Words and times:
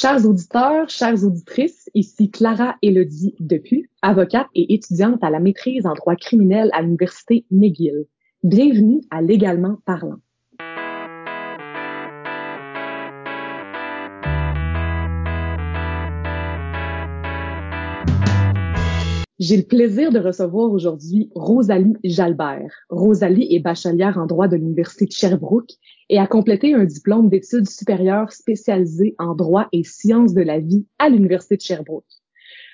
Chers 0.00 0.24
auditeurs, 0.26 0.88
chères 0.88 1.24
auditrices, 1.24 1.90
ici 1.92 2.30
Clara 2.30 2.76
Elodie 2.82 3.34
Depu, 3.40 3.90
avocate 4.00 4.46
et 4.54 4.72
étudiante 4.72 5.24
à 5.24 5.30
la 5.30 5.40
maîtrise 5.40 5.86
en 5.86 5.94
droit 5.94 6.14
criminel 6.14 6.70
à 6.72 6.82
l'Université 6.82 7.46
McGill. 7.50 8.06
Bienvenue 8.44 9.00
à 9.10 9.22
Légalement 9.22 9.78
parlant. 9.84 10.18
J'ai 19.48 19.56
le 19.56 19.62
plaisir 19.62 20.12
de 20.12 20.18
recevoir 20.18 20.70
aujourd'hui 20.70 21.30
Rosalie 21.34 21.94
Jalbert. 22.04 22.70
Rosalie 22.90 23.48
est 23.54 23.60
bachelière 23.60 24.18
en 24.18 24.26
droit 24.26 24.46
de 24.46 24.56
l'Université 24.56 25.06
de 25.06 25.12
Sherbrooke 25.12 25.72
et 26.10 26.18
a 26.18 26.26
complété 26.26 26.74
un 26.74 26.84
diplôme 26.84 27.30
d'études 27.30 27.66
supérieures 27.66 28.30
spécialisé 28.30 29.14
en 29.18 29.34
droit 29.34 29.66
et 29.72 29.84
sciences 29.84 30.34
de 30.34 30.42
la 30.42 30.58
vie 30.60 30.84
à 30.98 31.08
l'Université 31.08 31.56
de 31.56 31.62
Sherbrooke. 31.62 32.04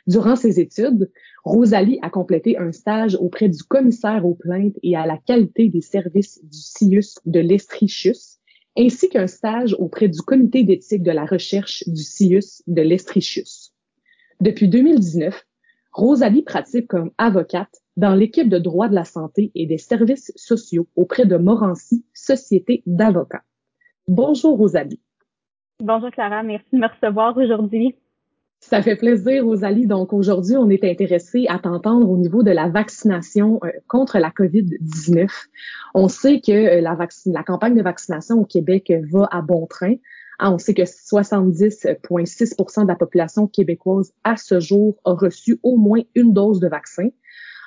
Durant 0.08 0.34
ses 0.34 0.58
études, 0.58 1.12
Rosalie 1.44 2.00
a 2.02 2.10
complété 2.10 2.58
un 2.58 2.72
stage 2.72 3.14
auprès 3.20 3.48
du 3.48 3.62
commissaire 3.62 4.26
aux 4.26 4.34
plaintes 4.34 4.74
et 4.82 4.96
à 4.96 5.06
la 5.06 5.16
qualité 5.16 5.68
des 5.68 5.80
services 5.80 6.40
du 6.42 6.58
CIUS 6.58 7.20
de 7.24 7.38
l'Estrichus, 7.38 8.40
ainsi 8.76 9.08
qu'un 9.08 9.28
stage 9.28 9.76
auprès 9.78 10.08
du 10.08 10.22
comité 10.22 10.64
d'éthique 10.64 11.04
de 11.04 11.12
la 11.12 11.24
recherche 11.24 11.84
du 11.86 12.02
CIUS 12.02 12.64
de 12.66 12.82
l'Estrichus. 12.82 13.70
Depuis 14.40 14.66
2019, 14.66 15.46
Rosalie 15.94 16.42
pratique 16.42 16.88
comme 16.88 17.12
avocate 17.18 17.80
dans 17.96 18.16
l'équipe 18.16 18.48
de 18.48 18.58
droit 18.58 18.88
de 18.88 18.96
la 18.96 19.04
santé 19.04 19.52
et 19.54 19.64
des 19.66 19.78
services 19.78 20.32
sociaux 20.34 20.88
auprès 20.96 21.24
de 21.24 21.36
Morancy 21.36 22.04
Société 22.12 22.82
d'avocats. 22.84 23.44
Bonjour 24.08 24.58
Rosalie. 24.58 25.00
Bonjour 25.78 26.10
Clara, 26.10 26.42
merci 26.42 26.66
de 26.72 26.78
me 26.78 26.88
recevoir 26.88 27.36
aujourd'hui. 27.36 27.94
Ça 28.58 28.82
fait 28.82 28.96
plaisir, 28.96 29.44
Rosalie. 29.44 29.86
Donc 29.86 30.12
aujourd'hui, 30.12 30.56
on 30.56 30.68
est 30.68 30.82
intéressé 30.84 31.44
à 31.48 31.58
t'entendre 31.58 32.10
au 32.10 32.16
niveau 32.16 32.42
de 32.42 32.50
la 32.50 32.68
vaccination 32.68 33.60
euh, 33.62 33.68
contre 33.86 34.18
la 34.18 34.30
COVID-19. 34.30 35.28
On 35.94 36.08
sait 36.08 36.40
que 36.40 36.50
euh, 36.50 36.80
la, 36.80 36.96
la 37.26 37.42
campagne 37.44 37.76
de 37.76 37.82
vaccination 37.82 38.40
au 38.40 38.44
Québec 38.44 38.92
va 39.12 39.28
à 39.30 39.42
bon 39.42 39.66
train. 39.66 39.94
Ah, 40.38 40.52
on 40.52 40.58
sait 40.58 40.74
que 40.74 40.82
70,6% 40.82 42.82
de 42.82 42.88
la 42.88 42.96
population 42.96 43.46
québécoise 43.46 44.12
à 44.24 44.36
ce 44.36 44.60
jour 44.60 44.96
a 45.04 45.12
reçu 45.12 45.58
au 45.62 45.76
moins 45.76 46.00
une 46.14 46.32
dose 46.32 46.60
de 46.60 46.68
vaccin. 46.68 47.08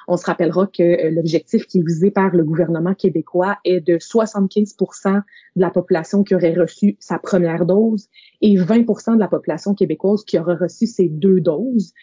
On 0.09 0.15
se 0.15 0.25
rappellera 0.25 0.67
que 0.67 0.83
euh, 0.83 1.11
l'objectif 1.11 1.67
qui 1.67 1.79
est 1.79 1.85
visé 1.85 2.11
par 2.11 2.35
le 2.35 2.43
gouvernement 2.43 2.93
québécois 2.93 3.57
est 3.65 3.81
de 3.81 3.97
75% 3.97 5.15
de 5.15 5.21
la 5.55 5.69
population 5.69 6.23
qui 6.23 6.33
aurait 6.33 6.53
reçu 6.53 6.95
sa 6.99 7.19
première 7.19 7.65
dose 7.65 8.07
et 8.41 8.55
20% 8.55 9.15
de 9.15 9.19
la 9.19 9.27
population 9.27 9.73
québécoise 9.73 10.23
qui 10.23 10.39
aurait 10.39 10.55
reçu 10.55 10.87
ses 10.87 11.09
deux 11.09 11.41
doses. 11.41 11.93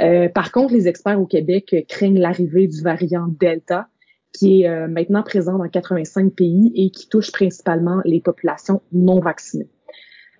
Euh, 0.00 0.28
par 0.28 0.52
contre, 0.52 0.74
les 0.74 0.88
experts 0.88 1.20
au 1.20 1.26
Québec 1.26 1.86
craignent 1.88 2.18
l'arrivée 2.18 2.66
du 2.66 2.82
variant 2.82 3.28
Delta 3.28 3.88
qui 4.34 4.62
est 4.62 4.68
euh, 4.68 4.88
maintenant 4.88 5.22
présent 5.22 5.56
dans 5.56 5.68
85 5.68 6.34
pays 6.34 6.72
et 6.74 6.90
qui 6.90 7.08
touche 7.08 7.32
principalement 7.32 8.02
les 8.04 8.20
populations 8.20 8.82
non 8.92 9.20
vaccinées. 9.20 9.70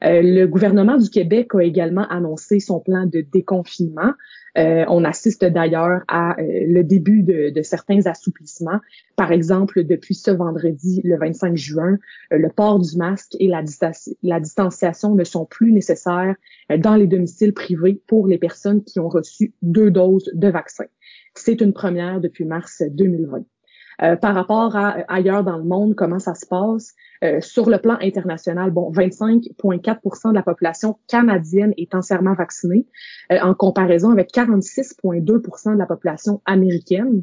Euh, 0.05 0.20
le 0.22 0.47
gouvernement 0.47 0.98
du 0.98 1.08
Québec 1.08 1.55
a 1.55 1.62
également 1.62 2.06
annoncé 2.08 2.60
son 2.60 2.80
plan 2.80 3.06
de 3.06 3.20
déconfinement. 3.20 4.12
Euh, 4.56 4.84
on 4.88 5.02
assiste 5.02 5.44
d'ailleurs 5.44 6.02
à 6.08 6.38
euh, 6.38 6.44
le 6.69 6.83
début 6.84 7.22
de, 7.22 7.52
certains 7.62 8.06
assouplissements. 8.06 8.80
Par 9.16 9.33
exemple, 9.33 9.83
depuis 9.84 10.14
ce 10.14 10.30
vendredi, 10.30 11.00
le 11.05 11.16
25 11.19 11.56
juin, 11.56 11.98
le 12.30 12.48
port 12.50 12.78
du 12.78 12.96
masque 12.96 13.34
et 13.41 13.48
la, 13.48 13.62
la, 14.22 14.41
distanciation 14.41 15.14
ne 15.14 15.24
sont 15.24 15.46
plus 15.46 15.72
nécessaires 15.72 16.34
dans 16.78 16.96
les 16.96 17.06
domiciles 17.06 17.55
privés 17.55 18.00
pour 18.06 18.27
les 18.27 18.39
personnes 18.39 18.84
qui 18.84 19.00
ont 19.00 19.08
reçu 19.08 19.55
deux 19.62 19.91
doses 19.91 20.30
de 20.34 20.48
vaccin. 20.48 20.84
C'est 21.34 21.61
une 21.61 21.72
première 21.72 22.20
depuis 22.20 22.44
mars 22.44 22.83
2020. 22.91 23.44
Euh, 24.02 24.16
par 24.16 24.34
rapport 24.34 24.77
à 24.77 24.96
ailleurs 25.08 25.44
dans 25.44 25.56
le 25.56 25.64
monde, 25.64 25.94
comment 25.94 26.18
ça 26.18 26.34
se 26.34 26.46
passe? 26.46 26.94
Euh, 27.22 27.40
sur 27.40 27.70
le 27.70 27.78
plan 27.78 27.96
international, 28.00 28.70
bon, 28.70 28.90
25,4% 28.92 30.30
de 30.30 30.34
la 30.34 30.42
population 30.42 30.98
canadienne 31.06 31.72
est 31.77 31.94
entièrement 31.94 32.34
vaccinée, 32.34 32.86
euh, 33.33 33.38
en 33.40 33.54
comparaison 33.54 34.10
avec 34.10 34.33
46,2% 34.33 35.74
de 35.74 35.78
la 35.78 35.86
population 35.86 36.42
américaine 36.44 37.22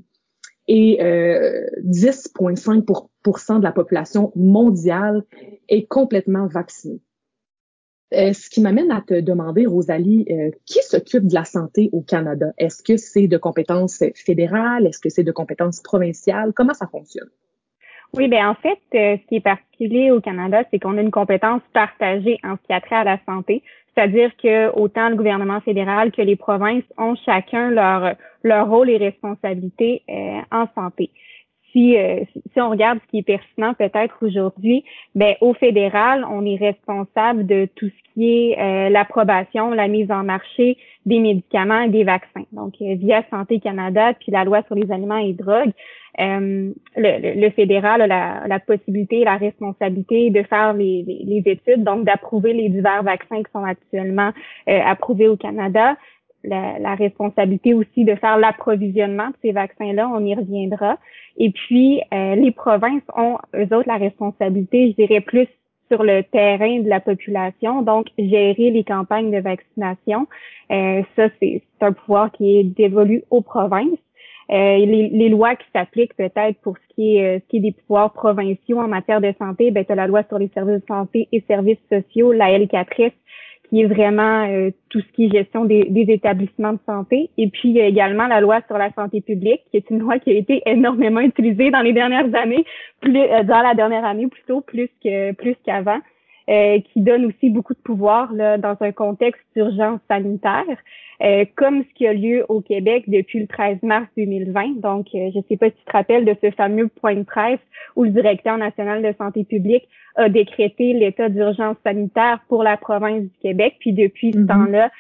et 0.67 0.99
10,5% 1.83 3.57
de 3.57 3.63
la 3.63 3.71
population 3.73 4.31
mondiale 4.35 5.23
est 5.67 5.85
complètement 5.87 6.47
vaccinée. 6.47 7.01
Euh, 8.13 8.33
ce 8.33 8.49
qui 8.49 8.61
m'amène 8.61 8.91
à 8.91 9.01
te 9.01 9.19
demander, 9.22 9.66
Rosalie, 9.66 10.25
euh, 10.29 10.51
qui 10.66 10.79
s'occupe 10.83 11.27
de 11.27 11.33
la 11.33 11.45
santé 11.45 11.89
au 11.94 12.01
Canada? 12.01 12.47
Est-ce 12.57 12.83
que 12.83 12.97
c'est 12.97 13.27
de 13.27 13.38
compétences 13.38 14.03
fédérales? 14.16 14.85
Est-ce 14.85 14.99
que 14.99 15.09
c'est 15.09 15.23
de 15.23 15.31
compétences 15.31 15.81
provinciales? 15.81 16.51
Comment 16.53 16.73
ça 16.73 16.88
fonctionne? 16.88 17.29
Oui, 18.13 18.27
bien 18.27 18.49
en 18.49 18.55
fait, 18.55 18.79
euh, 18.95 19.16
ce 19.16 19.27
qui 19.27 19.35
est 19.38 19.41
particulier 19.41 20.11
au 20.11 20.19
Canada, 20.19 20.63
c'est 20.69 20.79
qu'on 20.79 20.97
a 20.97 21.01
une 21.01 21.11
compétence 21.11 21.61
partagée 21.72 22.38
en 22.44 22.57
ce 22.57 22.67
qui 22.67 22.73
a 22.73 22.81
trait 22.81 22.97
à 22.97 23.05
la 23.05 23.17
santé. 23.25 23.63
C'est-à-dire 23.95 24.31
que 24.35 24.69
autant 24.78 25.07
le 25.07 25.16
gouvernement 25.16 25.61
fédéral 25.61 26.11
que 26.11 26.22
les 26.22 26.35
provinces 26.35 26.83
ont 26.97 27.16
chacun 27.25 27.69
leur, 27.69 28.16
leur 28.43 28.69
rôle 28.69 28.89
et 28.89 28.97
responsabilité 28.97 30.03
en 30.49 30.66
santé. 30.75 31.11
Euh, 31.75 32.19
si, 32.33 32.41
si 32.51 32.61
on 32.61 32.69
regarde 32.69 32.99
ce 33.01 33.11
qui 33.11 33.19
est 33.19 33.23
pertinent 33.23 33.73
peut-être 33.73 34.15
aujourd'hui, 34.21 34.83
ben 35.15 35.35
au 35.41 35.53
fédéral, 35.53 36.25
on 36.29 36.45
est 36.45 36.57
responsable 36.57 37.45
de 37.45 37.67
tout 37.75 37.87
ce 37.87 38.13
qui 38.13 38.29
est 38.29 38.59
euh, 38.59 38.89
l'approbation, 38.89 39.71
la 39.71 39.87
mise 39.87 40.11
en 40.11 40.23
marché 40.23 40.77
des 41.05 41.19
médicaments 41.19 41.81
et 41.81 41.89
des 41.89 42.03
vaccins. 42.03 42.43
Donc 42.51 42.73
euh, 42.81 42.95
via 42.95 43.23
Santé 43.29 43.59
Canada 43.59 44.13
puis 44.19 44.31
la 44.31 44.43
loi 44.43 44.63
sur 44.63 44.75
les 44.75 44.91
aliments 44.91 45.17
et 45.17 45.33
drogues, 45.33 45.71
le, 46.17 46.73
le, 46.97 47.49
fédéral 47.51 48.01
a 48.01 48.07
la, 48.07 48.43
la, 48.45 48.59
possibilité, 48.59 49.23
la 49.23 49.37
responsabilité 49.37 50.29
de 50.29 50.43
faire 50.43 50.73
les, 50.73 51.03
les, 51.07 51.41
études, 51.45 51.85
donc 51.85 52.03
d'approuver 52.03 52.51
les 52.51 52.67
divers 52.67 53.01
vaccins 53.01 53.41
qui 53.41 53.51
sont 53.53 53.63
actuellement 53.63 54.31
approuvés 54.67 55.29
au 55.29 55.37
Canada, 55.37 55.95
la, 56.44 56.96
responsabilité 56.96 57.74
aussi 57.74 58.03
de 58.03 58.16
faire 58.16 58.38
l'approvisionnement 58.38 59.28
de 59.28 59.35
ces 59.41 59.52
vaccins-là, 59.52 60.09
on 60.13 60.25
y 60.25 60.35
reviendra. 60.35 60.97
Et 61.38 61.52
puis, 61.52 62.02
euh, 62.13 62.35
les 62.35 62.52
provinces 62.52 63.03
ont, 63.16 63.38
eux 63.56 63.75
autres, 63.75 63.88
la 63.88 63.97
responsabilité, 63.97 64.90
je 64.90 64.96
dirais, 64.96 65.22
plus 65.22 65.47
sur 65.91 66.03
le 66.03 66.24
terrain 66.24 66.79
de 66.79 66.90
la 66.90 67.02
population, 67.02 67.81
donc 67.81 68.07
gérer 68.18 68.72
les 68.72 68.84
campagnes 68.84 69.31
de 69.31 69.40
vaccination. 69.40 70.28
Euh, 70.72 71.02
ça, 71.16 71.28
c'est 71.40 71.62
un 71.81 71.91
pouvoir 71.91 72.31
qui 72.31 72.59
est 72.59 72.63
dévolu 72.63 73.23
aux 73.29 73.41
provinces. 73.41 74.00
Euh, 74.52 74.85
les, 74.85 75.29
lois 75.29 75.56
qui 75.56 75.66
s'appliquent 75.73 76.16
peut-être 76.16 76.59
pour 76.62 76.75
ce 76.78 76.96
qui 76.96 77.16
est 77.16 77.40
ce 77.40 77.47
qui 77.47 77.58
est 77.58 77.62
des 77.62 77.72
pouvoirs 77.72 78.12
provinciaux 78.12 78.79
en 78.79 78.88
matière 78.88 79.22
de 79.22 79.34
santé, 79.40 79.72
ben, 79.72 79.85
la 79.88 80.08
loi 80.08 80.23
sur 80.28 80.40
les 80.40 80.50
services 80.50 80.81
de 80.81 80.88
santé 80.88 81.29
et 81.31 81.41
services 81.47 81.79
sociaux, 81.90 82.34
la 82.34 82.50
L4S, 82.59 83.13
qui 83.71 83.81
est 83.81 83.85
vraiment 83.85 84.45
euh, 84.49 84.69
tout 84.89 84.99
ce 84.99 85.11
qui 85.13 85.25
est 85.25 85.31
gestion 85.31 85.63
des, 85.63 85.87
établissements 86.09 86.73
de 86.73 86.79
santé. 86.85 87.29
Et 87.37 87.47
puis, 87.47 87.69
il 87.69 87.75
y 87.75 87.81
a 87.81 87.85
également 87.85 88.27
la 88.27 88.41
loi 88.41 88.59
sur 88.67 88.77
la 88.77 88.91
santé 88.91 89.21
publique, 89.21 89.61
qui 89.71 89.77
est 89.77 89.89
une 89.89 89.99
loi 89.99 90.19
qui 90.19 90.29
a 90.29 90.33
été 90.33 90.61
énormément 90.65 91.21
utilisée 91.31 91.71
dans 91.71 91.79
les 91.79 91.93
dernières 91.93 92.35
années, 92.35 92.65
plus 92.99 93.17
euh, 93.17 93.43
dans 93.43 93.61
la 93.61 93.73
dernière 93.73 94.03
année 94.03 94.27
plutôt, 94.27 94.59
plus 94.59 94.89
que 95.01 95.31
plus 95.31 95.55
qu'avant. 95.65 95.99
Euh, 96.51 96.79
qui 96.91 97.00
donne 97.00 97.28
aussi 97.28 97.50
beaucoup 97.50 97.73
de 97.73 97.79
pouvoir 97.79 98.34
là, 98.34 98.57
dans 98.57 98.75
un 98.81 98.91
contexte 98.91 99.41
d'urgence 99.56 100.01
sanitaire, 100.09 100.66
euh, 101.23 101.45
comme 101.56 101.84
ce 101.84 101.94
qui 101.95 102.06
a 102.06 102.12
lieu 102.12 102.44
au 102.50 102.59
Québec 102.59 103.06
depuis 103.07 103.39
le 103.39 103.47
13 103.47 103.78
mars 103.84 104.07
2020. 104.17 104.81
Donc, 104.81 105.07
euh, 105.16 105.29
je 105.34 105.38
ne 105.38 105.44
sais 105.47 105.56
pas 105.56 105.67
si 105.67 105.75
tu 105.78 105.85
te 105.85 105.91
rappelles 105.94 106.25
de 106.25 106.35
ce 106.44 106.51
fameux 106.51 106.90
point 106.90 107.16
de 107.16 107.23
presse 107.23 107.61
où 107.95 108.03
le 108.03 108.09
directeur 108.09 108.57
national 108.57 109.01
de 109.01 109.13
santé 109.17 109.45
publique 109.45 109.88
a 110.17 110.28
décrété 110.28 110.91
l'état 110.91 111.29
d'urgence 111.29 111.78
sanitaire 111.85 112.41
pour 112.50 112.63
la 112.63 112.75
province 112.75 113.22
du 113.22 113.38
Québec. 113.41 113.78
Puis 113.79 113.94
depuis 113.94 114.34
ce 114.34 114.40
mm-hmm. 114.40 114.47
temps-là, 114.47 114.91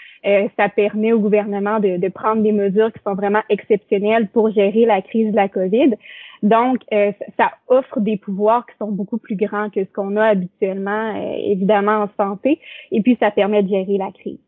ça 0.57 0.69
permet 0.69 1.11
au 1.11 1.19
gouvernement 1.19 1.81
de, 1.81 1.97
de 1.97 2.07
prendre 2.07 2.43
des 2.43 2.53
mesures 2.53 2.93
qui 2.93 3.01
sont 3.05 3.15
vraiment 3.15 3.41
exceptionnelles 3.49 4.29
pour 4.29 4.51
gérer 4.51 4.85
la 4.85 5.01
crise 5.01 5.31
de 5.31 5.35
la 5.35 5.49
COVID. 5.49 5.95
Donc, 6.41 6.79
euh, 6.91 7.11
ça 7.37 7.51
offre 7.67 7.99
des 7.99 8.17
pouvoirs 8.17 8.65
qui 8.65 8.75
sont 8.77 8.91
beaucoup 8.91 9.17
plus 9.17 9.35
grands 9.35 9.69
que 9.69 9.83
ce 9.83 9.93
qu'on 9.93 10.15
a 10.15 10.25
habituellement, 10.25 11.15
euh, 11.15 11.35
évidemment, 11.45 12.03
en 12.03 12.09
santé, 12.17 12.59
et 12.91 13.01
puis 13.01 13.17
ça 13.19 13.31
permet 13.31 13.61
de 13.63 13.69
gérer 13.69 13.97
la 13.97 14.11
crise. 14.11 14.39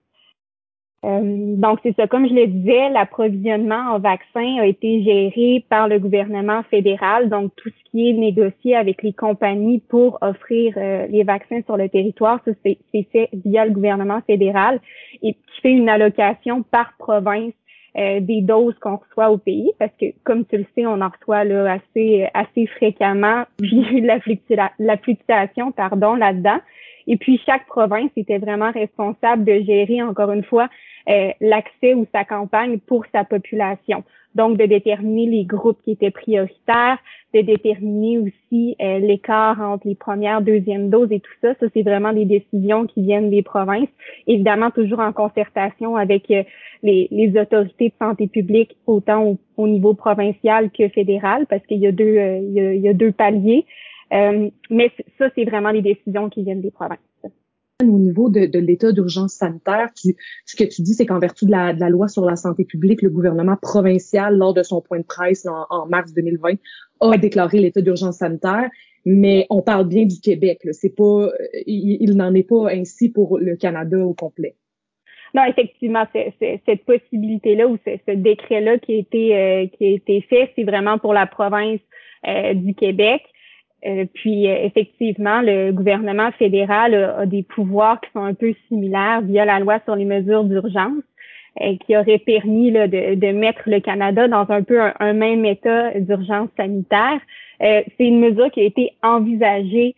Euh, 1.06 1.22
donc, 1.58 1.80
c'est 1.84 1.96
ça. 1.98 2.08
Comme 2.08 2.28
je 2.28 2.34
le 2.34 2.48
disais, 2.48 2.90
l'approvisionnement 2.90 3.92
en 3.92 4.00
vaccins 4.00 4.58
a 4.60 4.66
été 4.66 5.04
géré 5.04 5.66
par 5.70 5.90
le 5.90 6.00
gouvernement 6.00 6.64
fédéral. 6.64 7.30
Donc, 7.30 7.52
tout 7.58 7.70
ce 7.70 7.92
qui 7.92 8.10
est 8.10 8.14
négocié 8.14 8.76
avec 8.76 9.04
les 9.04 9.12
compagnies 9.12 9.82
pour 9.90 10.18
offrir 10.22 10.74
les 11.10 11.24
vaccins 11.24 11.62
sur 11.66 11.76
le 11.76 11.90
territoire, 11.90 12.40
ça, 12.46 12.52
c'est 12.64 13.04
fait 13.12 13.30
via 13.34 13.66
le 13.66 13.72
gouvernement 13.72 14.22
fédéral 14.26 14.80
et 15.22 15.34
qui 15.34 15.62
fait 15.62 15.74
une 15.74 15.90
allocation 15.90 16.64
par 16.64 16.94
province 16.98 17.54
euh, 17.98 18.20
des 18.20 18.42
doses 18.42 18.78
qu'on 18.80 18.98
reçoit 18.98 19.30
au 19.30 19.38
pays, 19.38 19.72
parce 19.80 19.92
que 20.00 20.06
comme 20.24 20.46
tu 20.46 20.58
le 20.58 20.66
sais, 20.76 20.86
on 20.86 21.02
en 21.02 21.10
reçoit 21.10 21.44
là 21.44 21.74
assez 21.74 22.28
assez 22.34 22.66
fréquemment, 22.68 23.44
puis 23.58 23.70
il 23.72 23.82
y 23.82 23.86
a 23.86 23.92
eu 23.92 24.02
de 24.02 24.56
la, 24.80 24.98
fluctuation, 24.98 25.72
pardon, 25.72 26.16
là-dedans. 26.16 26.60
Et 27.06 27.18
puis, 27.18 27.40
chaque 27.46 27.66
province 27.68 28.12
était 28.16 28.38
vraiment 28.38 28.72
responsable 28.72 29.44
de 29.44 29.62
gérer, 29.62 30.02
encore 30.02 30.32
une 30.32 30.44
fois, 30.44 30.70
euh, 31.10 31.32
l'accès 31.42 31.94
ou 31.94 32.08
sa 32.14 32.24
campagne 32.24 32.80
pour 32.80 33.06
sa 33.14 33.26
population. 33.26 34.04
Donc, 34.36 34.58
de 34.58 34.66
déterminer 34.66 35.26
les 35.28 35.46
groupes 35.46 35.80
qui 35.84 35.92
étaient 35.92 36.12
prioritaires, 36.12 36.98
de 37.34 37.42
déterminer 37.42 38.20
aussi 38.20 38.76
euh, 38.82 39.00
l'écart 39.00 39.60
entre 39.62 39.88
les 39.88 39.96
premières, 39.96 40.42
deuxièmes 40.42 40.90
doses 40.90 41.12
et 41.12 41.20
tout 41.20 41.32
ça. 41.42 41.54
Ça, 41.60 41.68
c'est 41.74 41.84
vraiment 41.84 42.14
des 42.14 42.26
décisions 42.26 42.86
qui 42.86 43.04
viennent 43.04 43.30
des 43.30 43.44
provinces. 43.44 43.90
Évidemment, 44.28 44.72
toujours 44.72 45.00
en 45.00 45.14
concertation 45.14 45.96
avec 45.96 46.30
euh, 46.32 46.44
les, 46.82 47.08
les, 47.12 47.40
autorités 47.40 47.90
de 47.90 47.96
santé 48.00 48.28
publique, 48.28 48.76
autant 48.88 49.38
au, 49.58 49.68
niveau 49.68 49.94
provincial 49.94 50.70
que 50.72 50.90
fédéral, 50.90 51.46
parce 51.48 51.66
qu'il 51.66 51.80
y 51.80 51.88
a 51.88 51.92
deux, 51.92 52.18
il, 52.18 52.54
y 52.54 52.60
a, 52.60 52.74
y 52.74 52.88
a 52.88 52.94
deux 52.94 53.12
paliers. 53.12 53.66
mais 54.12 54.92
ça, 55.18 55.30
c'est 55.36 55.46
vraiment 55.46 55.72
des 55.72 55.82
décisions 55.82 56.30
qui 56.30 56.44
viennent 56.44 56.62
des 56.62 56.72
provinces 56.72 57.00
au 57.82 58.00
niveau 58.00 58.30
de, 58.30 58.46
de 58.46 58.60
l'état 58.60 58.92
d'urgence 58.92 59.34
sanitaire, 59.34 59.90
ce 59.96 60.56
que 60.56 60.64
tu 60.64 60.82
dis, 60.82 60.94
c'est 60.94 61.06
qu'en 61.06 61.20
vertu 61.20 61.46
de 61.46 61.52
la, 61.52 61.74
loi 61.90 62.08
sur 62.08 62.26
la 62.26 62.36
santé 62.36 62.66
publique, 62.66 63.02
le 63.02 63.10
gouvernement 63.10 63.58
provincial, 63.62 64.38
lors 64.38 64.54
de 64.54 64.64
son 64.64 64.82
point 64.82 65.00
de 65.00 65.06
presse 65.06 65.48
en, 65.48 65.86
mars 65.88 66.14
2020, 66.14 66.56
a 67.02 67.18
déclaré 67.18 67.60
l'état 67.60 67.82
d'urgence 67.82 68.18
sanitaire. 68.18 68.70
Mais 69.06 69.48
on 69.50 69.62
parle 69.62 69.88
bien 69.88 70.06
du 70.06 70.20
Québec. 70.22 70.60
C'est 70.72 70.96
pas, 70.96 71.30
il, 71.66 72.16
n'en 72.16 72.34
est 72.34 72.48
pas 72.48 72.70
ainsi 72.72 73.10
pour 73.10 73.38
le 73.38 73.58
Canada 73.58 73.98
au 73.98 74.14
complet. 74.14 74.56
Non, 75.34 75.44
effectivement, 75.46 76.06
cette 76.14 76.86
possibilité-là 76.86 77.68
ou 77.68 77.78
ce, 77.86 78.14
décret-là 78.14 78.78
qui 78.78 78.94
a 78.94 78.98
été 78.98 79.36
euh, 79.36 79.68
qui 79.68 79.86
a 79.86 79.90
été 79.90 80.22
fait, 80.22 80.52
c'est 80.56 80.64
vraiment 80.64 81.00
pour 81.00 81.14
la 81.14 81.26
province 81.26 81.82
euh, 82.28 82.54
du 82.54 82.76
Québec. 82.76 83.24
Euh, 83.86 84.06
puis 84.14 84.48
euh, 84.48 84.56
effectivement, 84.64 85.42
le 85.42 85.72
gouvernement 85.72 86.32
fédéral 86.34 86.94
a, 86.94 87.26
des 87.26 87.44
pouvoirs 87.44 88.00
qui 88.00 88.10
sont 88.14 88.24
un 88.24 88.34
peu 88.34 88.54
similaires 88.68 89.22
via 89.22 89.46
la 89.46 89.60
loi 89.60 89.80
sur 89.84 89.96
les 89.96 90.06
mesures 90.06 90.46
d'urgence, 90.46 91.04
euh, 91.62 91.76
qui 91.86 91.98
aurait 91.98 92.20
permis 92.20 92.72
là, 92.72 92.88
de, 92.88 93.16
de, 93.16 93.32
mettre 93.32 93.64
le 93.66 93.82
Canada 93.82 94.28
dans 94.28 94.50
un 94.50 94.64
peu 94.64 94.80
un, 95.00 95.14
même 95.14 95.46
état 95.46 96.00
d'urgence 96.00 96.50
sanitaire. 96.58 97.20
C'est 97.60 97.88
une 98.00 98.20
mesure 98.20 98.52
qui 98.52 98.60
a 98.60 98.64
été 98.64 98.92
envisagée 99.04 99.96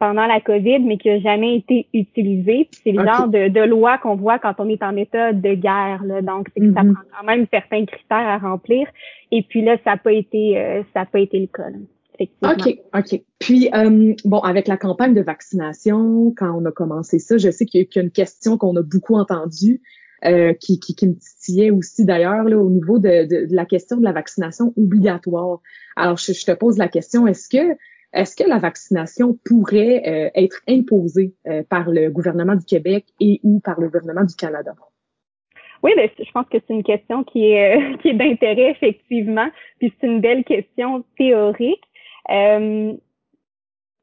pendant 0.00 0.26
la 0.26 0.40
COVID, 0.40 0.80
mais 0.80 0.96
qui 0.96 1.08
n'a 1.08 1.20
jamais 1.20 1.54
été 1.56 1.86
utilisée. 1.92 2.66
C'est 2.72 2.90
le 2.90 3.04
genre 3.04 3.28
de, 3.28 3.46
de 3.46 3.60
loi 3.60 3.98
qu'on 3.98 4.16
voit 4.16 4.40
quand 4.40 4.54
on 4.58 4.68
est 4.68 4.82
en 4.82 4.96
état 4.96 5.32
de 5.32 5.54
guerre. 5.54 6.02
Là. 6.04 6.20
Donc, 6.20 6.48
c'est 6.52 6.60
que 6.60 6.72
ça 6.72 6.82
mm-hmm. 6.82 6.94
prend 6.94 7.02
quand 7.16 7.26
même 7.26 7.46
certains 7.52 7.84
critères 7.84 8.26
à 8.26 8.38
remplir. 8.38 8.88
Et 9.30 9.42
puis 9.42 9.62
là, 9.62 9.76
ça 9.84 9.92
n'a 9.92 9.96
pas 9.98 10.12
été 10.12 10.82
ça 10.94 11.00
n'a 11.00 11.06
pas 11.06 11.20
été 11.20 11.38
le 11.38 11.46
cas. 11.46 11.68
OK, 12.42 12.78
OK. 12.94 13.22
Puis, 13.38 13.70
euh, 13.74 14.14
bon, 14.24 14.38
avec 14.40 14.68
la 14.68 14.76
campagne 14.76 15.14
de 15.14 15.22
vaccination, 15.22 16.34
quand 16.36 16.52
on 16.52 16.64
a 16.64 16.72
commencé 16.72 17.18
ça, 17.18 17.38
je 17.38 17.50
sais 17.50 17.64
qu'il 17.64 17.80
y 17.80 17.98
a 17.98 18.02
une 18.02 18.10
question 18.10 18.58
qu'on 18.58 18.76
a 18.76 18.82
beaucoup 18.82 19.14
entendue, 19.16 19.80
euh, 20.24 20.52
qui, 20.52 20.78
qui, 20.80 20.94
qui, 20.94 21.08
me 21.08 21.14
titillait 21.14 21.70
aussi 21.70 22.04
d'ailleurs 22.04 22.44
au 22.44 22.68
niveau 22.68 22.98
de, 22.98 23.26
de, 23.26 23.54
la 23.54 23.64
question 23.64 23.96
de 23.96 24.04
la 24.04 24.12
vaccination 24.12 24.74
obligatoire. 24.76 25.60
Alors, 25.96 26.18
je, 26.18 26.44
te 26.44 26.52
pose 26.52 26.76
la 26.76 26.88
question, 26.88 27.26
est-ce 27.26 27.48
que 27.48 27.76
est-ce 28.12 28.34
que 28.34 28.42
la 28.46 28.58
vaccination 28.58 29.38
pourrait 29.44 30.02
euh, 30.06 30.30
être 30.34 30.60
imposée 30.68 31.32
par 31.68 31.88
le 31.88 32.10
gouvernement 32.10 32.56
du 32.56 32.64
Québec 32.64 33.06
et 33.20 33.40
ou 33.44 33.60
par 33.60 33.80
le 33.80 33.86
gouvernement 33.86 34.24
du 34.24 34.34
Canada? 34.34 34.74
Oui, 35.82 35.92
mais 35.96 36.12
je 36.18 36.30
pense 36.32 36.46
que 36.48 36.58
c'est 36.66 36.74
une 36.74 36.82
question 36.82 37.24
qui 37.24 37.52
est, 37.52 37.78
qui 38.02 38.08
est 38.08 38.14
d'intérêt, 38.14 38.70
effectivement. 38.70 39.48
Puis 39.78 39.92
c'est 40.00 40.06
une 40.06 40.20
belle 40.20 40.44
question 40.44 41.04
théorique. 41.16 41.82
Euh, 42.28 42.92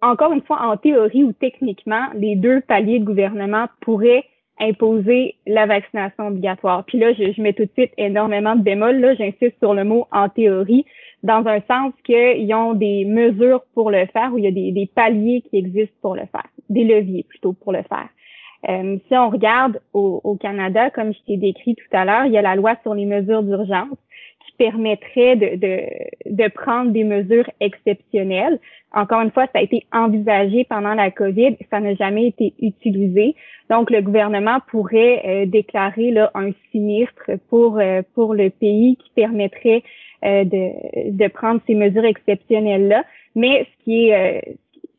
encore 0.02 0.32
une 0.32 0.42
fois, 0.42 0.62
en 0.62 0.78
théorie 0.78 1.24
ou 1.24 1.34
techniquement, 1.34 2.08
les 2.16 2.36
deux 2.36 2.62
paliers 2.62 3.00
de 3.00 3.06
gouvernement 3.06 3.66
pourraient 3.82 4.26
imposer 4.60 5.36
la 5.46 5.66
vaccination 5.66 6.28
obligatoire. 6.28 6.84
Puis 6.86 6.98
là, 6.98 7.14
je, 7.14 7.42
mets 7.42 7.54
tout 7.54 7.66
de 7.66 7.72
suite 7.74 7.92
énormément 7.98 8.56
de 8.56 8.62
bémol. 8.62 9.00
Là, 9.00 9.14
j'insiste 9.16 9.58
sur 9.60 9.74
le 9.74 9.84
mot 9.84 10.08
en 10.12 10.30
théorie, 10.30 10.86
dans 11.24 11.46
un 11.48 11.62
sens 11.62 11.94
qu'ils 12.04 12.54
ont 12.54 12.74
des 12.74 13.06
mesures 13.06 13.62
pour 13.74 13.92
le 13.92 14.06
faire 14.08 14.34
ou 14.34 14.38
il 14.38 14.46
y 14.46 14.48
a 14.48 14.52
des, 14.52 14.72
des, 14.72 14.88
paliers 14.88 15.44
qui 15.50 15.58
existent 15.58 15.98
pour 16.02 16.16
le 16.16 16.26
faire, 16.32 16.48
des 16.70 16.84
leviers 16.84 17.24
plutôt 17.24 17.54
pour 17.54 17.72
le 17.72 17.84
faire. 17.84 18.10
Euh, 18.70 18.98
si 19.08 19.16
on 19.16 19.30
regarde 19.30 19.80
au, 19.94 20.22
au 20.24 20.36
Canada, 20.36 20.90
comme 20.90 21.14
je 21.14 21.20
t'ai 21.26 21.38
décrit 21.38 21.76
tout 21.76 21.96
à 21.96 22.06
l'heure, 22.06 22.26
il 22.26 22.34
y 22.34 22.38
a 22.38 22.42
la 22.42 22.56
loi 22.56 22.76
sur 22.82 22.96
les 22.96 23.06
mesures 23.06 23.44
d'urgence 23.44 23.98
permettrait 24.58 25.36
de, 25.36 25.56
de, 25.56 25.82
de, 26.26 26.48
prendre 26.50 26.92
des 26.92 27.04
mesures 27.04 27.50
exceptionnelles. 27.60 28.60
Encore 28.94 29.22
une 29.22 29.32
fois, 29.32 29.46
ça 29.48 29.60
a 29.60 29.62
été 29.62 29.86
envisagé 29.92 30.66
pendant 30.66 30.94
la 30.94 31.12
COVID, 31.12 31.58
ça 31.70 31.80
n'a 31.80 31.96
jamais 31.96 32.28
été 32.28 32.54
utilisé. 32.60 33.36
Donc, 33.70 33.92
le 33.92 34.02
gouvernement 34.02 34.60
pourrait 34.70 35.22
euh, 35.26 35.46
déclarer 35.46 36.12
là, 36.12 36.32
un 36.34 36.52
sinistre 36.72 37.32
pour, 37.50 37.80
euh, 37.80 38.02
pour 38.16 38.34
le 38.34 38.50
pays 38.50 38.98
qui 38.98 39.12
permettrait 39.16 39.84
euh, 40.26 40.44
de, 40.44 41.12
de 41.12 41.28
prendre 41.28 41.62
ces 41.68 41.76
mesures 41.76 42.06
exceptionnelles-là. 42.06 43.04
Mais 43.36 43.66
ce 43.66 43.84
qui 43.84 44.10
est 44.10 44.58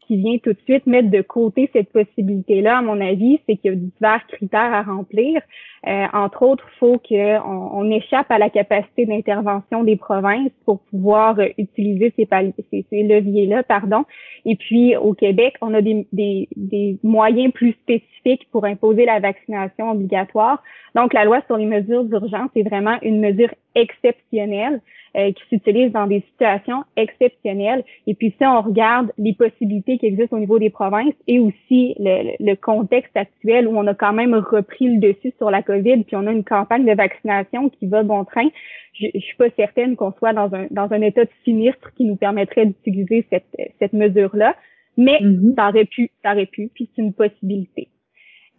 qui 0.08 0.16
vient 0.16 0.38
tout 0.38 0.54
de 0.54 0.58
suite 0.64 0.86
mettre 0.86 1.10
de 1.10 1.20
côté 1.20 1.68
cette 1.72 1.92
possibilité-là, 1.92 2.78
à 2.78 2.82
mon 2.82 2.98
avis, 3.00 3.38
c'est 3.46 3.56
qu'il 3.56 3.70
y 3.70 3.74
a 3.74 3.76
divers 3.76 4.26
critères 4.26 4.72
à 4.72 4.82
remplir. 4.82 5.42
Euh, 5.86 6.06
entre 6.12 6.42
autres, 6.42 6.64
il 6.74 6.78
faut 6.78 6.98
qu'on 6.98 7.70
on 7.72 7.90
échappe 7.90 8.30
à 8.30 8.38
la 8.38 8.50
capacité 8.50 9.06
d'intervention 9.06 9.84
des 9.84 9.96
provinces 9.96 10.50
pour 10.64 10.80
pouvoir 10.80 11.38
euh, 11.38 11.48
utiliser 11.56 12.12
ces, 12.16 12.28
ces, 12.70 12.86
ces 12.90 13.02
leviers-là. 13.02 13.62
pardon. 13.62 14.04
Et 14.44 14.56
puis, 14.56 14.96
au 14.96 15.14
Québec, 15.14 15.54
on 15.60 15.74
a 15.74 15.80
des, 15.80 16.06
des, 16.12 16.48
des 16.56 16.98
moyens 17.02 17.52
plus 17.52 17.72
spécifiques 17.72 18.48
pour 18.50 18.64
imposer 18.64 19.04
la 19.04 19.20
vaccination 19.20 19.92
obligatoire. 19.92 20.62
Donc, 20.94 21.12
la 21.14 21.24
loi 21.24 21.40
sur 21.46 21.56
les 21.56 21.66
mesures 21.66 22.04
d'urgence 22.04 22.50
est 22.56 22.68
vraiment 22.68 22.96
une 23.02 23.20
mesure 23.20 23.50
exceptionnelle 23.74 24.80
euh, 25.16 25.32
qui 25.32 25.42
s'utilisent 25.48 25.92
dans 25.92 26.06
des 26.06 26.22
situations 26.32 26.84
exceptionnelles. 26.96 27.82
Et 28.06 28.14
puis 28.14 28.34
si 28.36 28.46
on 28.46 28.60
regarde 28.60 29.10
les 29.16 29.32
possibilités 29.32 29.96
qui 29.96 30.06
existent 30.06 30.36
au 30.36 30.38
niveau 30.38 30.58
des 30.58 30.68
provinces 30.68 31.14
et 31.26 31.38
aussi 31.38 31.94
le, 31.98 32.36
le, 32.38 32.54
contexte 32.56 33.16
actuel 33.16 33.66
où 33.66 33.78
on 33.78 33.86
a 33.86 33.94
quand 33.94 34.12
même 34.12 34.34
repris 34.34 34.86
le 34.86 35.00
dessus 35.00 35.32
sur 35.38 35.50
la 35.50 35.62
COVID, 35.68 36.04
puis 36.04 36.16
on 36.16 36.26
a 36.26 36.32
une 36.32 36.44
campagne 36.44 36.86
de 36.86 36.94
vaccination 36.94 37.68
qui 37.68 37.86
va 37.86 38.02
bon 38.02 38.24
train, 38.24 38.48
je, 38.94 39.06
je 39.14 39.20
suis 39.20 39.36
pas 39.36 39.50
certaine 39.56 39.96
qu'on 39.96 40.12
soit 40.12 40.32
dans 40.32 40.52
un 40.54 40.66
dans 40.70 40.90
un 40.92 41.02
état 41.02 41.24
de 41.24 41.30
sinistre 41.44 41.92
qui 41.94 42.04
nous 42.04 42.16
permettrait 42.16 42.66
d'utiliser 42.66 43.26
cette 43.30 43.54
cette 43.78 43.92
mesure-là. 43.92 44.56
Mais 44.96 45.18
mm-hmm. 45.20 45.54
ça 45.54 45.68
aurait 45.68 45.84
pu, 45.84 46.10
ça 46.24 46.32
aurait 46.32 46.46
pu, 46.46 46.70
puis 46.74 46.90
c'est 46.94 47.02
une 47.02 47.12
possibilité. 47.12 47.88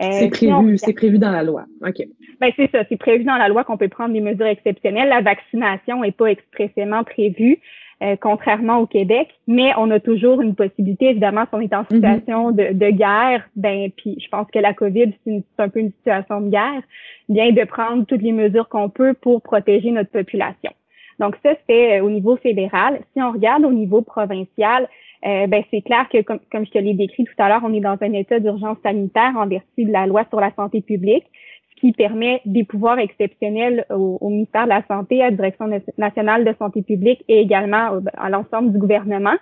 Euh, 0.01 0.07
c'est 0.11 0.29
prévu, 0.29 0.77
c'est 0.77 0.93
prévu 0.93 1.19
dans 1.19 1.31
la 1.31 1.43
loi. 1.43 1.65
OK. 1.85 2.01
Ben, 2.39 2.51
c'est 2.55 2.71
ça, 2.71 2.83
c'est 2.87 2.97
prévu 2.97 3.25
dans 3.25 3.35
la 3.35 3.49
loi 3.49 3.63
qu'on 3.65 3.77
peut 3.77 3.89
prendre 3.89 4.13
des 4.13 4.21
mesures 4.21 4.45
exceptionnelles. 4.45 5.09
La 5.09 5.21
vaccination 5.21 6.01
n'est 6.01 6.13
pas 6.13 6.27
expressément 6.27 7.03
prévue, 7.03 7.59
euh, 8.01 8.15
contrairement 8.19 8.77
au 8.77 8.85
Québec, 8.85 9.27
mais 9.45 9.73
on 9.77 9.91
a 9.91 9.99
toujours 9.99 10.41
une 10.41 10.55
possibilité, 10.55 11.09
évidemment, 11.09 11.43
si 11.43 11.49
on 11.51 11.59
est 11.59 11.73
en 11.73 11.81
mm-hmm. 11.81 11.95
situation 11.95 12.51
de, 12.51 12.71
de, 12.71 12.89
guerre, 12.91 13.49
ben, 13.57 13.91
puis 13.97 14.17
je 14.23 14.29
pense 14.29 14.47
que 14.51 14.59
la 14.59 14.73
COVID, 14.73 15.11
c'est 15.25 15.43
un 15.57 15.67
peu 15.67 15.79
une 15.79 15.91
situation 15.91 16.39
de 16.39 16.49
guerre, 16.49 16.81
bien 17.27 17.51
de 17.51 17.63
prendre 17.65 18.05
toutes 18.05 18.21
les 18.21 18.31
mesures 18.31 18.69
qu'on 18.69 18.89
peut 18.89 19.13
pour 19.13 19.41
protéger 19.41 19.91
notre 19.91 20.11
population. 20.11 20.71
Donc 21.19 21.35
ça, 21.43 21.51
c'est 21.67 21.99
euh, 21.99 22.03
au 22.03 22.09
niveau 22.09 22.37
fédéral. 22.37 23.01
Si 23.13 23.21
on 23.21 23.31
regarde 23.31 23.65
au 23.65 23.73
niveau 23.73 24.01
provincial, 24.01 24.87
euh, 25.25 25.47
ben, 25.47 25.63
c'est 25.69 25.81
clair 25.81 26.07
que, 26.11 26.21
comme, 26.21 26.39
comme 26.51 26.65
je 26.65 26.71
te 26.71 26.77
l'ai 26.77 26.93
décrit 26.93 27.25
tout 27.25 27.43
à 27.43 27.49
l'heure, 27.49 27.61
on 27.63 27.73
est 27.73 27.81
dans 27.81 27.97
un 27.99 28.13
état 28.13 28.39
d'urgence 28.39 28.77
sanitaire 28.83 29.33
en 29.35 29.47
vertu 29.47 29.83
de 29.83 29.91
la 29.91 30.07
loi 30.07 30.25
sur 30.29 30.39
la 30.39 30.51
santé 30.55 30.81
publique, 30.81 31.25
ce 31.71 31.81
qui 31.81 31.91
permet 31.91 32.41
des 32.45 32.63
pouvoirs 32.63 32.99
exceptionnels 32.99 33.85
au, 33.89 34.29
ministère 34.29 34.63
de 34.63 34.69
la 34.69 34.83
Santé, 34.87 35.21
à 35.21 35.29
la 35.29 35.35
Direction 35.35 35.69
nationale 35.97 36.45
de 36.45 36.53
santé 36.57 36.83
publique 36.83 37.23
et 37.27 37.39
également 37.41 37.99
à 38.17 38.29
l'ensemble 38.29 38.71
du 38.71 38.79
gouvernement, 38.79 39.35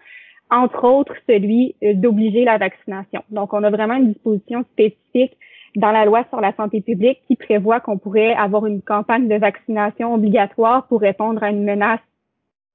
entre 0.50 0.84
autres 0.84 1.14
celui 1.30 1.76
euh, 1.84 1.94
d'obliger 1.94 2.44
la 2.44 2.58
vaccination. 2.58 3.22
Donc, 3.30 3.54
on 3.54 3.64
a 3.64 3.70
vraiment 3.70 3.96
une 3.96 4.14
disposition 4.14 4.64
spécifique 4.72 5.38
dans 5.76 5.92
la 5.92 6.06
loi 6.06 6.26
sur 6.30 6.42
la 6.42 6.56
santé 6.56 6.82
publique 6.82 7.20
qui 7.28 7.36
prévoit 7.36 7.80
qu'on 7.80 8.00
pourrait 8.00 8.34
avoir 8.34 8.66
une 8.66 8.82
campagne 8.82 9.28
de 9.28 9.36
vaccination 9.36 10.16
obligatoire 10.16 10.88
pour 10.88 11.02
répondre 11.02 11.44
à 11.44 11.52
une 11.52 11.64
menace 11.64 12.00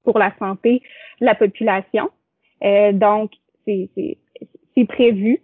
pour 0.05 0.17
la 0.19 0.33
santé 0.39 0.81
de 1.19 1.25
la 1.25 1.35
population. 1.35 2.09
Euh, 2.63 2.91
donc, 2.93 3.31
c'est 3.65 4.85
prévu. 4.87 5.41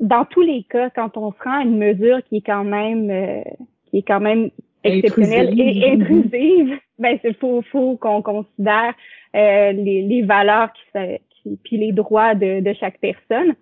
Dans 0.00 0.24
tous 0.24 0.40
les 0.40 0.64
cas, 0.64 0.90
quand 0.90 1.16
on 1.16 1.32
se 1.32 1.42
rend 1.44 1.60
à 1.60 1.62
une 1.62 1.78
mesure 1.78 2.22
qui 2.24 2.38
est 2.38 2.46
quand 2.46 2.64
même 2.64 3.10
euh, 3.10 3.42
qui 3.86 3.98
est 3.98 4.02
quand 4.02 4.20
même 4.20 4.50
exceptionnelle 4.82 5.58
et 5.60 5.90
intrusive, 5.92 6.78
ben 6.98 7.18
il 7.22 7.34
faut, 7.34 7.62
faut 7.62 7.96
qu'on 7.96 8.22
considère 8.22 8.94
euh, 9.36 9.72
les, 9.72 10.02
les 10.02 10.22
valeurs 10.22 10.72
qui, 10.72 11.18
qui 11.30 11.58
puis 11.62 11.76
les 11.76 11.92
droits 11.92 12.34
de, 12.34 12.60
de 12.60 12.72
chaque 12.74 12.98
personne. 12.98 13.54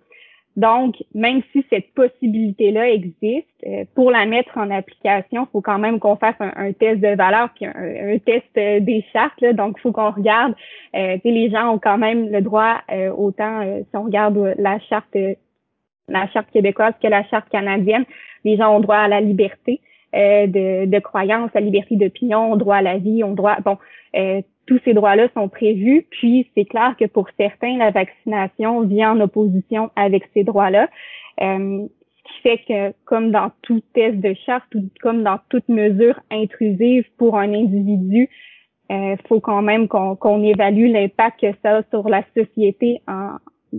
Donc, 0.57 0.95
même 1.13 1.41
si 1.51 1.65
cette 1.69 1.93
possibilité-là 1.93 2.89
existe, 2.89 3.47
euh, 3.65 3.85
pour 3.95 4.11
la 4.11 4.25
mettre 4.25 4.57
en 4.57 4.69
application, 4.69 5.43
il 5.43 5.51
faut 5.51 5.61
quand 5.61 5.79
même 5.79 5.99
qu'on 5.99 6.17
fasse 6.17 6.35
un, 6.39 6.73
test 6.73 6.99
de 6.99 7.15
valeur 7.15 7.49
puis 7.55 7.65
un, 7.65 8.17
test 8.19 8.45
euh, 8.57 8.79
des 8.81 9.05
chartes. 9.13 9.43
Donc, 9.53 9.75
il 9.77 9.81
faut 9.81 9.91
qu'on 9.91 10.11
regarde. 10.11 10.53
Euh, 10.95 11.17
les 11.23 11.49
gens 11.49 11.75
ont 11.75 11.79
quand 11.79 11.97
même 11.97 12.29
le 12.29 12.41
droit, 12.41 12.81
autant 13.17 13.63
si 13.63 13.95
on 13.95 14.03
regarde 14.03 14.55
la 14.57 14.79
charte 14.79 15.15
la 16.07 16.27
charte 16.27 16.51
québécoise 16.51 16.93
que 17.01 17.07
la 17.07 17.23
charte 17.25 17.49
canadienne. 17.49 18.05
Les 18.43 18.57
gens 18.57 18.75
ont 18.75 18.79
droit 18.79 18.97
à 18.97 19.07
la 19.07 19.21
liberté 19.21 19.79
euh, 20.13 20.47
de, 20.47 20.85
de 20.85 20.99
croyance, 20.99 21.51
la 21.53 21.61
liberté 21.61 21.95
d'opinion, 21.95 22.51
ont 22.51 22.57
droit 22.57 22.77
à 22.77 22.81
la 22.81 22.97
vie, 22.97 23.23
ont 23.23 23.33
droit. 23.33 23.57
Bon, 23.63 23.77
euh, 24.15 24.41
tous 24.65 24.79
ces 24.85 24.93
droits-là 24.93 25.27
sont 25.33 25.49
prévus. 25.49 26.05
Puis 26.09 26.49
c'est 26.55 26.65
clair 26.65 26.95
que 26.99 27.05
pour 27.05 27.27
certains, 27.37 27.77
la 27.77 27.91
vaccination 27.91 28.81
vient 28.81 29.13
en 29.13 29.21
opposition 29.21 29.91
avec 29.95 30.23
ces 30.33 30.43
droits-là. 30.43 30.89
Euh, 31.41 31.87
ce 32.15 32.33
qui 32.33 32.41
fait 32.41 32.57
que, 32.67 32.95
comme 33.05 33.31
dans 33.31 33.51
tout 33.61 33.81
test 33.93 34.17
de 34.17 34.33
charte 34.45 34.73
ou 34.75 34.89
comme 35.01 35.23
dans 35.23 35.39
toute 35.49 35.67
mesure 35.69 36.19
intrusive 36.29 37.05
pour 37.17 37.37
un 37.37 37.53
individu, 37.53 38.29
il 38.89 39.17
faut 39.29 39.39
quand 39.39 39.61
même 39.61 39.87
qu'on 39.87 40.43
évalue 40.43 40.91
l'impact 40.91 41.39
que 41.39 41.53
ça 41.63 41.77
a 41.77 41.83
sur 41.91 42.09
la 42.09 42.23
société 42.35 43.01
en, 43.07 43.37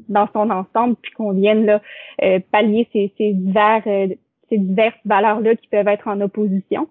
dans 0.08 0.28
son 0.32 0.50
ensemble, 0.50 0.96
puis 1.00 1.12
qu'on 1.12 1.32
vienne 1.32 1.66
là, 1.66 1.80
euh, 2.22 2.40
pallier 2.50 2.88
ces, 2.92 3.12
ces, 3.18 3.32
divers, 3.32 3.82
euh, 3.86 4.08
ces 4.48 4.58
diverses 4.58 4.98
valeurs-là 5.04 5.56
qui 5.56 5.68
peuvent 5.68 5.88
être 5.88 6.08
en 6.08 6.20
opposition. 6.20 6.88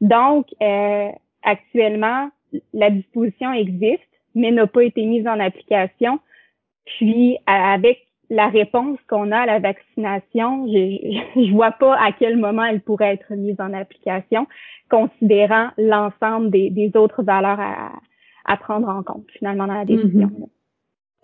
Donc, 0.00 0.46
euh, 0.62 1.08
actuellement, 1.42 2.28
la 2.72 2.90
disposition 2.90 3.52
existe, 3.52 4.02
mais 4.34 4.50
n'a 4.50 4.66
pas 4.66 4.84
été 4.84 5.04
mise 5.04 5.26
en 5.26 5.38
application. 5.40 6.18
Puis, 6.84 7.38
avec 7.46 8.06
la 8.30 8.48
réponse 8.48 8.98
qu'on 9.08 9.32
a 9.32 9.38
à 9.38 9.46
la 9.46 9.58
vaccination, 9.58 10.66
je 10.66 11.40
ne 11.40 11.52
vois 11.52 11.72
pas 11.72 11.94
à 11.94 12.12
quel 12.12 12.36
moment 12.36 12.64
elle 12.64 12.80
pourrait 12.80 13.14
être 13.14 13.34
mise 13.34 13.60
en 13.60 13.72
application, 13.72 14.46
considérant 14.90 15.68
l'ensemble 15.78 16.50
des, 16.50 16.70
des, 16.70 16.92
autres 16.96 17.22
valeurs 17.22 17.60
à, 17.60 17.92
à, 18.44 18.56
prendre 18.56 18.88
en 18.88 19.02
compte, 19.02 19.26
finalement, 19.38 19.66
dans 19.66 19.74
la 19.74 19.84
décision. 19.84 20.28
Mm-hmm. 20.28 20.48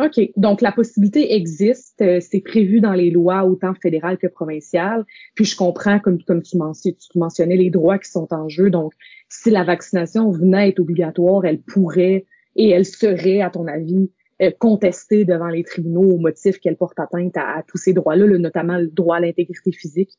OK. 0.00 0.30
Donc, 0.36 0.62
la 0.62 0.72
possibilité 0.72 1.34
existe. 1.34 2.00
Euh, 2.00 2.20
c'est 2.20 2.40
prévu 2.40 2.80
dans 2.80 2.94
les 2.94 3.10
lois, 3.10 3.44
autant 3.44 3.74
fédérales 3.74 4.18
que 4.18 4.26
provinciales. 4.26 5.04
Puis, 5.34 5.44
je 5.44 5.56
comprends, 5.56 5.98
comme, 5.98 6.22
comme 6.22 6.42
tu, 6.42 6.56
mentionnais, 6.56 6.96
tu 6.96 7.18
mentionnais, 7.18 7.56
les 7.56 7.70
droits 7.70 7.98
qui 7.98 8.10
sont 8.10 8.32
en 8.32 8.48
jeu. 8.48 8.70
Donc, 8.70 8.92
si 9.30 9.50
la 9.50 9.64
vaccination 9.64 10.30
venait 10.30 10.58
à 10.58 10.66
être 10.66 10.80
obligatoire, 10.80 11.44
elle 11.44 11.60
pourrait 11.60 12.26
et 12.56 12.68
elle 12.68 12.84
serait, 12.84 13.40
à 13.40 13.48
ton 13.48 13.66
avis, 13.66 14.10
euh, 14.42 14.50
contestée 14.58 15.24
devant 15.24 15.48
les 15.48 15.62
tribunaux 15.62 16.14
au 16.14 16.18
motif 16.18 16.58
qu'elle 16.58 16.76
porte 16.76 16.98
atteinte 16.98 17.36
à, 17.36 17.62
tous 17.66 17.78
ces 17.78 17.92
droits-là, 17.92 18.26
notamment 18.38 18.76
le 18.76 18.88
droit 18.88 19.16
à 19.16 19.20
l'intégrité 19.20 19.70
physique. 19.72 20.10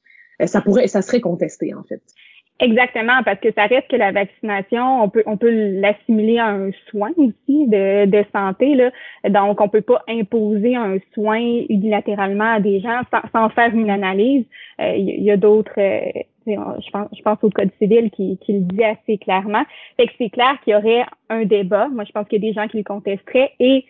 Euh, 0.41 0.47
ça 0.47 0.61
pourrait, 0.61 0.87
ça 0.87 1.01
serait 1.01 1.21
contesté, 1.21 1.73
en 1.73 1.83
fait. 1.83 2.01
Exactement, 2.61 3.23
parce 3.25 3.39
que 3.39 3.51
ça 3.53 3.65
reste 3.65 3.87
que 3.87 3.95
la 3.95 4.11
vaccination, 4.11 5.03
on 5.03 5.09
peut 5.09 5.23
on 5.25 5.35
peut 5.35 5.49
l'assimiler 5.49 6.37
à 6.37 6.49
un 6.49 6.69
soin 6.91 7.09
aussi 7.17 7.67
de, 7.67 8.05
de 8.05 8.23
santé 8.31 8.75
là. 8.75 8.91
Donc 9.27 9.59
on 9.61 9.67
peut 9.67 9.81
pas 9.81 10.03
imposer 10.07 10.75
un 10.75 10.97
soin 11.15 11.39
unilatéralement 11.69 12.53
à 12.53 12.59
des 12.59 12.79
gens 12.79 13.01
sans, 13.33 13.49
faire 13.49 13.73
une 13.73 13.89
analyse. 13.89 14.45
Euh, 14.79 14.93
il 14.95 15.23
y, 15.23 15.31
a 15.31 15.37
d'autres 15.37 15.79
euh, 15.79 16.21
je 16.45 16.91
pense, 16.91 17.07
je 17.15 17.21
pense 17.21 17.43
au 17.43 17.49
Code 17.49 17.71
civil 17.77 18.09
qui, 18.11 18.37
qui 18.37 18.53
le 18.53 18.59
dit 18.61 18.83
assez 18.83 19.17
clairement. 19.17 19.63
Fait 19.97 20.07
que 20.07 20.13
c'est 20.17 20.29
clair 20.29 20.59
qu'il 20.63 20.73
y 20.73 20.75
aurait 20.75 21.05
un 21.29 21.45
débat. 21.45 21.87
Moi, 21.89 22.03
je 22.05 22.11
pense 22.11 22.27
qu'il 22.27 22.43
y 22.43 22.47
a 22.47 22.49
des 22.49 22.53
gens 22.53 22.67
qui 22.67 22.77
le 22.77 22.83
contesteraient 22.83 23.51
et 23.59 23.85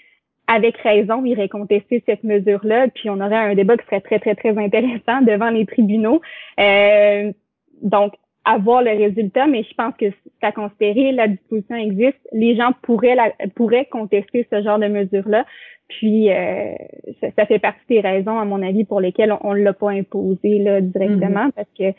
avec 0.47 0.77
raison, 0.77 1.23
iraient 1.23 1.47
contester 1.47 2.03
cette 2.05 2.23
mesure-là, 2.23 2.87
puis 2.89 3.09
on 3.09 3.21
aurait 3.21 3.37
un 3.37 3.55
débat 3.55 3.77
qui 3.77 3.85
serait 3.85 4.01
très, 4.01 4.19
très, 4.19 4.35
très 4.35 4.57
intéressant 4.57 5.21
devant 5.25 5.49
les 5.49 5.65
tribunaux. 5.65 6.21
Euh, 6.59 7.31
donc, 7.81 8.13
avoir 8.43 8.81
le 8.81 8.91
résultat, 8.91 9.47
mais 9.47 9.63
je 9.63 9.73
pense 9.75 9.93
que 9.97 10.05
c'est 10.09 10.47
à 10.47 10.51
considérer, 10.51 11.11
la 11.11 11.27
disposition 11.27 11.75
existe, 11.75 12.19
les 12.31 12.55
gens 12.55 12.71
pourraient 12.81 13.15
la, 13.15 13.31
pourraient 13.55 13.85
contester 13.85 14.47
ce 14.51 14.61
genre 14.63 14.79
de 14.79 14.87
mesures-là. 14.87 15.45
Puis 15.87 16.31
euh, 16.31 16.73
ça, 17.35 17.45
fait 17.45 17.59
partie 17.59 17.85
des 17.89 17.99
raisons, 17.99 18.39
à 18.39 18.45
mon 18.45 18.63
avis, 18.63 18.83
pour 18.83 18.99
lesquelles 18.99 19.35
on 19.41 19.53
ne 19.53 19.61
l'a 19.61 19.73
pas 19.73 19.91
imposé 19.91 20.59
là, 20.59 20.81
directement, 20.81 21.47
mm-hmm. 21.47 21.51
parce 21.51 21.69
que 21.77 21.93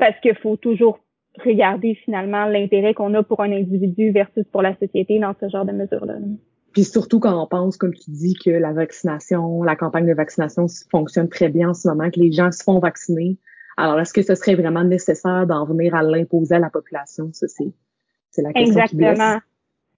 parce 0.00 0.18
qu'il 0.20 0.34
faut 0.34 0.56
toujours 0.56 0.98
regarder 1.44 1.94
finalement 1.94 2.46
l'intérêt 2.46 2.92
qu'on 2.92 3.14
a 3.14 3.22
pour 3.22 3.40
un 3.40 3.52
individu 3.52 4.10
versus 4.10 4.44
pour 4.50 4.62
la 4.62 4.74
société 4.76 5.20
dans 5.20 5.34
ce 5.40 5.48
genre 5.48 5.64
de 5.64 5.72
mesures-là. 5.72 6.14
Puis 6.72 6.84
surtout 6.84 7.20
quand 7.20 7.40
on 7.40 7.46
pense, 7.46 7.76
comme 7.76 7.94
tu 7.94 8.10
dis, 8.10 8.34
que 8.34 8.50
la 8.50 8.72
vaccination, 8.72 9.62
la 9.62 9.76
campagne 9.76 10.06
de 10.06 10.14
vaccination 10.14 10.66
fonctionne 10.90 11.28
très 11.28 11.48
bien 11.48 11.70
en 11.70 11.74
ce 11.74 11.86
moment, 11.88 12.10
que 12.10 12.18
les 12.18 12.32
gens 12.32 12.50
se 12.50 12.64
font 12.64 12.80
vacciner, 12.80 13.38
alors, 13.80 13.98
est-ce 13.98 14.12
que 14.12 14.20
ce 14.20 14.34
serait 14.34 14.56
vraiment 14.56 14.84
nécessaire 14.84 15.46
d'en 15.46 15.64
venir 15.64 15.94
à 15.94 16.02
l'imposer 16.02 16.56
à 16.56 16.58
la 16.58 16.68
population? 16.68 17.30
Ça, 17.32 17.46
c'est, 17.48 18.42
la 18.42 18.52
question 18.52 18.82
Exactement. 18.82 19.38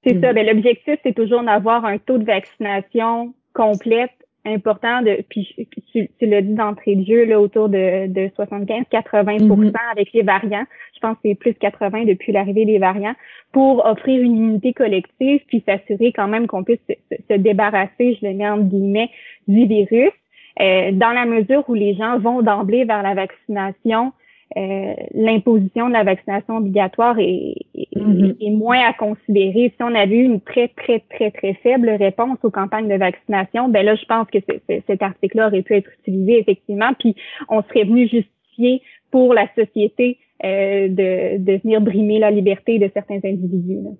C'est 0.05 0.21
ça. 0.21 0.33
Ben, 0.33 0.47
l'objectif, 0.47 1.01
c'est 1.03 1.15
toujours 1.15 1.43
d'avoir 1.43 1.85
un 1.85 1.99
taux 1.99 2.19
de 2.19 2.25
vaccination 2.25 3.35
complète 3.55 4.13
important 4.45 5.03
de 5.03 5.23
puis 5.29 5.55
tu, 5.93 6.09
l'as 6.21 6.43
dit 6.43 6.55
d'entrée 6.55 6.97
de 6.97 7.05
jeu 7.05 7.25
là 7.25 7.41
autour 7.41 7.69
de, 7.69 8.09
de 8.09 8.31
75 8.35 8.85
80 8.91 9.37
mm-hmm. 9.37 9.73
avec 9.93 10.13
les 10.13 10.23
variants 10.23 10.65
je 10.95 11.01
pense 11.01 11.15
que 11.15 11.21
c'est 11.25 11.35
plus 11.35 11.55
80 11.55 12.05
depuis 12.07 12.33
l'arrivée 12.33 12.65
des 12.65 12.79
variants 12.79 13.15
pour 13.53 13.87
offrir 13.87 14.21
une 14.21 14.37
unité 14.37 14.73
collective 14.73 15.43
puis 15.47 15.63
s'assurer 15.67 16.13
quand 16.13 16.27
même 16.27 16.49
qu'on 16.49 16.65
puisse 16.65 16.81
se, 16.89 17.17
se, 17.31 17.35
débarrasser 17.35 18.19
je 18.21 18.27
le 18.27 18.35
mets 18.35 18.49
entre 18.49 18.65
guillemets 18.65 19.11
du 19.47 19.67
virus 19.67 20.13
euh, 20.61 20.93
dans 20.93 21.13
la 21.13 21.25
mesure 21.25 21.65
où 21.69 21.75
les 21.75 21.95
gens 21.95 22.19
vont 22.19 22.43
d'emblée 22.43 22.85
vers 22.85 23.03
la 23.03 23.15
vaccination, 23.15 24.13
euh, 24.57 24.95
l'imposition 25.15 25.89
de 25.89 25.93
la 25.93 26.05
vaccination 26.05 26.57
obligatoire 26.57 27.19
est, 27.19 27.55
mm-hmm. 27.97 28.37
est, 28.41 28.51
moins 28.51 28.81
à 28.81 28.93
considérer. 28.93 29.73
Si 29.77 29.83
on 29.83 29.95
avait 29.95 30.17
eu 30.17 30.25
une 30.25 30.41
très, 30.41 30.69
très, 30.69 31.01
très, 31.11 31.31
très 31.31 31.55
faible 31.55 31.91
réponse 31.91 32.39
aux 32.43 32.51
campagnes 32.51 32.89
de 32.89 32.97
vaccination, 32.97 33.69
ben 33.69 33.85
là, 33.85 33.95
je 33.95 34.05
pense 34.05 34.27
que 34.29 34.39
cet 34.87 35.03
article-là 35.03 35.49
aurait 35.49 35.63
pu 35.63 35.75
être 35.75 35.91
utilisé 36.01 36.41
effectivement, 36.41 36.93
puis 36.99 37.15
on 37.49 37.63
serait 37.63 37.85
venu 37.85 38.09
justifier 38.09 38.83
pour 39.11 39.35
la 39.35 39.47
société 39.55 40.19
euh, 40.45 40.89
de, 40.89 41.39
de 41.39 41.61
venir 41.63 41.81
brimer 41.81 42.19
la 42.19 42.31
liberté 42.31 42.79
de 42.79 42.91
certains 42.93 43.21
individus. 43.25 43.81
Là. 43.83 43.91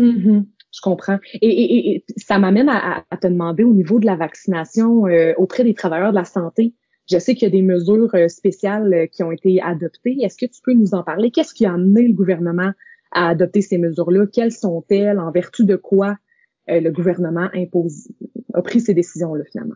Mm-hmm. 0.00 0.44
Je 0.74 0.80
comprends. 0.80 1.18
Et, 1.40 2.04
ça 2.16 2.38
m'amène 2.38 2.68
à, 2.68 3.04
te 3.20 3.28
demander 3.28 3.62
au 3.62 3.72
niveau 3.72 4.00
de 4.00 4.06
la 4.06 4.16
vaccination 4.16 5.06
euh, 5.06 5.32
auprès 5.36 5.62
des 5.62 5.74
travailleurs 5.74 6.10
de 6.10 6.16
la 6.16 6.24
santé. 6.24 6.74
Je 7.10 7.18
sais 7.18 7.34
qu'il 7.34 7.46
y 7.46 7.50
a 7.50 7.50
des 7.50 7.62
mesures 7.62 8.14
euh, 8.14 8.28
spéciales 8.28 8.92
euh, 8.94 9.06
qui 9.06 9.22
ont 9.22 9.32
été 9.32 9.60
adoptées. 9.60 10.16
Est-ce 10.22 10.38
que 10.38 10.50
tu 10.50 10.60
peux 10.62 10.72
nous 10.72 10.94
en 10.94 11.02
parler? 11.02 11.30
Qu'est-ce 11.30 11.54
qui 11.54 11.66
a 11.66 11.72
amené 11.72 12.02
le 12.02 12.14
gouvernement 12.14 12.72
à 13.12 13.28
adopter 13.28 13.60
ces 13.60 13.78
mesures-là? 13.78 14.26
Quelles 14.32 14.52
sont-elles? 14.52 15.18
En 15.18 15.30
vertu 15.30 15.64
de 15.64 15.76
quoi 15.76 16.16
le 16.66 16.88
gouvernement 16.88 17.50
impose, 17.52 18.08
a 18.54 18.62
pris 18.62 18.80
ces 18.80 18.94
décisions-là 18.94 19.44
finalement? 19.52 19.74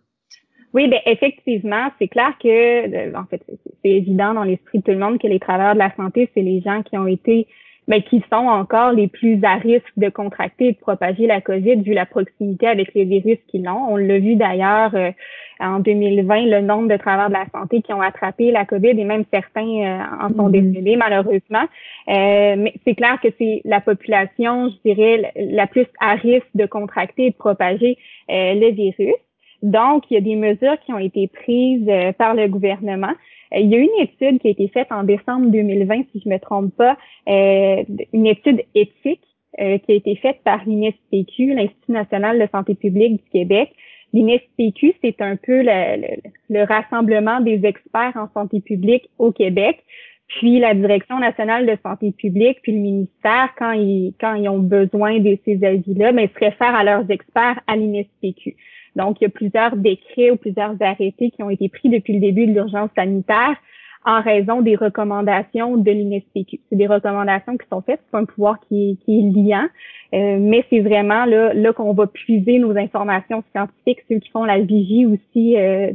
Oui, 0.72 0.88
ben 0.88 1.00
effectivement, 1.04 1.90
c'est 1.98 2.08
clair 2.08 2.34
que, 2.42 3.14
en 3.14 3.26
fait, 3.26 3.42
c'est 3.82 3.90
évident 3.90 4.32
dans 4.32 4.44
l'esprit 4.44 4.78
de 4.78 4.84
tout 4.84 4.90
le 4.90 4.98
monde 4.98 5.18
que 5.18 5.26
les 5.26 5.38
travailleurs 5.38 5.74
de 5.74 5.78
la 5.78 5.94
santé, 5.96 6.30
c'est 6.34 6.40
les 6.40 6.62
gens 6.62 6.82
qui 6.82 6.96
ont 6.96 7.06
été 7.06 7.46
mais 7.88 8.02
qui 8.02 8.22
sont 8.30 8.46
encore 8.46 8.92
les 8.92 9.08
plus 9.08 9.42
à 9.42 9.54
risque 9.54 9.92
de 9.96 10.10
contracter 10.10 10.68
et 10.68 10.72
de 10.72 10.78
propager 10.78 11.26
la 11.26 11.40
COVID 11.40 11.76
vu 11.76 11.94
la 11.94 12.06
proximité 12.06 12.68
avec 12.68 12.94
les 12.94 13.04
virus 13.04 13.38
qu'ils 13.48 13.66
ont. 13.66 13.88
On 13.88 13.96
l'a 13.96 14.18
vu 14.18 14.36
d'ailleurs 14.36 14.94
euh, 14.94 15.10
en 15.58 15.80
2020, 15.80 16.46
le 16.46 16.60
nombre 16.60 16.88
de 16.88 16.96
travailleurs 16.98 17.30
de 17.30 17.34
la 17.34 17.46
santé 17.50 17.80
qui 17.80 17.92
ont 17.94 18.02
attrapé 18.02 18.52
la 18.52 18.66
COVID 18.66 18.90
et 18.90 19.04
même 19.04 19.24
certains 19.32 19.62
euh, 19.62 20.00
en 20.20 20.28
sont 20.28 20.50
mm-hmm. 20.50 20.70
décédés 20.70 20.96
malheureusement. 20.96 21.64
Euh, 22.08 22.54
mais 22.58 22.74
c'est 22.86 22.94
clair 22.94 23.18
que 23.22 23.28
c'est 23.38 23.62
la 23.64 23.80
population, 23.80 24.68
je 24.68 24.90
dirais, 24.90 25.32
la 25.36 25.66
plus 25.66 25.86
à 25.98 26.14
risque 26.14 26.46
de 26.54 26.66
contracter 26.66 27.26
et 27.26 27.30
de 27.30 27.36
propager 27.36 27.96
le 28.28 28.70
virus. 28.70 29.14
Donc, 29.62 30.04
il 30.10 30.14
y 30.14 30.16
a 30.16 30.20
des 30.20 30.36
mesures 30.36 30.78
qui 30.84 30.92
ont 30.92 30.98
été 30.98 31.28
prises 31.28 31.90
par 32.16 32.34
le 32.34 32.48
gouvernement. 32.48 33.14
Euh, 33.54 33.58
il 33.58 33.68
y 33.68 33.74
a 33.74 33.78
une 33.78 34.00
étude 34.00 34.40
qui 34.40 34.48
a 34.48 34.50
été 34.50 34.68
faite 34.68 34.88
en 34.90 35.04
décembre 35.04 35.50
2020, 35.50 36.02
si 36.12 36.22
je 36.24 36.28
me 36.28 36.38
trompe 36.38 36.74
pas, 36.76 36.96
euh, 37.28 37.82
une 38.12 38.26
étude 38.26 38.62
éthique 38.74 39.22
euh, 39.60 39.78
qui 39.78 39.92
a 39.92 39.94
été 39.94 40.16
faite 40.16 40.40
par 40.44 40.60
l'INSPQ, 40.66 41.54
l'Institut 41.54 41.92
national 41.92 42.38
de 42.38 42.48
santé 42.52 42.74
publique 42.74 43.22
du 43.24 43.30
Québec. 43.30 43.70
L'INSPQ, 44.12 44.94
c'est 45.02 45.20
un 45.20 45.36
peu 45.36 45.62
le, 45.62 46.64
rassemblement 46.64 47.40
des 47.40 47.64
experts 47.64 48.12
en 48.16 48.28
santé 48.32 48.60
publique 48.60 49.08
au 49.18 49.32
Québec. 49.32 49.82
Puis 50.28 50.58
la 50.58 50.74
Direction 50.74 51.18
nationale 51.18 51.66
de 51.66 51.76
santé 51.82 52.12
publique, 52.12 52.58
puis 52.62 52.72
le 52.72 52.78
ministère, 52.78 53.48
quand 53.58 53.72
ils, 53.72 54.14
quand 54.20 54.34
ils 54.34 54.48
ont 54.48 54.58
besoin 54.58 55.20
de 55.20 55.38
ces 55.46 55.62
avis-là, 55.64 56.12
mais 56.12 56.26
ben, 56.26 56.34
se 56.34 56.38
réfèrent 56.38 56.74
à 56.74 56.84
leurs 56.84 57.10
experts 57.10 57.60
à 57.66 57.76
l'INSPQ. 57.76 58.54
Donc, 58.96 59.20
il 59.20 59.24
y 59.24 59.26
a 59.26 59.30
plusieurs 59.30 59.76
décrets 59.76 60.30
ou 60.30 60.36
plusieurs 60.36 60.74
arrêtés 60.80 61.30
qui 61.30 61.42
ont 61.42 61.50
été 61.50 61.68
pris 61.68 61.88
depuis 61.88 62.14
le 62.14 62.20
début 62.20 62.46
de 62.46 62.52
l'urgence 62.52 62.90
sanitaire 62.96 63.56
en 64.04 64.22
raison 64.22 64.62
des 64.62 64.76
recommandations 64.76 65.76
de 65.76 65.90
l'INSPQ. 65.90 66.60
C'est 66.68 66.76
des 66.76 66.86
recommandations 66.86 67.56
qui 67.56 67.66
sont 67.70 67.82
faites, 67.82 68.00
c'est 68.10 68.16
un 68.16 68.24
pouvoir 68.24 68.58
qui, 68.68 68.98
est 69.06 69.10
liant, 69.10 69.66
euh, 70.14 70.38
mais 70.40 70.64
c'est 70.70 70.80
vraiment 70.80 71.24
là, 71.26 71.52
là 71.52 71.72
qu'on 71.72 71.92
va 71.92 72.06
puiser 72.06 72.58
nos 72.58 72.76
informations 72.76 73.42
scientifiques, 73.52 73.98
ceux 74.08 74.18
qui 74.18 74.30
font 74.30 74.44
la 74.44 74.60
vigie 74.60 75.04
aussi 75.04 75.56
euh, 75.56 75.92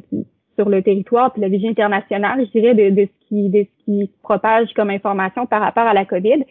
sur 0.57 0.69
le 0.69 0.83
territoire, 0.83 1.33
puis 1.33 1.41
la 1.41 1.47
vigie 1.47 1.67
internationale, 1.67 2.45
je 2.45 2.59
dirais, 2.59 2.75
de, 2.75 2.89
de, 2.89 3.07
ce 3.07 3.27
qui, 3.27 3.49
de 3.49 3.63
ce 3.63 3.85
qui 3.85 4.11
propage 4.21 4.71
comme 4.75 4.89
information 4.89 5.45
par 5.47 5.61
rapport 5.61 5.87
à 5.87 5.93
la 5.93 6.05
COVID. 6.05 6.43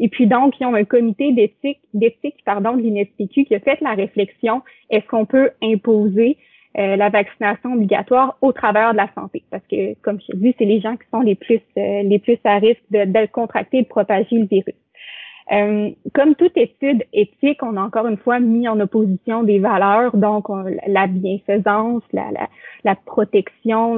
Et 0.00 0.08
puis 0.08 0.26
donc, 0.26 0.54
ils 0.60 0.66
ont 0.66 0.74
un 0.74 0.84
comité 0.84 1.32
d'éthique, 1.32 1.80
d'éthique 1.94 2.36
pardon, 2.44 2.76
de 2.76 2.82
l'INSPQ 2.82 3.44
qui 3.44 3.54
a 3.54 3.60
fait 3.60 3.80
la 3.80 3.94
réflexion 3.94 4.62
est-ce 4.90 5.06
qu'on 5.06 5.26
peut 5.26 5.50
imposer 5.62 6.36
la 6.74 7.08
vaccination 7.08 7.72
obligatoire 7.72 8.36
aux 8.40 8.52
travailleurs 8.52 8.92
de 8.92 8.98
la 8.98 9.10
santé? 9.12 9.42
Parce 9.50 9.66
que, 9.68 9.94
comme 10.02 10.20
je 10.20 10.36
dis, 10.36 10.54
c'est 10.58 10.64
les 10.64 10.80
gens 10.80 10.96
qui 10.96 11.08
sont 11.10 11.22
les 11.22 11.34
plus 11.34 11.60
les 11.74 12.20
plus 12.20 12.38
à 12.44 12.58
risque 12.58 12.82
de, 12.92 13.04
de 13.04 13.26
contracter 13.26 13.78
et 13.78 13.82
de 13.82 13.88
propager 13.88 14.38
le 14.38 14.46
virus. 14.46 14.74
Euh, 15.50 15.90
comme 16.14 16.34
toute 16.34 16.56
étude 16.56 17.04
éthique, 17.12 17.62
on 17.62 17.76
a 17.76 17.80
encore 17.80 18.06
une 18.06 18.18
fois 18.18 18.38
mis 18.38 18.68
en 18.68 18.78
opposition 18.80 19.42
des 19.42 19.58
valeurs, 19.58 20.14
donc 20.14 20.46
la 20.86 21.06
bienfaisance, 21.06 22.02
la, 22.12 22.30
la, 22.32 22.48
la 22.84 22.94
protection 22.94 23.96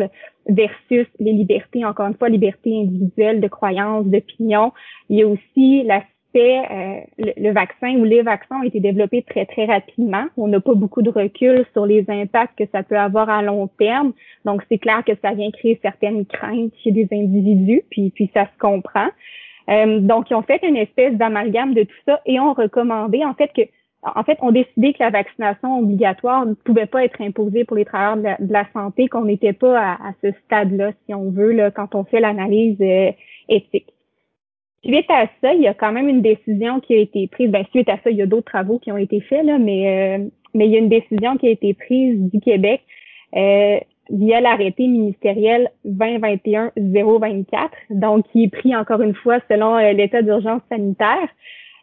versus 0.50 1.06
les 1.18 1.32
libertés, 1.32 1.84
encore 1.84 2.06
une 2.06 2.14
fois, 2.14 2.28
liberté 2.28 2.76
individuelle 2.76 3.40
de 3.40 3.48
croyance, 3.48 4.06
d'opinion. 4.06 4.72
Il 5.08 5.18
y 5.18 5.22
a 5.22 5.28
aussi 5.28 5.82
l'aspect, 5.82 6.62
euh, 6.70 7.00
le, 7.36 7.52
vaccin 7.52 7.96
ou 7.96 8.04
les 8.04 8.22
vaccins 8.22 8.60
ont 8.60 8.62
été 8.62 8.80
développés 8.80 9.22
très, 9.22 9.46
très 9.46 9.64
rapidement. 9.64 10.26
On 10.36 10.48
n'a 10.48 10.60
pas 10.60 10.74
beaucoup 10.74 11.02
de 11.02 11.10
recul 11.10 11.64
sur 11.72 11.86
les 11.86 12.04
impacts 12.08 12.58
que 12.58 12.64
ça 12.72 12.82
peut 12.82 12.98
avoir 12.98 13.28
à 13.28 13.42
long 13.42 13.68
terme. 13.78 14.12
Donc, 14.44 14.62
c'est 14.68 14.78
clair 14.78 15.02
que 15.04 15.12
ça 15.22 15.32
vient 15.32 15.50
créer 15.50 15.78
certaines 15.82 16.26
craintes 16.26 16.72
chez 16.82 16.92
des 16.92 17.08
individus, 17.12 17.82
puis, 17.90 18.10
puis 18.10 18.30
ça 18.34 18.44
se 18.44 18.58
comprend. 18.58 19.08
Euh, 19.68 20.00
donc, 20.00 20.30
ils 20.30 20.34
ont 20.34 20.42
fait 20.42 20.60
une 20.62 20.76
espèce 20.76 21.14
d'amalgame 21.14 21.74
de 21.74 21.84
tout 21.84 22.02
ça 22.06 22.20
et 22.26 22.40
ont 22.40 22.52
recommandé, 22.52 23.24
en 23.24 23.34
fait, 23.34 23.50
que 23.54 23.62
en 24.02 24.22
fait, 24.24 24.38
ont 24.40 24.50
décidé 24.50 24.92
que 24.94 25.02
la 25.02 25.10
vaccination 25.10 25.78
obligatoire 25.78 26.46
ne 26.46 26.54
pouvait 26.54 26.86
pas 26.86 27.04
être 27.04 27.20
imposée 27.20 27.64
pour 27.64 27.76
les 27.76 27.84
travailleurs 27.84 28.38
de 28.38 28.52
la, 28.52 28.66
santé, 28.72 29.08
qu'on 29.08 29.24
n'était 29.24 29.52
pas 29.52 29.78
à, 29.78 30.12
ce 30.22 30.32
stade-là, 30.46 30.92
si 31.04 31.14
on 31.14 31.30
veut, 31.30 31.52
là, 31.52 31.70
quand 31.70 31.94
on 31.94 32.04
fait 32.04 32.20
l'analyse 32.20 32.80
euh, 32.80 33.10
éthique. 33.48 33.92
Suite 34.82 35.10
à 35.10 35.26
ça, 35.42 35.52
il 35.52 35.60
y 35.60 35.68
a 35.68 35.74
quand 35.74 35.92
même 35.92 36.08
une 36.08 36.22
décision 36.22 36.80
qui 36.80 36.94
a 36.94 36.98
été 36.98 37.28
prise. 37.28 37.50
Ben, 37.50 37.64
suite 37.70 37.90
à 37.90 37.98
ça, 38.02 38.10
il 38.10 38.16
y 38.16 38.22
a 38.22 38.26
d'autres 38.26 38.50
travaux 38.50 38.78
qui 38.78 38.90
ont 38.90 38.96
été 38.96 39.20
faits, 39.20 39.44
là, 39.44 39.58
mais, 39.58 40.18
euh, 40.18 40.24
mais 40.54 40.66
il 40.66 40.72
y 40.72 40.76
a 40.76 40.78
une 40.78 40.88
décision 40.88 41.36
qui 41.36 41.48
a 41.48 41.50
été 41.50 41.74
prise 41.74 42.18
du 42.30 42.40
Québec 42.40 42.80
via 44.10 44.40
l'arrêté 44.40 44.86
ministériel 44.86 45.70
2021-024, 45.86 47.70
donc 47.90 48.26
qui 48.30 48.44
est 48.44 48.48
pris 48.48 48.74
encore 48.74 49.02
une 49.02 49.14
fois 49.14 49.38
selon 49.48 49.76
euh, 49.76 49.92
l'état 49.92 50.22
d'urgence 50.22 50.62
sanitaire, 50.68 51.28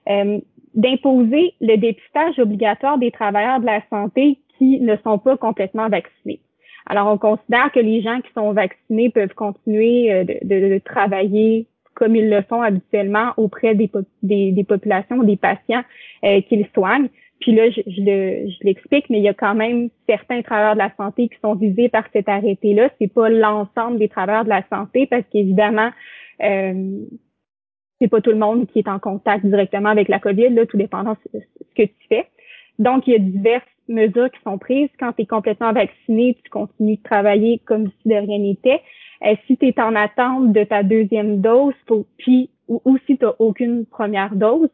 euh, 0.09 0.39
d'imposer 0.77 1.53
le 1.59 1.75
dépistage 1.75 2.39
obligatoire 2.39 2.97
des 2.97 3.11
travailleurs 3.11 3.59
de 3.59 3.65
la 3.65 3.81
santé 3.89 4.39
qui 4.57 4.79
ne 4.79 4.95
sont 5.03 5.17
pas 5.17 5.35
complètement 5.35 5.89
vaccinés. 5.89 6.39
Alors, 6.85 7.07
on 7.11 7.17
considère 7.17 7.71
que 7.73 7.81
les 7.81 8.01
gens 8.01 8.21
qui 8.21 8.31
sont 8.33 8.53
vaccinés 8.53 9.09
peuvent 9.09 9.33
continuer 9.33 10.13
euh, 10.13 10.23
de, 10.23 10.79
travailler 10.85 11.67
comme 11.95 12.15
ils 12.15 12.29
le 12.29 12.43
font 12.43 12.61
habituellement 12.61 13.33
auprès 13.37 13.75
des, 13.75 13.89
des, 14.21 14.51
des 14.51 14.63
populations, 14.63 15.23
des 15.23 15.35
patients 15.35 15.81
qu'ils 16.21 16.67
soignent. 16.75 17.09
Puis 17.39 17.53
là, 17.53 17.69
je, 17.69 17.81
je 17.87 18.65
l'explique, 18.65 19.09
mais 19.09 19.17
il 19.17 19.23
y 19.23 19.27
a 19.27 19.33
quand 19.33 19.55
même 19.55 19.89
certains 20.07 20.41
travailleurs 20.43 20.73
de 20.73 20.79
la 20.79 20.91
santé 20.95 21.27
qui 21.27 21.39
sont 21.41 21.55
visés 21.55 21.89
par 21.89 22.03
cet 22.13 22.29
arrêté-là. 22.29 22.89
C'est 22.99 23.11
pas 23.11 23.29
l'ensemble 23.29 23.99
des 23.99 24.09
travailleurs 24.09 24.43
de 24.43 24.49
la 24.49 24.63
santé 24.69 25.07
parce 25.07 25.23
qu'évidemment, 25.31 25.89
euh, 26.43 26.99
c'est 27.99 28.07
pas 28.07 28.21
tout 28.21 28.31
le 28.31 28.37
monde 28.37 28.67
qui 28.67 28.79
est 28.79 28.87
en 28.87 28.99
contact 28.99 29.45
directement 29.45 29.89
avec 29.89 30.07
la 30.07 30.19
COVID, 30.19 30.49
là, 30.49 30.65
tout 30.65 30.77
dépendant 30.77 31.15
de 31.33 31.39
ce 31.39 31.75
que 31.75 31.87
tu 31.87 32.07
fais. 32.09 32.27
Donc, 32.79 33.07
il 33.07 33.13
y 33.13 33.15
a 33.15 33.19
diverses 33.19 33.63
mesures 33.87 34.29
qui 34.31 34.41
sont 34.43 34.57
prises. 34.57 34.89
Quand 34.99 35.13
tu 35.13 35.23
es 35.23 35.25
complètement 35.25 35.73
vacciné, 35.73 36.37
tu 36.43 36.49
continues 36.49 36.97
de 36.97 37.03
travailler 37.03 37.61
comme 37.65 37.87
si 37.87 38.09
de 38.09 38.15
rien 38.15 38.39
n'était. 38.39 38.81
Euh, 39.25 39.35
si 39.47 39.57
tu 39.57 39.67
es 39.67 39.79
en 39.79 39.95
attente 39.95 40.53
de 40.53 40.63
ta 40.63 40.83
deuxième 40.83 41.41
dose, 41.41 41.73
puis 42.17 42.49
ou, 42.67 42.81
ou 42.85 42.97
si 43.07 43.17
tu 43.17 43.25
n'as 43.25 43.33
aucune 43.39 43.85
première 43.85 44.35
dose, 44.35 44.69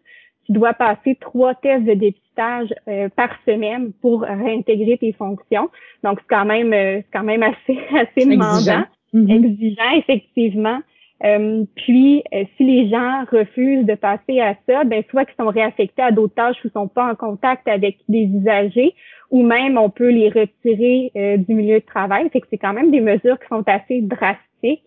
tu 0.45 0.51
dois 0.51 0.73
passer 0.73 1.15
trois 1.21 1.55
tests 1.55 1.85
de 1.85 1.93
dépistage 1.93 2.73
euh, 2.89 3.07
par 3.09 3.29
semaine 3.45 3.93
pour 4.01 4.21
réintégrer 4.21 4.97
tes 4.97 5.13
fonctions. 5.13 5.69
Donc, 6.03 6.19
c'est 6.19 6.35
quand 6.35 6.45
même 6.45 6.73
euh, 6.73 6.97
c'est 6.97 7.17
quand 7.17 7.23
même 7.23 7.43
assez 7.43 7.79
assez 7.95 8.29
demandant, 8.29 8.85
exigeant, 9.13 9.91
effectivement. 9.95 10.79
Euh, 11.25 11.63
puis, 11.75 12.23
si 12.57 12.63
les 12.63 12.89
gens 12.89 13.23
refusent 13.31 13.85
de 13.85 13.95
passer 13.95 14.41
à 14.41 14.55
ça, 14.67 14.83
ben 14.83 15.03
soit 15.09 15.25
qu'ils 15.25 15.35
sont 15.37 15.49
réaffectés 15.49 16.01
à 16.01 16.11
d'autres 16.11 16.35
tâches 16.35 16.57
ou 16.65 16.69
sont 16.69 16.87
pas 16.87 17.11
en 17.11 17.15
contact 17.15 17.67
avec 17.67 17.97
des 18.09 18.23
usagers, 18.23 18.93
ou 19.31 19.43
même 19.43 19.77
on 19.77 19.89
peut 19.89 20.09
les 20.09 20.29
retirer 20.29 21.11
du 21.37 21.55
milieu 21.55 21.79
de 21.79 21.85
travail. 21.85 22.29
C'est 22.49 22.57
quand 22.57 22.73
même 22.73 22.91
des 22.91 22.99
mesures 22.99 23.39
qui 23.39 23.47
sont 23.47 23.63
assez 23.67 24.01
drastiques 24.01 24.83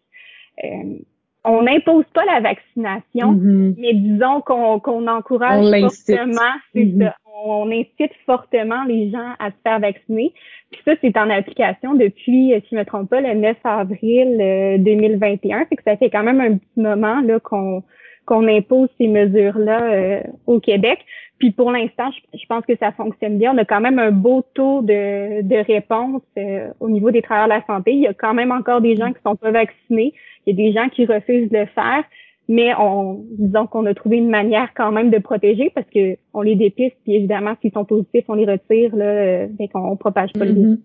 on 1.47 1.63
n'impose 1.63 2.05
pas 2.13 2.25
la 2.25 2.41
vaccination, 2.41 3.33
mm-hmm. 3.33 3.75
mais 3.79 3.95
disons 3.95 4.41
qu'on 4.41 5.07
encourage 5.07 5.65
fortement, 5.65 6.53
mm-hmm. 6.75 7.13
on 7.45 7.71
incite 7.71 8.13
fortement 8.27 8.85
les 8.85 9.11
gens 9.11 9.33
à 9.39 9.51
se 9.51 9.57
faire 9.63 9.79
vacciner. 9.79 10.33
Puis 10.73 10.81
ça, 10.85 10.93
c'est 11.01 11.17
en 11.17 11.31
application 11.31 11.95
depuis, 11.95 12.53
si 12.53 12.65
je 12.71 12.75
ne 12.75 12.81
me 12.81 12.85
trompe 12.85 13.09
pas, 13.09 13.21
le 13.21 13.35
9 13.35 13.57
avril 13.65 14.83
2021. 14.83 15.61
Euh, 15.61 15.65
fait 15.69 15.77
que 15.77 15.83
ça 15.85 15.97
fait 15.97 16.11
quand 16.11 16.25
même 16.25 16.41
un 16.41 16.57
petit 16.59 16.81
moment 16.81 17.21
là 17.21 17.39
qu'on 17.41 17.83
qu'on 18.27 18.49
impose 18.49 18.89
ces 18.99 19.07
mesures-là 19.07 19.83
euh, 19.83 20.21
au 20.47 20.59
Québec. 20.59 20.99
Puis 21.38 21.51
pour 21.51 21.70
l'instant, 21.70 22.11
je, 22.33 22.46
pense 22.46 22.64
que 22.64 22.77
ça 22.77 22.92
fonctionne 22.92 23.38
bien. 23.38 23.55
On 23.55 23.59
a 23.59 23.64
quand 23.64 23.81
même 23.81 23.99
un 23.99 24.11
beau 24.11 24.42
taux 24.55 24.81
de, 24.81 25.42
de 25.42 25.57
réponse 25.66 26.22
euh, 26.38 26.68
au 26.81 26.88
niveau 26.88 27.11
des 27.11 27.20
travailleurs 27.20 27.49
de 27.49 27.61
la 27.61 27.66
santé. 27.66 27.92
Il 27.92 28.01
y 28.01 28.07
a 28.07 28.14
quand 28.14 28.33
même 28.33 28.53
encore 28.53 28.81
des 28.81 28.96
gens 28.96 29.12
qui 29.12 29.20
sont 29.22 29.37
pas 29.37 29.51
vaccinés. 29.51 30.14
Il 30.46 30.57
y 30.57 30.62
a 30.62 30.66
des 30.66 30.72
gens 30.72 30.88
qui 30.88 31.05
refusent 31.05 31.51
de 31.51 31.59
le 31.59 31.66
faire, 31.66 32.05
mais 32.49 32.72
on, 32.79 33.25
disons 33.38 33.66
qu'on 33.66 33.85
a 33.85 33.92
trouvé 33.92 34.16
une 34.16 34.31
manière 34.31 34.72
quand 34.75 34.92
même 34.92 35.11
de 35.11 35.18
protéger 35.18 35.70
parce 35.75 35.88
que 35.94 36.16
on 36.33 36.40
les 36.40 36.57
dépiste, 36.57 36.96
puis 37.05 37.16
évidemment, 37.16 37.55
s'ils 37.61 37.72
sont 37.72 37.85
positifs, 37.85 38.25
on 38.29 38.35
les 38.35 38.46
retire, 38.46 38.96
là, 38.96 39.05
euh, 39.05 39.49
fait 39.59 39.68
qu'on 39.68 39.96
propage 39.96 40.33
pas 40.33 40.44
le 40.44 40.53
mm-hmm. 40.53 40.55
virus. 40.55 40.79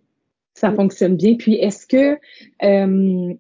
Ça 0.53 0.71
fonctionne 0.71 1.15
bien. 1.15 1.35
Puis 1.35 1.55
est-ce 1.55 1.87
que 1.87 2.19
euh, 2.63 3.33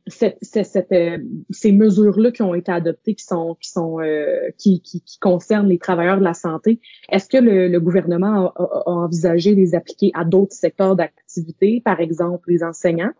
euh, 0.91 1.17
ces 1.49 1.71
mesures-là 1.71 2.31
qui 2.31 2.41
ont 2.41 2.55
été 2.55 2.71
adoptées, 2.71 3.15
qui 3.15 3.25
sont 3.25 3.55
qui 3.59 3.69
sont 3.69 3.99
euh, 3.99 4.49
qui, 4.57 4.81
qui, 4.81 5.01
qui, 5.01 5.19
concernent 5.19 5.67
les 5.67 5.77
travailleurs 5.77 6.17
de 6.17 6.23
la 6.23 6.33
santé, 6.33 6.79
est-ce 7.09 7.27
que 7.27 7.37
le, 7.37 7.67
le 7.67 7.79
gouvernement 7.79 8.53
a, 8.55 8.63
a, 8.63 8.89
envisagé 8.89 9.55
les 9.55 9.75
appliquer 9.75 10.11
à 10.13 10.23
d'autres 10.23 10.53
secteurs 10.53 10.95
d'activité, 10.95 11.81
par 11.83 11.99
exemple 11.99 12.49
les 12.49 12.63
enseignants? 12.63 13.11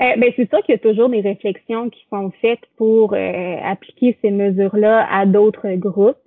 Euh, 0.00 0.16
ben, 0.16 0.32
c'est 0.34 0.48
sûr 0.48 0.60
qu'il 0.62 0.74
y 0.74 0.76
a 0.76 0.78
toujours 0.78 1.08
des 1.08 1.20
réflexions 1.20 1.88
qui 1.88 2.04
sont 2.10 2.32
faites 2.40 2.66
pour 2.76 3.14
euh, 3.14 3.56
appliquer 3.62 4.18
ces 4.22 4.32
mesures-là 4.32 5.06
à 5.10 5.24
d'autres 5.24 5.72
groupes, 5.76 6.18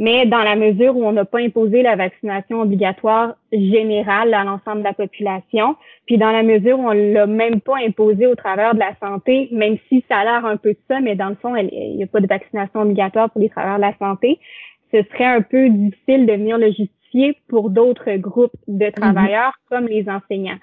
mais 0.00 0.24
dans 0.24 0.42
la 0.42 0.56
mesure 0.56 0.96
où 0.96 1.04
on 1.04 1.12
n'a 1.12 1.26
pas 1.26 1.40
imposé 1.40 1.82
la 1.82 1.94
vaccination 1.94 2.62
obligatoire 2.62 3.34
générale 3.52 4.32
à 4.32 4.44
l'ensemble 4.44 4.78
de 4.78 4.84
la 4.84 4.94
population, 4.94 5.76
puis 6.06 6.16
dans 6.16 6.32
la 6.32 6.42
mesure 6.42 6.80
où 6.80 6.88
on 6.88 6.92
l'a 6.92 7.26
même 7.26 7.60
pas 7.60 7.76
imposé 7.86 8.26
au 8.26 8.34
travers 8.34 8.72
de 8.72 8.80
la 8.80 8.94
santé, 8.98 9.50
même 9.52 9.76
si 9.90 10.02
ça 10.08 10.20
a 10.20 10.24
l'air 10.24 10.46
un 10.46 10.56
peu 10.56 10.70
de 10.70 10.78
ça, 10.88 11.00
mais 11.00 11.16
dans 11.16 11.28
le 11.28 11.34
fond, 11.34 11.54
il 11.54 11.96
n'y 11.96 12.02
a 12.02 12.06
pas 12.06 12.20
de 12.20 12.26
vaccination 12.26 12.80
obligatoire 12.80 13.28
pour 13.28 13.42
les 13.42 13.50
travailleurs 13.50 13.76
de 13.76 13.82
la 13.82 13.96
santé, 13.98 14.38
ce 14.90 15.02
serait 15.12 15.26
un 15.26 15.42
peu 15.42 15.68
difficile 15.68 16.24
de 16.24 16.32
venir 16.32 16.56
le 16.56 16.68
justifier 16.68 17.36
pour 17.50 17.68
d'autres 17.68 18.16
groupes 18.16 18.56
de 18.68 18.86
mm-hmm. 18.86 18.92
travailleurs 18.92 19.52
comme 19.68 19.86
les 19.86 20.08
enseignants. 20.08 20.58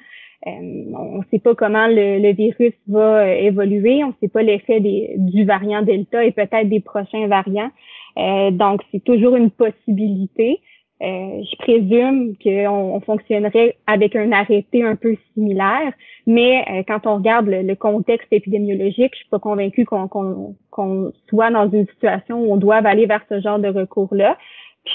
Euh, 0.47 0.49
on 0.95 1.19
ne 1.19 1.23
sait 1.29 1.39
pas 1.39 1.53
comment 1.53 1.87
le, 1.87 2.31
virus 2.33 2.73
va 2.87 3.19
euh, 3.19 3.33
évoluer, 3.33 4.03
on 4.03 4.07
ne 4.07 4.13
sait 4.19 4.27
pas 4.29 4.41
l'effet 4.41 4.79
du 4.79 5.45
variant 5.45 5.83
Delta 5.83 6.23
et 6.23 6.31
peut-être 6.31 6.69
des 6.69 6.79
prochains 6.79 7.27
variants. 7.27 7.71
Euh, 8.17 8.51
donc, 8.51 8.81
c'est 8.91 9.03
toujours 9.03 9.35
une 9.35 9.51
possibilité. 9.51 10.59
je 10.99 11.55
présume 11.57 12.35
qu'on 12.43 12.99
fonctionnerait 13.01 13.77
avec 13.85 14.15
un 14.15 14.31
arrêté 14.31 14.83
un 14.83 14.95
peu 14.95 15.15
similaire, 15.33 15.93
mais 16.25 16.83
quand 16.87 17.05
on 17.05 17.17
regarde 17.17 17.47
le, 17.47 17.75
contexte 17.75 18.27
épidémiologique, 18.31 19.13
je 19.13 19.19
suis 19.19 19.29
pas 19.29 19.39
convaincue 19.39 19.85
qu'on 19.85 21.11
soit 21.29 21.51
dans 21.51 21.69
une 21.69 21.85
situation 21.87 22.41
où 22.41 22.53
on 22.53 22.57
doit 22.57 22.77
aller 22.77 23.05
vers 23.05 23.23
ce 23.29 23.39
genre 23.41 23.59
de 23.59 23.69
recours-là. 23.69 24.37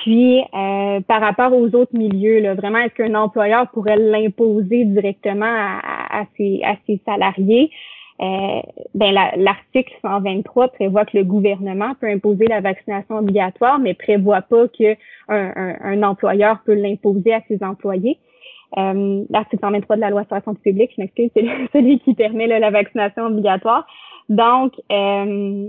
Puis, 0.02 0.40
euh, 0.40 1.00
par 1.00 1.20
rapport 1.20 1.52
aux 1.52 1.74
autres 1.74 1.96
milieux, 1.96 2.40
là, 2.40 2.54
vraiment, 2.54 2.78
est-ce 2.78 2.94
qu'un 2.94 3.14
employeur 3.14 3.68
pourrait 3.70 3.98
l'imposer 3.98 4.84
directement 4.84 5.44
à 5.46 6.24
ses 6.36 6.62
salariés? 7.04 7.70
Euh, 8.22 8.60
ben, 8.94 9.12
l'article 9.36 9.92
123 10.02 10.68
prévoit 10.68 11.04
que 11.04 11.16
le 11.16 11.24
gouvernement 11.24 11.94
peut 12.00 12.08
imposer 12.08 12.46
la 12.46 12.60
vaccination 12.60 13.16
obligatoire, 13.16 13.80
mais 13.80 13.94
prévoit 13.94 14.42
pas 14.42 14.68
que 14.68 14.96
un, 15.28 16.02
employeur 16.02 16.60
peut 16.64 16.74
l'imposer 16.74 17.34
à 17.34 17.40
ses 17.48 17.62
employés. 17.64 18.18
Euh, 18.78 19.24
l'article 19.28 19.60
123 19.60 19.96
de 19.96 20.00
la 20.00 20.10
loi 20.10 20.24
sur 20.24 20.36
la 20.36 20.42
santé 20.42 20.60
publique, 20.62 20.92
je 20.96 21.02
m'excuse, 21.02 21.30
c'est 21.34 21.46
celui 21.72 21.98
qui 22.00 22.14
permet 22.14 22.46
la 22.46 22.70
vaccination 22.70 23.26
obligatoire. 23.26 23.86
Donc, 24.28 24.72
euh, 24.90 25.68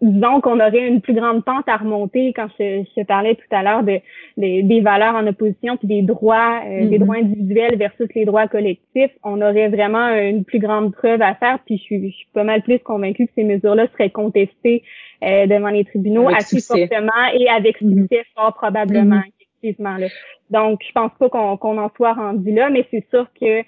disons 0.00 0.40
qu'on 0.40 0.58
aurait 0.58 0.88
une 0.88 1.02
plus 1.02 1.12
grande 1.14 1.44
pente 1.44 1.68
à 1.68 1.76
remonter 1.76 2.32
quand 2.34 2.48
je, 2.58 2.82
je 2.96 3.02
parlais 3.04 3.34
tout 3.34 3.54
à 3.54 3.62
l'heure 3.62 3.82
de, 3.82 4.00
des 4.36 4.80
valeurs 4.80 5.14
en 5.14 5.26
opposition 5.26 5.76
puis 5.76 5.86
des 5.86 6.02
droits 6.02 6.62
euh, 6.64 6.86
des 6.86 6.96
mm-hmm. 6.96 6.98
droits 7.00 7.16
individuels 7.16 7.76
versus 7.76 8.08
les 8.14 8.24
droits 8.24 8.48
collectifs 8.48 9.10
on 9.22 9.42
aurait 9.42 9.68
vraiment 9.68 10.08
une 10.08 10.44
plus 10.44 10.60
grande 10.60 10.94
preuve 10.94 11.20
à 11.20 11.34
faire 11.34 11.58
puis 11.66 11.76
je 11.76 11.82
suis, 11.82 12.10
je 12.10 12.16
suis 12.16 12.28
pas 12.32 12.44
mal 12.44 12.62
plus 12.62 12.78
convaincue 12.78 13.26
que 13.26 13.32
ces 13.34 13.44
mesures-là 13.44 13.86
seraient 13.92 14.10
contestées 14.10 14.82
euh, 15.22 15.46
devant 15.46 15.68
les 15.68 15.84
tribunaux 15.84 16.28
assez 16.28 16.60
fortement 16.60 17.12
et 17.34 17.48
avec 17.48 17.82
mm-hmm. 17.82 18.02
succès 18.02 18.24
fort 18.34 18.54
probablement 18.54 19.16
mm-hmm. 19.16 19.32
effectivement 19.40 19.96
là. 19.98 20.06
donc 20.50 20.80
je 20.86 20.92
pense 20.92 21.12
pas 21.18 21.28
qu'on 21.28 21.58
qu'on 21.58 21.76
en 21.76 21.90
soit 21.96 22.14
rendu 22.14 22.50
là 22.50 22.70
mais 22.70 22.86
c'est 22.90 23.06
sûr 23.10 23.26
que 23.38 23.62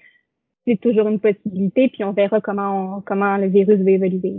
c'est 0.68 0.80
toujours 0.80 1.08
une 1.08 1.18
possibilité, 1.18 1.88
puis 1.88 2.04
on 2.04 2.12
verra 2.12 2.40
comment 2.40 3.02
comment 3.06 3.38
le 3.38 3.46
virus 3.46 3.80
va 3.80 3.90
évoluer. 3.90 4.34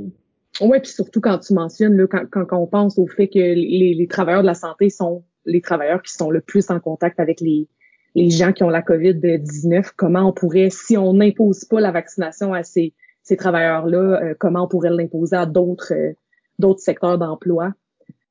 Oui, 0.61 0.79
puis 0.79 0.91
surtout 0.91 1.21
quand 1.21 1.39
tu 1.39 1.53
mentionnes, 1.53 1.95
là, 1.95 2.07
quand, 2.07 2.25
quand, 2.29 2.57
on 2.59 2.67
pense 2.67 2.97
au 2.97 3.07
fait 3.07 3.27
que 3.27 3.39
les, 3.39 3.93
les, 3.97 4.07
travailleurs 4.07 4.41
de 4.41 4.47
la 4.47 4.53
santé 4.53 4.89
sont 4.89 5.23
les 5.45 5.61
travailleurs 5.61 6.01
qui 6.01 6.13
sont 6.13 6.29
le 6.29 6.41
plus 6.41 6.69
en 6.69 6.79
contact 6.79 7.19
avec 7.19 7.39
les, 7.39 7.67
les 8.15 8.29
gens 8.29 8.51
qui 8.51 8.63
ont 8.63 8.69
la 8.69 8.81
COVID-19, 8.81 9.91
comment 9.95 10.27
on 10.29 10.33
pourrait, 10.33 10.69
si 10.69 10.97
on 10.97 11.13
n'impose 11.13 11.65
pas 11.65 11.79
la 11.79 11.91
vaccination 11.91 12.53
à 12.53 12.63
ces, 12.63 12.93
ces 13.23 13.37
travailleurs-là, 13.37 14.21
euh, 14.21 14.33
comment 14.37 14.63
on 14.63 14.67
pourrait 14.67 14.89
l'imposer 14.89 15.35
à 15.35 15.45
d'autres 15.45 15.93
euh, 15.93 16.13
d'autres 16.57 16.81
secteurs 16.81 17.17
d'emploi? 17.17 17.73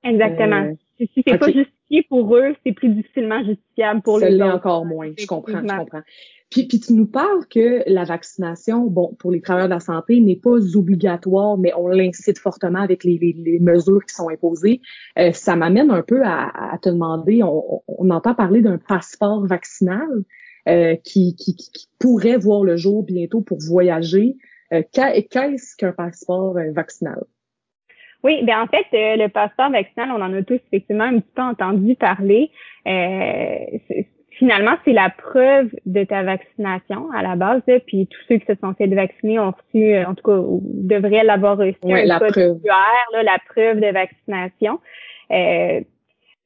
Exactement. 0.04 0.64
Euh, 0.64 0.74
si 1.06 1.22
c'est 1.26 1.38
pas 1.38 1.50
justifié 1.50 2.02
pour 2.08 2.36
eux, 2.36 2.54
c'est 2.64 2.72
plus 2.72 2.88
difficilement 2.88 3.42
justifiable 3.44 4.02
pour 4.02 4.18
les 4.18 4.34
autres. 4.34 4.54
encore 4.54 4.84
moins. 4.84 5.12
Je 5.16 5.26
comprends, 5.26 5.60
je 5.62 5.76
comprends. 5.76 6.02
Puis, 6.50 6.66
puis 6.66 6.80
tu 6.80 6.94
nous 6.94 7.06
parles 7.06 7.46
que 7.50 7.82
la 7.86 8.04
vaccination, 8.04 8.86
bon, 8.86 9.14
pour 9.18 9.30
les 9.30 9.42
travailleurs 9.42 9.68
de 9.68 9.74
la 9.74 9.80
santé, 9.80 10.18
n'est 10.20 10.40
pas 10.42 10.76
obligatoire, 10.76 11.58
mais 11.58 11.72
on 11.76 11.88
l'incite 11.88 12.38
fortement 12.38 12.80
avec 12.80 13.04
les, 13.04 13.18
les, 13.18 13.58
mesures 13.60 14.02
qui 14.06 14.14
sont 14.14 14.30
imposées. 14.30 14.80
Euh, 15.18 15.32
ça 15.32 15.56
m'amène 15.56 15.90
un 15.90 16.02
peu 16.02 16.22
à, 16.24 16.72
à, 16.72 16.78
te 16.78 16.88
demander, 16.88 17.42
on, 17.42 17.82
on 17.86 18.10
entend 18.10 18.34
parler 18.34 18.62
d'un 18.62 18.78
passeport 18.78 19.46
vaccinal 19.46 20.08
euh, 20.68 20.96
qui, 21.02 21.34
qui, 21.34 21.56
qui, 21.56 21.88
pourrait 21.98 22.36
voir 22.36 22.62
le 22.62 22.76
jour 22.76 23.02
bientôt 23.02 23.40
pour 23.40 23.58
voyager. 23.58 24.36
Euh, 24.74 24.82
Qu'est-ce 24.92 25.76
qu'un 25.76 25.92
passeport 25.92 26.58
euh, 26.58 26.72
vaccinal? 26.72 27.24
Oui, 28.24 28.42
bien 28.42 28.62
en 28.62 28.66
fait, 28.66 28.86
euh, 28.94 29.16
le 29.16 29.28
passeport 29.28 29.70
vaccinal, 29.70 30.10
on 30.10 30.20
en 30.20 30.34
a 30.34 30.42
tous 30.42 30.60
effectivement 30.72 31.04
un 31.04 31.20
petit 31.20 31.32
peu 31.34 31.42
entendu 31.42 31.94
parler. 31.94 32.50
Euh, 32.86 34.04
finalement, 34.38 34.76
c'est 34.84 34.92
la 34.92 35.10
preuve 35.10 35.70
de 35.86 36.04
ta 36.04 36.22
vaccination 36.22 37.10
à 37.12 37.22
la 37.22 37.36
base. 37.36 37.62
puis 37.86 38.06
tous 38.06 38.20
ceux 38.28 38.38
qui 38.38 38.46
se 38.46 38.54
sont 38.60 38.74
fait 38.74 38.86
vacciner 38.86 39.38
ont 39.38 39.52
reçu, 39.52 39.94
euh, 39.94 40.06
en 40.06 40.14
tout 40.14 40.24
cas, 40.24 40.40
devraient 40.62 41.24
l'avoir 41.24 41.58
reçu 41.58 41.78
la 41.84 42.18
preuve. 42.18 42.60
la 42.64 43.38
preuve 43.48 43.80
de 43.80 43.92
vaccination. 43.92 44.80
Euh, 45.30 45.80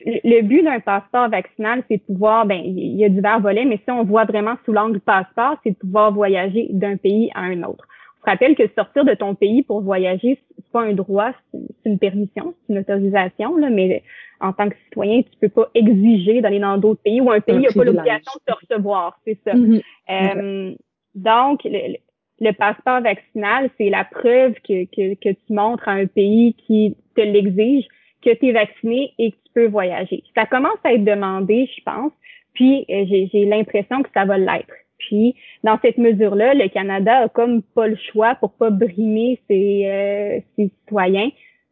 le 0.04 0.42
but 0.42 0.64
d'un 0.64 0.80
passeport 0.80 1.28
vaccinal, 1.28 1.84
c'est 1.88 1.98
de 1.98 2.02
pouvoir, 2.02 2.44
ben, 2.46 2.60
il 2.64 2.96
y 2.96 3.04
a 3.04 3.08
divers 3.08 3.40
volets, 3.40 3.64
mais 3.64 3.78
si 3.84 3.90
on 3.90 4.02
voit 4.02 4.24
vraiment 4.24 4.56
sous 4.64 4.72
l'angle 4.72 5.00
passeport, 5.00 5.56
c'est 5.62 5.70
de 5.70 5.76
pouvoir 5.76 6.12
voyager 6.12 6.68
d'un 6.70 6.96
pays 6.96 7.30
à 7.34 7.42
un 7.42 7.62
autre. 7.62 7.86
Je 8.24 8.30
rappelle 8.30 8.54
que 8.54 8.62
sortir 8.76 9.04
de 9.04 9.14
ton 9.14 9.34
pays 9.34 9.62
pour 9.62 9.80
voyager, 9.80 10.38
c'est 10.56 10.72
pas 10.72 10.82
un 10.82 10.92
droit, 10.92 11.32
c'est 11.52 11.90
une 11.90 11.98
permission, 11.98 12.54
c'est 12.66 12.72
une 12.72 12.80
autorisation, 12.80 13.56
là, 13.56 13.68
mais 13.68 14.02
en 14.40 14.52
tant 14.52 14.68
que 14.68 14.76
citoyen, 14.84 15.22
tu 15.22 15.30
peux 15.40 15.48
pas 15.48 15.68
exiger 15.74 16.40
d'aller 16.40 16.60
dans 16.60 16.78
d'autres 16.78 17.02
pays 17.02 17.20
où 17.20 17.30
un 17.30 17.40
pays 17.40 17.58
n'a 17.58 17.72
pas 17.74 17.84
l'obligation 17.84 18.32
de 18.46 18.52
te 18.52 18.58
recevoir, 18.58 19.18
c'est 19.24 19.38
ça. 19.44 19.54
Mm-hmm. 19.54 19.82
Euh, 20.10 20.74
donc, 21.14 21.60
le, 21.64 22.52
passeport 22.52 23.00
vaccinal, 23.02 23.70
c'est 23.78 23.90
la 23.90 24.04
preuve 24.04 24.54
que, 24.66 24.84
que, 24.84 25.14
que 25.14 25.28
tu 25.30 25.52
montres 25.52 25.88
à 25.88 25.92
un 25.92 26.06
pays 26.06 26.54
qui 26.54 26.96
te 27.14 27.20
l'exige 27.20 27.86
que 28.22 28.34
tu 28.34 28.48
es 28.48 28.52
vacciné 28.52 29.12
et 29.18 29.32
que 29.32 29.36
tu 29.36 29.52
peux 29.54 29.66
voyager. 29.66 30.22
Ça 30.34 30.46
commence 30.46 30.78
à 30.84 30.94
être 30.94 31.04
demandé, 31.04 31.68
je 31.76 31.82
pense, 31.82 32.12
puis 32.54 32.86
euh, 32.88 33.04
j'ai 33.08 33.44
l'impression 33.44 34.02
que 34.02 34.08
ça 34.14 34.24
va 34.24 34.38
l'être. 34.38 34.72
Puis, 35.08 35.34
dans 35.64 35.78
cette 35.82 35.98
mesure-là, 35.98 36.54
le 36.54 36.68
Canada 36.68 37.24
a 37.24 37.28
comme 37.28 37.62
pas 37.62 37.86
le 37.86 37.96
choix 38.12 38.34
pour 38.36 38.52
pas 38.52 38.70
brimer 38.70 39.40
ses, 39.48 39.86
euh, 39.86 40.40
citoyens 40.56 41.30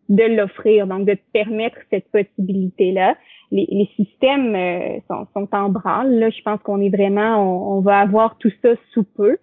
de 0.08 0.24
l'offrir, 0.24 0.86
donc 0.86 1.06
de 1.06 1.16
permettre 1.32 1.78
cette 1.90 2.10
possibilité-là. 2.10 3.16
Les, 3.52 3.66
les 3.70 3.88
systèmes 3.96 4.54
euh, 4.54 4.98
sont, 5.08 5.26
sont, 5.34 5.48
en 5.52 5.68
branle. 5.68 6.12
Là, 6.18 6.30
je 6.30 6.42
pense 6.42 6.60
qu'on 6.62 6.80
est 6.80 6.88
vraiment, 6.88 7.76
on, 7.76 7.80
va 7.80 7.98
avoir 7.98 8.36
tout 8.38 8.52
ça 8.62 8.70
sous 8.92 9.04
peu. 9.04 9.38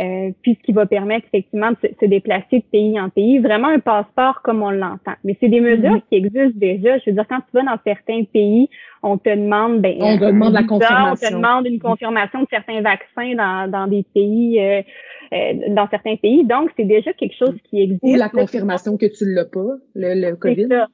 Euh, 0.00 0.30
puis 0.40 0.56
ce 0.58 0.64
qui 0.64 0.72
va 0.72 0.86
permettre 0.86 1.26
effectivement 1.26 1.70
de 1.70 1.76
se, 2.00 2.06
déplacer 2.06 2.60
de 2.60 2.64
pays 2.72 2.98
en 2.98 3.10
pays, 3.10 3.38
vraiment 3.40 3.68
un 3.68 3.78
passeport 3.78 4.40
comme 4.42 4.62
on 4.62 4.70
l'entend. 4.70 5.12
Mais 5.22 5.36
c'est 5.38 5.50
des 5.50 5.60
mesures 5.60 5.96
mm-hmm. 5.96 6.02
qui 6.08 6.16
existent 6.16 6.58
déjà. 6.58 6.98
Je 6.98 7.10
veux 7.10 7.12
dire, 7.12 7.26
quand 7.28 7.40
tu 7.40 7.52
vas 7.52 7.62
dans 7.62 7.78
certains 7.84 8.24
pays, 8.24 8.70
on 9.02 9.18
te 9.18 9.28
demande, 9.28 9.82
ben, 9.82 9.94
on 10.00 10.16
te 10.16 10.24
demande 10.24 10.54
la 10.54 10.62
confirmation. 10.62 11.12
On 11.12 11.30
te 11.30 11.34
demande 11.34 11.66
une 11.66 11.78
confirmation 11.78 12.40
de 12.40 12.46
certains 12.48 12.80
vaccins 12.80 13.34
dans, 13.34 13.70
dans 13.70 13.86
des 13.86 14.02
pays, 14.14 14.60
euh, 14.60 14.80
euh, 15.34 15.52
dans 15.68 15.86
certains 15.90 16.16
pays. 16.16 16.46
Donc, 16.46 16.70
c'est 16.78 16.86
déjà 16.86 17.12
quelque 17.12 17.36
chose 17.36 17.56
qui 17.68 17.82
existe. 17.82 18.02
Ou 18.02 18.14
la 18.14 18.30
confirmation 18.30 18.96
que 18.96 19.06
tu 19.06 19.26
l'as 19.26 19.44
pas, 19.44 19.76
le, 19.94 20.14
le 20.14 20.36
COVID. 20.36 20.68
Ça. 20.70 20.86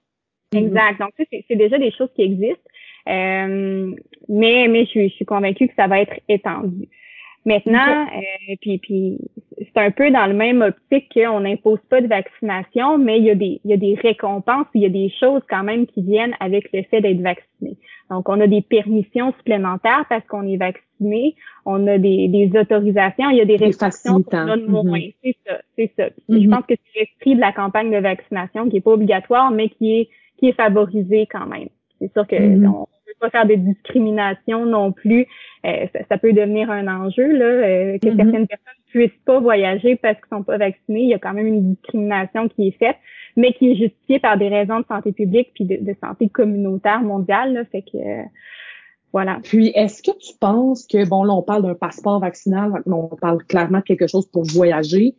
Mm-hmm. 0.52 0.58
Exact. 0.58 0.98
Donc, 0.98 1.10
c'est 1.30 1.56
déjà 1.56 1.78
des 1.78 1.92
choses 1.92 2.10
qui 2.16 2.22
existent. 2.22 2.68
Euh, 3.08 3.94
mais 4.28 4.66
mais 4.68 4.84
je, 4.86 5.04
je 5.04 5.14
suis 5.14 5.24
convaincue 5.24 5.68
que 5.68 5.74
ça 5.76 5.86
va 5.86 6.00
être 6.00 6.18
étendu. 6.28 6.88
Maintenant, 7.48 8.06
euh, 8.14 8.54
puis, 8.60 8.76
puis 8.76 9.18
c'est 9.58 9.80
un 9.80 9.90
peu 9.90 10.10
dans 10.10 10.26
le 10.26 10.34
même 10.34 10.60
optique 10.60 11.10
qu'on 11.14 11.40
n'impose 11.40 11.78
pas 11.88 12.02
de 12.02 12.06
vaccination, 12.06 12.98
mais 12.98 13.18
il 13.18 13.24
y, 13.24 13.30
a 13.30 13.34
des, 13.34 13.60
il 13.64 13.70
y 13.70 13.72
a 13.72 13.78
des 13.78 13.94
récompenses, 13.94 14.66
il 14.74 14.82
y 14.82 14.86
a 14.86 14.90
des 14.90 15.10
choses 15.18 15.40
quand 15.48 15.62
même 15.62 15.86
qui 15.86 16.02
viennent 16.02 16.34
avec 16.40 16.70
le 16.74 16.82
fait 16.82 17.00
d'être 17.00 17.22
vacciné. 17.22 17.78
Donc, 18.10 18.28
on 18.28 18.38
a 18.40 18.46
des 18.46 18.60
permissions 18.60 19.32
supplémentaires 19.38 20.04
parce 20.10 20.26
qu'on 20.26 20.46
est 20.46 20.58
vacciné, 20.58 21.36
on 21.64 21.86
a 21.86 21.96
des, 21.96 22.28
des 22.28 22.50
autorisations, 22.58 23.30
il 23.30 23.38
y 23.38 23.40
a 23.40 23.46
des 23.46 23.56
restrictions 23.56 24.22
qu'on 24.22 24.44
donne 24.44 24.66
moins. 24.66 24.98
Mm-hmm. 24.98 25.14
C'est 25.24 25.36
ça, 25.46 25.58
c'est 25.76 25.92
ça. 25.96 26.08
Je 26.28 26.34
mm-hmm. 26.34 26.50
pense 26.50 26.66
que 26.66 26.74
c'est 26.74 27.00
l'esprit 27.00 27.34
de 27.34 27.40
la 27.40 27.52
campagne 27.52 27.90
de 27.90 27.98
vaccination 27.98 28.68
qui 28.68 28.76
est 28.76 28.82
pas 28.82 28.92
obligatoire, 28.92 29.50
mais 29.50 29.70
qui 29.70 30.00
est 30.00 30.08
qui 30.38 30.48
est 30.48 30.52
favorisé 30.52 31.26
quand 31.26 31.46
même. 31.46 31.68
C'est 31.98 32.12
sûr 32.12 32.26
que 32.26 32.36
mm-hmm 32.36 32.84
pas 33.18 33.30
faire 33.30 33.46
de 33.46 33.54
discrimination 33.54 34.64
non 34.66 34.92
plus. 34.92 35.26
Euh, 35.66 35.86
ça, 36.08 36.18
peut 36.18 36.32
devenir 36.32 36.70
un 36.70 36.86
enjeu 36.86 37.32
là, 37.32 37.44
euh, 37.44 37.98
que 37.98 38.08
mm-hmm. 38.08 38.16
certaines 38.16 38.46
personnes 38.46 38.82
puissent 38.86 39.20
pas 39.24 39.40
voyager 39.40 39.96
parce 39.96 40.16
qu'ils 40.16 40.28
sont 40.30 40.42
pas 40.42 40.58
vaccinés. 40.58 41.02
Il 41.02 41.08
y 41.08 41.14
a 41.14 41.18
quand 41.18 41.34
même 41.34 41.46
une 41.46 41.74
discrimination 41.74 42.48
qui 42.48 42.68
est 42.68 42.78
faite, 42.78 42.96
mais 43.36 43.52
qui 43.52 43.72
est 43.72 43.76
justifiée 43.76 44.18
par 44.18 44.38
des 44.38 44.48
raisons 44.48 44.80
de 44.80 44.86
santé 44.86 45.12
publique 45.12 45.50
puis 45.54 45.64
de, 45.64 45.94
santé 46.02 46.28
communautaire 46.28 47.02
mondiale. 47.02 47.54
Là, 47.54 47.64
fait 47.64 47.82
que 47.82 47.96
euh, 47.96 48.22
voilà. 49.12 49.40
Puis, 49.42 49.68
est-ce 49.74 50.02
que 50.02 50.16
tu 50.18 50.36
penses 50.38 50.86
que, 50.86 51.08
bon, 51.08 51.24
là, 51.24 51.32
on 51.32 51.42
parle 51.42 51.62
d'un 51.62 51.74
passeport 51.74 52.20
vaccinal, 52.20 52.82
on 52.86 53.08
parle 53.16 53.42
clairement 53.44 53.78
de 53.78 53.84
quelque 53.84 54.06
chose 54.06 54.30
pour 54.30 54.44
voyager. 54.44 55.14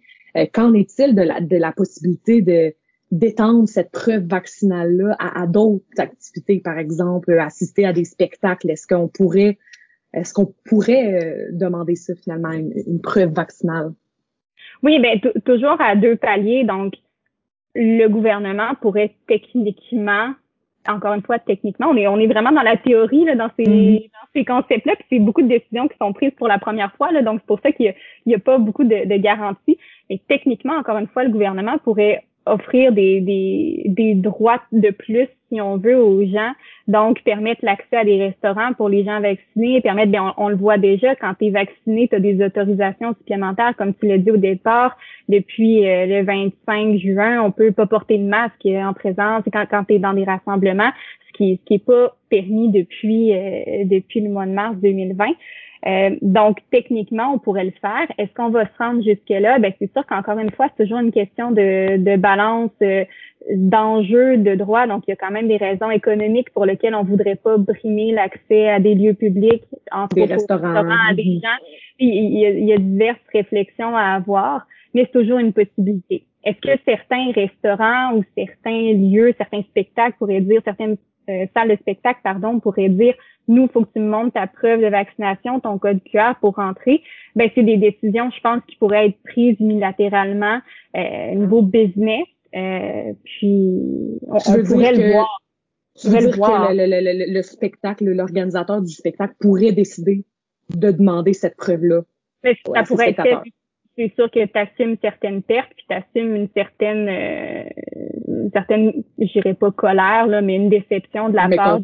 Qu'en 0.53 0.75
est-il 0.75 1.15
de 1.15 1.23
la, 1.23 1.41
de 1.41 1.57
la 1.57 1.71
possibilité 1.71 2.43
de 2.43 2.75
d'étendre 3.11 3.67
cette 3.67 3.91
preuve 3.91 4.27
vaccinale-là 4.27 5.15
à, 5.19 5.47
d'autres 5.47 5.83
activités, 5.97 6.59
par 6.59 6.77
exemple, 6.77 7.31
assister 7.39 7.85
à 7.85 7.93
des 7.93 8.05
spectacles. 8.05 8.69
Est-ce 8.69 8.87
qu'on 8.87 9.07
pourrait 9.07 9.57
est-ce 10.13 10.33
qu'on 10.33 10.51
pourrait 10.65 11.23
euh, 11.23 11.47
demander 11.51 11.95
ça 11.95 12.15
finalement, 12.15 12.51
une, 12.51 12.99
preuve 13.01 13.31
vaccinale? 13.31 13.91
Oui, 14.81 14.99
ben 14.99 15.19
toujours 15.45 15.79
à 15.79 15.95
deux 15.95 16.15
paliers. 16.15 16.63
Donc, 16.63 16.95
le 17.75 18.07
gouvernement 18.07 18.73
pourrait 18.81 19.15
techniquement, 19.27 20.33
encore 20.87 21.13
une 21.13 21.21
fois, 21.21 21.37
techniquement, 21.37 21.89
on 21.91 21.95
est, 21.95 22.07
on 22.07 22.17
est 22.17 22.27
vraiment 22.27 22.51
dans 22.51 22.63
la 22.63 22.77
théorie, 22.77 23.25
là, 23.25 23.35
dans 23.35 23.51
ces, 23.55 23.65
mm-hmm. 23.65 24.09
dans 24.11 24.27
ces 24.33 24.45
concepts-là, 24.45 24.95
puis 24.95 25.05
c'est 25.11 25.19
beaucoup 25.19 25.43
de 25.43 25.47
décisions 25.47 25.87
qui 25.87 25.97
sont 25.99 26.11
prises 26.11 26.33
pour 26.37 26.47
la 26.47 26.57
première 26.57 26.93
fois, 26.95 27.11
là, 27.11 27.21
donc 27.21 27.41
c'est 27.41 27.47
pour 27.47 27.59
ça 27.59 27.71
qu'il 27.71 27.93
n'y 28.25 28.33
a, 28.33 28.37
a, 28.37 28.39
pas 28.39 28.57
beaucoup 28.57 28.83
de, 28.83 29.07
de 29.07 29.17
garanties. 29.17 29.77
Mais 30.09 30.19
techniquement, 30.27 30.73
encore 30.73 30.97
une 30.97 31.07
fois, 31.07 31.23
le 31.23 31.29
gouvernement 31.29 31.77
pourrait 31.77 32.23
offrir 32.49 32.91
des, 32.91 33.21
des, 33.21 33.83
des 33.87 34.15
droits 34.15 34.61
de 34.71 34.89
plus, 34.89 35.27
si 35.49 35.61
on 35.61 35.77
veut, 35.77 35.97
aux 35.97 36.25
gens. 36.25 36.51
Donc, 36.87 37.21
permettre 37.23 37.63
l'accès 37.63 37.97
à 37.97 38.03
des 38.03 38.17
restaurants 38.17 38.73
pour 38.73 38.89
les 38.89 39.03
gens 39.03 39.21
vaccinés, 39.21 39.81
permettre, 39.81 40.11
bien, 40.11 40.33
on, 40.37 40.49
le 40.49 40.55
voit 40.55 40.77
déjà, 40.77 41.15
quand 41.15 41.33
tu 41.39 41.45
es 41.45 41.49
vacciné, 41.49 42.07
tu 42.07 42.15
as 42.15 42.19
des 42.19 42.43
autorisations 42.43 43.13
supplémentaires, 43.19 43.75
comme 43.77 43.93
tu 43.93 44.07
l'as 44.07 44.17
dit 44.17 44.31
au 44.31 44.37
départ, 44.37 44.97
depuis 45.27 45.87
euh, 45.87 46.05
le 46.05 46.23
25 46.23 46.97
juin, 46.97 47.41
on 47.43 47.51
peut 47.51 47.71
pas 47.71 47.85
porter 47.85 48.17
de 48.17 48.23
masque 48.23 48.65
en 48.65 48.93
présence 48.93 49.43
quand, 49.51 49.65
quand 49.69 49.83
tu 49.85 49.95
es 49.95 49.99
dans 49.99 50.13
des 50.13 50.23
rassemblements, 50.23 50.91
ce 51.27 51.37
qui, 51.37 51.59
ce 51.61 51.65
qui 51.65 51.73
est 51.75 51.85
pas 51.85 52.15
permis 52.29 52.69
depuis, 52.71 53.33
euh, 53.33 53.85
depuis 53.85 54.21
le 54.21 54.29
mois 54.29 54.45
de 54.45 54.51
mars 54.51 54.75
2020. 54.77 55.25
Euh, 55.87 56.15
donc, 56.21 56.59
techniquement, 56.71 57.31
on 57.33 57.39
pourrait 57.39 57.63
le 57.63 57.73
faire. 57.79 58.07
Est-ce 58.17 58.33
qu'on 58.33 58.49
va 58.49 58.65
se 58.65 58.77
rendre 58.77 59.01
jusque-là? 59.01 59.59
Ben, 59.59 59.71
c'est 59.79 59.91
sûr 59.93 60.05
qu'encore 60.05 60.37
une 60.37 60.51
fois, 60.51 60.67
c'est 60.69 60.83
toujours 60.83 60.99
une 60.99 61.11
question 61.11 61.51
de, 61.51 61.97
de 61.97 62.17
balance 62.17 62.71
euh, 62.81 63.05
d'enjeux 63.51 64.37
de 64.37 64.55
droit. 64.55 64.87
Donc, 64.87 65.03
il 65.07 65.11
y 65.11 65.13
a 65.13 65.15
quand 65.15 65.31
même 65.31 65.47
des 65.47 65.57
raisons 65.57 65.89
économiques 65.89 66.49
pour 66.51 66.65
lesquelles 66.65 66.95
on 66.95 67.03
voudrait 67.03 67.37
pas 67.37 67.57
brimer 67.57 68.11
l'accès 68.11 68.69
à 68.69 68.79
des 68.79 68.93
lieux 68.93 69.13
publics, 69.13 69.63
entre 69.91 70.15
des 70.15 70.25
restaurants. 70.25 70.75
à 71.09 71.13
des 71.13 71.39
gens. 71.41 71.57
Il 71.99 72.39
y, 72.39 72.45
a, 72.45 72.49
il 72.49 72.65
y 72.65 72.73
a 72.73 72.77
diverses 72.77 73.19
réflexions 73.33 73.95
à 73.95 74.15
avoir, 74.15 74.67
mais 74.93 75.03
c'est 75.05 75.19
toujours 75.19 75.39
une 75.39 75.53
possibilité. 75.53 76.25
Est-ce 76.43 76.59
que 76.61 76.81
certains 76.85 77.31
restaurants 77.31 78.15
ou 78.15 78.23
certains 78.37 78.93
lieux, 78.93 79.33
certains 79.37 79.61
spectacles 79.63 80.15
pourraient 80.17 80.41
dire, 80.41 80.61
certaines 80.63 80.97
euh, 81.29 81.45
salles 81.53 81.69
de 81.69 81.75
spectacle, 81.75 82.19
pardon, 82.23 82.59
pourraient 82.59 82.89
dire 82.89 83.13
nous, 83.49 83.63
il 83.63 83.69
faut 83.69 83.83
que 83.83 83.91
tu 83.93 83.99
me 83.99 84.09
montres 84.09 84.33
ta 84.33 84.45
preuve 84.45 84.81
de 84.81 84.87
vaccination, 84.87 85.59
ton 85.59 85.79
code 85.79 86.01
QR 86.03 86.33
pour 86.39 86.55
rentrer. 86.55 87.01
Ben, 87.35 87.49
c'est 87.55 87.63
des 87.63 87.77
décisions, 87.77 88.29
je 88.29 88.39
pense, 88.41 88.61
qui 88.67 88.75
pourraient 88.75 89.07
être 89.07 89.17
prises 89.23 89.57
unilatéralement 89.59 90.59
euh, 90.95 91.33
niveau 91.33 91.63
business. 91.63 92.25
Euh, 92.55 93.13
puis, 93.23 94.19
on, 94.27 94.37
pourrait 94.63 94.93
le 94.93 95.11
voir. 95.11 95.41
Tu 95.99 96.09
veux 96.09 96.19
dire 96.19 96.31
que 96.31 96.73
le, 96.73 97.33
le, 97.33 97.41
spectacle, 97.41 98.05
l'organisateur 98.05 98.81
du 98.81 98.93
spectacle 98.93 99.33
pourrait 99.39 99.71
décider 99.71 100.25
de 100.69 100.91
demander 100.91 101.33
cette 101.33 101.57
preuve-là. 101.57 102.01
Mais 102.43 102.55
ça 102.73 102.83
pourrait 102.83 103.09
être 103.09 103.43
c'est 103.99 104.15
sûr 104.15 104.31
que 104.31 104.45
tu 104.45 104.57
assumes 104.57 104.95
certaines 105.01 105.43
pertes, 105.43 105.71
puis 105.75 105.85
tu 105.89 105.95
assumes 105.95 106.35
une 106.35 106.49
certaine, 106.55 107.09
euh, 107.09 107.63
une 108.27 108.49
certaine, 108.51 109.03
je 109.19 109.31
dirais 109.33 109.53
pas 109.53 109.71
colère, 109.71 110.27
là, 110.27 110.41
mais 110.41 110.55
une 110.55 110.69
déception 110.69 111.27
de 111.29 111.35
la 111.35 111.49
part. 111.49 111.81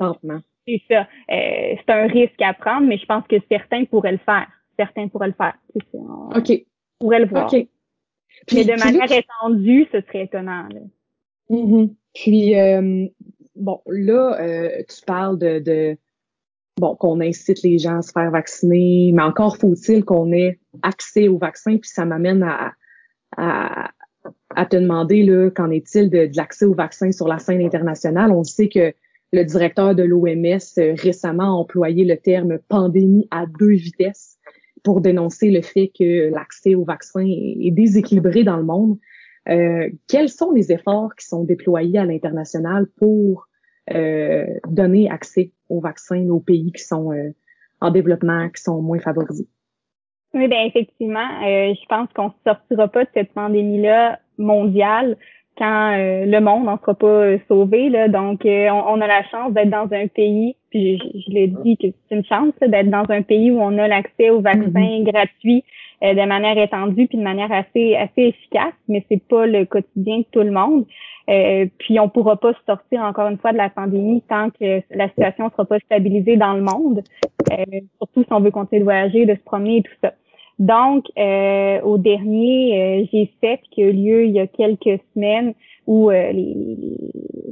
C'est 0.65 0.81
ça. 0.89 1.01
Euh, 1.01 1.75
c'est 1.77 1.89
un 1.89 2.07
risque 2.07 2.41
à 2.41 2.53
prendre, 2.53 2.87
mais 2.87 2.97
je 2.97 3.05
pense 3.05 3.27
que 3.27 3.35
certains 3.51 3.83
pourraient 3.83 4.13
le 4.13 4.17
faire. 4.19 4.47
Certains 4.79 5.09
pourraient 5.09 5.27
le 5.27 5.33
faire. 5.33 5.55
OK. 6.35 6.65
Pourraient 6.99 7.19
le 7.19 7.27
voir. 7.27 7.51
Mais 8.53 8.63
de 8.63 8.79
manière 8.79 9.11
étendue, 9.11 9.87
ce 9.91 10.01
serait 10.01 10.23
étonnant. 10.23 10.67
Là. 10.73 10.79
Mm-hmm. 11.49 11.93
Puis, 12.13 12.57
euh, 12.57 13.07
bon, 13.55 13.81
là, 13.87 14.37
euh, 14.39 14.83
tu 14.87 15.05
parles 15.05 15.37
de, 15.37 15.59
de 15.59 15.97
bon, 16.77 16.95
qu'on 16.95 17.21
incite 17.21 17.61
les 17.63 17.77
gens 17.77 17.97
à 17.97 18.01
se 18.01 18.11
faire 18.11 18.31
vacciner, 18.31 19.11
mais 19.13 19.23
encore 19.23 19.57
faut-il 19.57 20.03
qu'on 20.03 20.31
ait 20.31 20.59
accès 20.83 21.27
au 21.27 21.37
vaccin, 21.37 21.77
puis 21.77 21.89
ça 21.89 22.05
m'amène 22.05 22.43
à, 22.43 22.73
à, 23.37 23.91
à, 24.55 24.65
te 24.65 24.75
demander, 24.75 25.23
là, 25.23 25.49
qu'en 25.49 25.71
est-il 25.71 26.09
de, 26.09 26.25
de 26.27 26.35
l'accès 26.35 26.65
au 26.65 26.73
vaccin 26.73 27.11
sur 27.11 27.27
la 27.27 27.39
scène 27.39 27.61
internationale? 27.61 28.31
On 28.31 28.43
sait 28.43 28.69
que 28.69 28.93
le 29.31 29.43
directeur 29.43 29.95
de 29.95 30.03
l'OMS 30.03 30.59
euh, 30.77 30.95
récemment 30.95 31.43
a 31.43 31.61
employé 31.61 32.05
le 32.05 32.17
terme 32.17 32.59
pandémie 32.69 33.27
à 33.31 33.45
deux 33.59 33.73
vitesses 33.73 34.37
pour 34.83 35.01
dénoncer 35.01 35.49
le 35.49 35.61
fait 35.61 35.91
que 35.97 36.29
l'accès 36.29 36.75
au 36.75 36.83
vaccin 36.83 37.25
est 37.25 37.71
déséquilibré 37.71 38.43
dans 38.43 38.57
le 38.57 38.63
monde. 38.63 38.97
Euh, 39.49 39.89
quels 40.07 40.29
sont 40.29 40.51
les 40.51 40.71
efforts 40.71 41.15
qui 41.15 41.25
sont 41.25 41.43
déployés 41.43 41.99
à 41.99 42.05
l'international 42.05 42.87
pour 42.97 43.47
euh, 43.93 44.45
donner 44.69 45.09
accès 45.09 45.51
aux 45.69 45.79
vaccins 45.79 46.27
aux 46.29 46.39
pays 46.39 46.71
qui 46.71 46.83
sont 46.83 47.11
euh, 47.11 47.31
en 47.81 47.91
développement, 47.91 48.49
qui 48.49 48.61
sont 48.61 48.81
moins 48.81 48.99
favorisés. 48.99 49.47
Oui, 50.33 50.47
bien 50.47 50.63
effectivement, 50.65 51.27
euh, 51.43 51.73
je 51.73 51.85
pense 51.87 52.09
qu'on 52.13 52.25
ne 52.27 52.31
sortira 52.45 52.87
pas 52.87 53.05
de 53.05 53.09
cette 53.13 53.31
pandémie-là 53.33 54.19
mondiale 54.37 55.17
quand 55.57 55.95
le 55.95 56.39
monde 56.41 56.65
n'en 56.65 56.77
sera 56.79 56.93
pas 56.93 57.37
sauvé. 57.47 57.87
Là. 57.87 58.09
Donc, 58.09 58.41
on, 58.43 59.01
a 59.01 59.07
la 59.07 59.23
chance 59.29 59.53
d'être 59.53 59.69
dans 59.69 59.87
un 59.93 60.07
pays, 60.07 60.57
puis 60.69 60.97
je, 60.97 61.31
l'ai 61.31 61.47
dit 61.47 61.77
que 61.77 61.87
c'est 61.87 62.15
une 62.17 62.25
chance 62.25 62.51
d'être 62.59 62.89
dans 62.89 63.05
un 63.07 63.21
pays 63.21 63.51
où 63.51 63.61
on 63.61 63.77
a 63.77 63.87
l'accès 63.87 64.31
aux 64.31 64.41
vaccins 64.41 64.67
mm-hmm. 64.67 65.03
gratuits 65.09 65.63
de 66.01 66.27
manière 66.27 66.57
étendue 66.57 67.07
puis 67.07 67.17
de 67.17 67.23
manière 67.23 67.51
assez 67.51 67.95
assez 67.95 68.23
efficace, 68.23 68.73
mais 68.87 69.05
c'est 69.09 69.21
pas 69.27 69.45
le 69.45 69.65
quotidien 69.65 70.19
de 70.19 70.25
tout 70.31 70.41
le 70.41 70.51
monde. 70.51 70.85
Euh, 71.29 71.65
puis 71.79 71.99
on 71.99 72.07
pourra 72.07 72.35
pas 72.35 72.53
sortir 72.65 73.01
encore 73.01 73.27
une 73.27 73.37
fois 73.37 73.51
de 73.51 73.57
la 73.57 73.69
pandémie 73.69 74.21
tant 74.29 74.51
que 74.51 74.81
la 74.91 75.09
situation 75.09 75.49
sera 75.49 75.65
pas 75.65 75.79
stabilisée 75.79 76.37
dans 76.37 76.53
le 76.53 76.61
monde, 76.61 77.01
euh, 77.51 77.79
surtout 77.97 78.23
si 78.23 78.31
on 78.31 78.41
veut 78.41 78.51
continuer 78.51 78.81
de 78.81 78.83
voyager, 78.85 79.25
de 79.25 79.33
se 79.33 79.43
promener 79.43 79.77
et 79.77 79.81
tout 79.81 79.95
ça. 80.03 80.13
Donc, 80.59 81.05
euh, 81.17 81.81
au 81.81 81.97
dernier 81.97 83.09
G7 83.11 83.59
qui 83.71 83.83
a 83.83 83.87
eu 83.87 83.91
lieu 83.91 84.25
il 84.25 84.31
y 84.31 84.39
a 84.39 84.47
quelques 84.47 85.01
semaines, 85.13 85.53
où 85.87 86.09
euh, 86.09 86.31
les, 86.31 86.77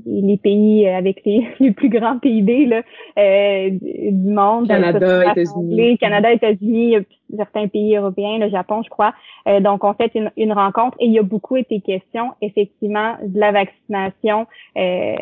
les, 0.05 0.37
pays 0.37 0.87
avec 0.87 1.21
les, 1.25 1.47
les, 1.59 1.71
plus 1.71 1.89
grands 1.89 2.19
PIB 2.19 2.65
là, 2.65 2.81
euh, 3.17 3.69
du 3.71 4.29
monde. 4.29 4.67
Canada, 4.67 5.31
États-Unis. 5.31 5.97
Canada, 5.97 6.31
États-Unis, 6.31 6.97
certains 7.35 7.67
pays 7.67 7.95
européens, 7.95 8.37
le 8.39 8.49
Japon, 8.49 8.81
je 8.83 8.89
crois. 8.89 9.13
Euh, 9.47 9.59
donc, 9.59 9.83
on 9.83 9.93
fait 9.93 10.11
une, 10.15 10.31
une, 10.37 10.53
rencontre 10.53 10.97
et 10.99 11.05
il 11.05 11.13
y 11.13 11.19
a 11.19 11.23
beaucoup 11.23 11.57
été 11.57 11.81
question, 11.81 12.31
effectivement, 12.41 13.15
de 13.23 13.39
la 13.39 13.51
vaccination 13.51 14.47
euh, 14.77 15.15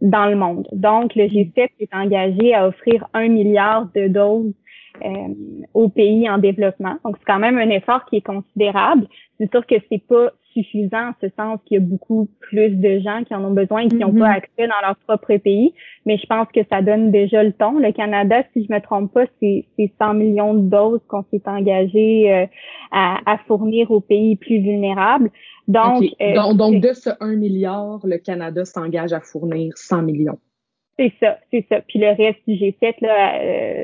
dans 0.00 0.26
le 0.26 0.36
monde. 0.36 0.66
Donc, 0.72 1.14
le 1.14 1.24
G7 1.24 1.68
est 1.80 1.94
engagé 1.94 2.54
à 2.54 2.68
offrir 2.68 3.06
un 3.14 3.28
milliard 3.28 3.88
de 3.94 4.08
doses 4.08 4.52
euh, 5.04 5.08
aux 5.74 5.88
pays 5.88 6.28
en 6.28 6.38
développement. 6.38 6.96
Donc, 7.04 7.16
c'est 7.18 7.24
quand 7.26 7.38
même 7.38 7.58
un 7.58 7.70
effort 7.70 8.04
qui 8.06 8.16
est 8.16 8.26
considérable. 8.26 9.06
C'est 9.38 9.50
sûr 9.50 9.66
que 9.66 9.74
c'est 9.90 10.06
pas 10.06 10.30
suffisant 10.54 11.08
en 11.08 11.12
ce 11.20 11.26
sens 11.36 11.58
qu'il 11.66 11.78
y 11.78 11.82
a 11.82 11.84
beaucoup 11.84 12.28
plus 12.40 12.70
de 12.70 13.00
gens 13.00 13.22
qui 13.24 13.34
en 13.34 13.44
ont 13.44 13.52
besoin 13.52 13.82
et 13.82 13.88
qui 13.88 13.96
n'ont 13.96 14.12
pas 14.12 14.30
mm-hmm. 14.30 14.36
accès 14.36 14.66
dans 14.66 14.86
leur 14.86 14.96
propre 15.06 15.36
pays. 15.36 15.74
Mais 16.06 16.16
je 16.16 16.26
pense 16.26 16.46
que 16.54 16.60
ça 16.70 16.80
donne 16.80 17.10
déjà 17.10 17.42
le 17.42 17.52
ton. 17.52 17.78
Le 17.78 17.92
Canada, 17.92 18.42
si 18.52 18.64
je 18.64 18.72
me 18.72 18.80
trompe 18.80 19.12
pas, 19.12 19.24
c'est 19.40 19.66
100 20.00 20.14
millions 20.14 20.54
de 20.54 20.68
doses 20.68 21.00
qu'on 21.08 21.24
s'est 21.30 21.42
engagé 21.46 22.32
euh, 22.32 22.46
à, 22.92 23.38
fournir 23.46 23.90
aux 23.90 24.00
pays 24.00 24.36
plus 24.36 24.60
vulnérables. 24.60 25.30
Donc, 25.68 26.04
euh, 26.20 26.34
donc, 26.34 26.56
donc, 26.56 26.80
de 26.80 26.92
ce 26.92 27.10
1 27.20 27.36
milliard, 27.36 28.00
le 28.04 28.18
Canada 28.18 28.64
s'engage 28.64 29.12
à 29.12 29.20
fournir 29.20 29.72
100 29.76 30.02
millions. 30.02 30.38
C'est 30.96 31.12
ça, 31.18 31.38
c'est 31.50 31.66
ça. 31.68 31.80
Puis 31.80 31.98
le 31.98 32.08
reste 32.08 32.38
du 32.46 32.54
G7, 32.54 32.94
là, 33.00 33.34
euh, 33.42 33.82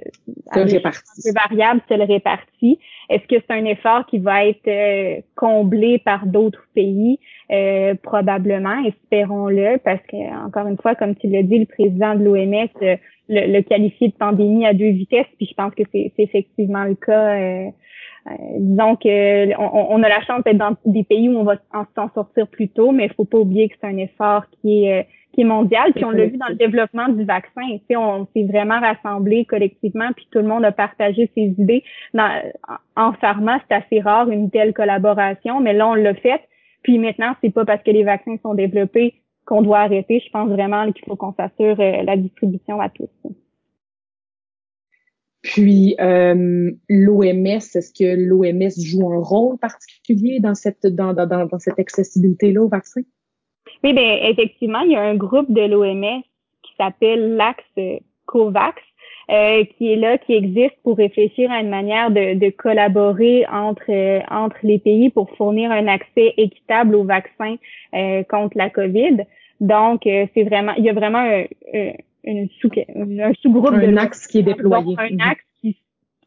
réparti. 0.54 1.30
variable, 1.34 1.80
c'est 1.88 1.96
le 1.96 2.04
réparti. 2.04 2.78
Est-ce 3.08 3.26
que 3.26 3.42
c'est 3.44 3.54
un 3.54 3.64
effort 3.64 4.06
qui 4.06 4.20
va 4.20 4.46
être 4.46 4.68
euh, 4.68 5.20
comblé 5.34 5.98
par 5.98 6.26
d'autres 6.26 6.68
pays? 6.72 7.18
Euh, 7.50 7.94
probablement, 8.00 8.84
espérons-le, 8.84 9.78
parce 9.78 10.00
que 10.02 10.46
encore 10.46 10.68
une 10.68 10.76
fois, 10.76 10.94
comme 10.94 11.16
tu 11.16 11.26
l'as 11.26 11.42
dit, 11.42 11.58
le 11.58 11.66
président 11.66 12.14
de 12.14 12.22
l'OMS 12.22 12.68
euh, 12.82 12.96
le, 13.28 13.52
le 13.52 13.62
qualifié 13.62 14.08
de 14.08 14.14
pandémie 14.14 14.66
à 14.66 14.72
deux 14.72 14.90
vitesses, 14.90 15.26
puis 15.36 15.46
je 15.46 15.54
pense 15.54 15.74
que 15.74 15.82
c'est 15.92 16.12
effectivement 16.18 16.84
le 16.84 16.94
cas. 16.94 17.40
Euh, 17.40 17.70
disons 18.58 18.96
que 18.96 19.56
on, 19.58 19.96
on, 19.96 20.02
a 20.02 20.08
la 20.08 20.20
chance 20.22 20.44
d'être 20.44 20.58
dans 20.58 20.76
des 20.84 21.04
pays 21.04 21.28
où 21.28 21.38
on 21.38 21.44
va 21.44 21.56
s'en 21.96 22.10
sortir 22.14 22.46
plus 22.46 22.68
tôt, 22.68 22.92
mais 22.92 23.06
il 23.06 23.12
faut 23.14 23.24
pas 23.24 23.38
oublier 23.38 23.68
que 23.68 23.74
c'est 23.80 23.88
un 23.88 23.96
effort 23.96 24.44
qui 24.60 24.84
est 24.84 25.08
qui 25.32 25.42
est 25.42 25.44
mondial. 25.44 25.92
Puis 25.94 26.04
on 26.04 26.10
l'a 26.10 26.26
vu 26.26 26.36
dans 26.36 26.48
le 26.48 26.54
développement 26.54 27.08
du 27.08 27.24
vaccin. 27.24 27.62
Tu 27.88 27.96
on 27.96 28.26
s'est 28.34 28.44
vraiment 28.44 28.80
rassemblés 28.80 29.44
collectivement, 29.44 30.10
puis 30.14 30.26
tout 30.30 30.38
le 30.38 30.46
monde 30.46 30.64
a 30.64 30.72
partagé 30.72 31.30
ses 31.34 31.54
idées. 31.58 31.84
en 32.14 33.12
pharma, 33.14 33.60
c'est 33.68 33.76
assez 33.76 34.00
rare 34.00 34.30
une 34.30 34.50
telle 34.50 34.72
collaboration, 34.72 35.60
mais 35.60 35.72
là, 35.72 35.88
on 35.88 35.94
l'a 35.94 36.14
fait. 36.14 36.40
Puis 36.82 36.98
maintenant, 36.98 37.34
c'est 37.42 37.50
pas 37.50 37.64
parce 37.64 37.82
que 37.82 37.90
les 37.90 38.04
vaccins 38.04 38.36
sont 38.42 38.54
développés 38.54 39.14
qu'on 39.44 39.62
doit 39.62 39.80
arrêter. 39.80 40.22
Je 40.24 40.30
pense 40.30 40.48
vraiment 40.48 40.90
qu'il 40.92 41.04
faut 41.04 41.16
qu'on 41.16 41.34
s'assure 41.34 41.78
euh, 41.80 42.02
la 42.02 42.16
distribution 42.16 42.80
à 42.80 42.88
tous. 42.88 43.08
Puis 45.42 45.96
euh, 46.00 46.70
l'OMS, 46.88 47.46
est-ce 47.46 47.92
que 47.92 48.14
l'OMS 48.14 48.70
joue 48.78 49.10
un 49.10 49.22
rôle 49.22 49.58
particulier 49.58 50.38
dans 50.40 50.54
cette 50.54 50.86
dans, 50.86 51.14
dans, 51.14 51.26
dans 51.26 51.58
cette 51.58 51.78
accessibilité-là 51.78 52.62
au 52.62 52.68
vaccin? 52.68 53.00
Oui, 53.82 53.92
bien, 53.92 54.18
effectivement, 54.22 54.80
il 54.80 54.92
y 54.92 54.96
a 54.96 55.02
un 55.02 55.14
groupe 55.14 55.50
de 55.50 55.62
l'OMS 55.62 56.22
qui 56.62 56.72
s'appelle 56.76 57.36
l'Axe 57.36 57.64
COVAX, 58.26 58.80
euh, 59.30 59.64
qui 59.76 59.92
est 59.92 59.96
là, 59.96 60.18
qui 60.18 60.34
existe 60.34 60.76
pour 60.82 60.96
réfléchir 60.96 61.50
à 61.50 61.60
une 61.60 61.68
manière 61.68 62.10
de, 62.10 62.34
de 62.34 62.50
collaborer 62.50 63.46
entre 63.46 63.90
euh, 63.90 64.20
entre 64.28 64.56
les 64.62 64.78
pays 64.78 65.10
pour 65.10 65.30
fournir 65.36 65.70
un 65.70 65.86
accès 65.86 66.34
équitable 66.36 66.94
aux 66.96 67.04
vaccins 67.04 67.56
euh, 67.94 68.22
contre 68.24 68.56
la 68.58 68.70
COVID. 68.70 69.18
Donc, 69.60 70.06
euh, 70.06 70.26
c'est 70.34 70.42
vraiment, 70.42 70.72
il 70.78 70.84
y 70.84 70.90
a 70.90 70.94
vraiment 70.94 71.18
un, 71.18 71.44
un, 72.26 72.46
sous, 72.60 72.70
un 72.96 73.32
sous-groupe 73.34 73.74
un 73.74 73.96
axe 73.98 74.26
qui 74.26 74.38
est 74.38 74.42
déployé, 74.42 74.96
un 74.98 75.30
axe 75.30 75.44
qui, 75.60 75.76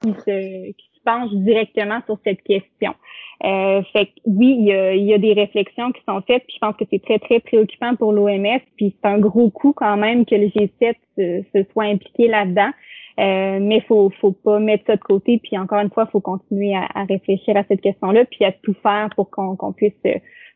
qui 0.01 0.13
se 0.25 0.71
qui 0.71 0.89
se 0.95 1.03
penche 1.03 1.31
directement 1.33 1.99
sur 2.05 2.17
cette 2.23 2.41
question. 2.43 2.93
Euh, 3.45 3.81
fait 3.91 4.05
que 4.05 4.11
oui, 4.25 4.55
il 4.57 4.65
y, 4.65 4.71
a, 4.71 4.93
il 4.93 5.03
y, 5.03 5.13
a, 5.13 5.17
des 5.17 5.33
réflexions 5.33 5.91
qui 5.91 6.01
sont 6.07 6.21
faites, 6.21 6.43
puis 6.47 6.55
je 6.55 6.59
pense 6.59 6.77
que 6.77 6.85
c'est 6.89 7.03
très, 7.03 7.19
très 7.19 7.41
préoccupant 7.41 7.95
pour 7.95 8.13
l'OMS, 8.13 8.61
puis 8.77 8.95
c'est 8.95 9.09
un 9.09 9.19
gros 9.19 9.49
coup 9.49 9.73
quand 9.73 9.97
même 9.97 10.25
que 10.25 10.35
le 10.35 10.47
G7 10.47 10.95
se, 11.17 11.63
soit 11.73 11.83
impliqué 11.85 12.27
là-dedans. 12.27 12.71
Euh, 13.19 13.59
mais 13.61 13.81
faut 13.81 14.11
faut 14.21 14.31
pas 14.31 14.57
mettre 14.57 14.85
ça 14.87 14.95
de 14.95 15.01
côté 15.01 15.39
puis 15.43 15.55
encore 15.55 15.77
une 15.77 15.91
fois 15.91 16.07
faut 16.07 16.19
continuer 16.19 16.73
à, 16.73 16.87
à 16.95 17.03
réfléchir 17.03 17.55
à 17.55 17.63
cette 17.67 17.81
question-là 17.81 18.25
puis 18.25 18.43
à 18.43 18.51
tout 18.51 18.73
faire 18.81 19.09
pour 19.15 19.29
qu'on 19.29 19.71
puisse 19.71 19.93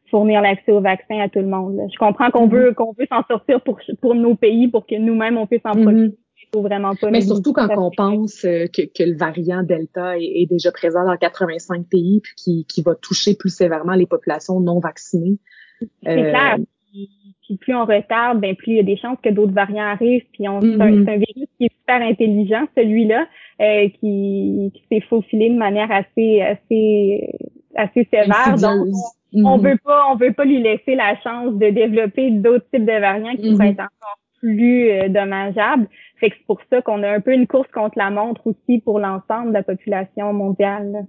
fournir 0.09 0.41
l'accès 0.41 0.71
au 0.71 0.81
vaccin 0.81 1.19
à 1.19 1.29
tout 1.29 1.37
le 1.37 1.45
monde. 1.45 1.79
Je 1.93 1.99
comprends 1.99 2.31
qu'on 2.31 2.47
mm-hmm. 2.47 2.51
veut 2.51 2.73
qu'on 2.73 2.95
veut 2.97 3.05
s'en 3.11 3.21
sortir 3.27 3.61
pour 3.61 3.79
pour 4.01 4.15
nos 4.15 4.33
pays 4.33 4.69
pour 4.69 4.87
que 4.87 4.95
nous-mêmes 4.95 5.37
on 5.37 5.45
puisse 5.45 5.61
en 5.65 5.73
mm-hmm. 5.73 5.83
profiter 5.83 6.17
vraiment 6.55 6.95
pas. 6.95 7.09
Mais 7.09 7.21
surtout 7.21 7.53
quand 7.53 7.67
on 7.77 7.91
pense 7.91 8.43
euh, 8.45 8.65
que, 8.67 8.81
que, 8.81 9.03
le 9.03 9.17
variant 9.17 9.63
Delta 9.63 10.17
est, 10.17 10.47
déjà 10.49 10.71
présent 10.71 11.05
dans 11.05 11.17
85 11.17 11.85
pays 11.89 12.21
puis 12.21 12.33
qui, 12.35 12.65
qui 12.65 12.81
va 12.81 12.95
toucher 12.95 13.35
plus 13.35 13.49
sévèrement 13.49 13.93
les 13.93 14.05
populations 14.05 14.59
non 14.59 14.79
vaccinées. 14.79 15.37
C'est 15.79 16.09
euh, 16.09 16.29
clair. 16.29 16.57
Puis 16.91 17.57
plus 17.57 17.75
on 17.75 17.85
retarde, 17.85 18.41
ben 18.41 18.55
plus 18.55 18.73
il 18.73 18.75
y 18.77 18.79
a 18.79 18.83
des 18.83 18.97
chances 18.97 19.17
que 19.23 19.29
d'autres 19.29 19.53
variants 19.53 19.85
arrivent. 19.85 20.25
Puis 20.33 20.49
on, 20.49 20.59
c'est, 20.59 20.67
un, 20.67 20.91
mm-hmm. 20.91 21.05
virus 21.05 21.49
qui 21.57 21.65
est 21.65 21.73
super 21.79 22.01
intelligent, 22.01 22.67
celui-là, 22.75 23.25
euh, 23.61 23.89
qui, 23.99 24.71
qui 24.73 24.83
s'est 24.91 25.05
faufilé 25.07 25.49
de 25.49 25.57
manière 25.57 25.91
assez 25.91 26.41
assez 26.41 27.29
assez 27.75 28.07
sévère. 28.11 28.55
Donc 28.59 28.87
on, 29.33 29.45
on, 29.45 29.57
mm-hmm. 29.57 29.61
veut 29.61 29.77
pas 29.83 30.03
on 30.11 30.15
veut 30.15 30.33
pas 30.33 30.45
lui 30.45 30.61
laisser 30.61 30.95
la 30.95 31.19
chance 31.21 31.53
de 31.53 31.69
développer 31.69 32.31
d'autres 32.31 32.65
types 32.73 32.85
de 32.85 32.99
variants 32.99 33.35
qui 33.35 33.51
vont 33.51 33.57
mm-hmm. 33.57 33.71
être 33.71 33.79
encore 33.79 34.19
plus 34.47 34.89
euh, 34.91 35.07
que 35.07 35.95
c'est 36.21 36.45
pour 36.45 36.59
ça 36.69 36.81
qu'on 36.81 37.03
a 37.03 37.09
un 37.09 37.19
peu 37.19 37.33
une 37.33 37.47
course 37.47 37.69
contre 37.73 37.97
la 37.97 38.09
montre 38.09 38.47
aussi 38.47 38.79
pour 38.79 38.99
l'ensemble 38.99 39.49
de 39.49 39.53
la 39.53 39.63
population 39.63 40.33
mondiale. 40.33 41.05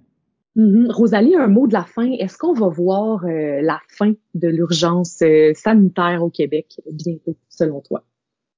Mm-hmm. 0.55 0.91
Rosalie, 0.91 1.35
un 1.35 1.47
mot 1.47 1.67
de 1.67 1.73
la 1.73 1.83
fin. 1.83 2.11
Est-ce 2.11 2.37
qu'on 2.37 2.53
va 2.53 2.67
voir 2.67 3.25
euh, 3.25 3.61
la 3.61 3.79
fin 3.87 4.13
de 4.33 4.47
l'urgence 4.47 5.21
euh, 5.21 5.53
sanitaire 5.53 6.23
au 6.23 6.29
Québec 6.29 6.81
bientôt, 6.91 7.37
selon 7.49 7.81
toi? 7.81 8.03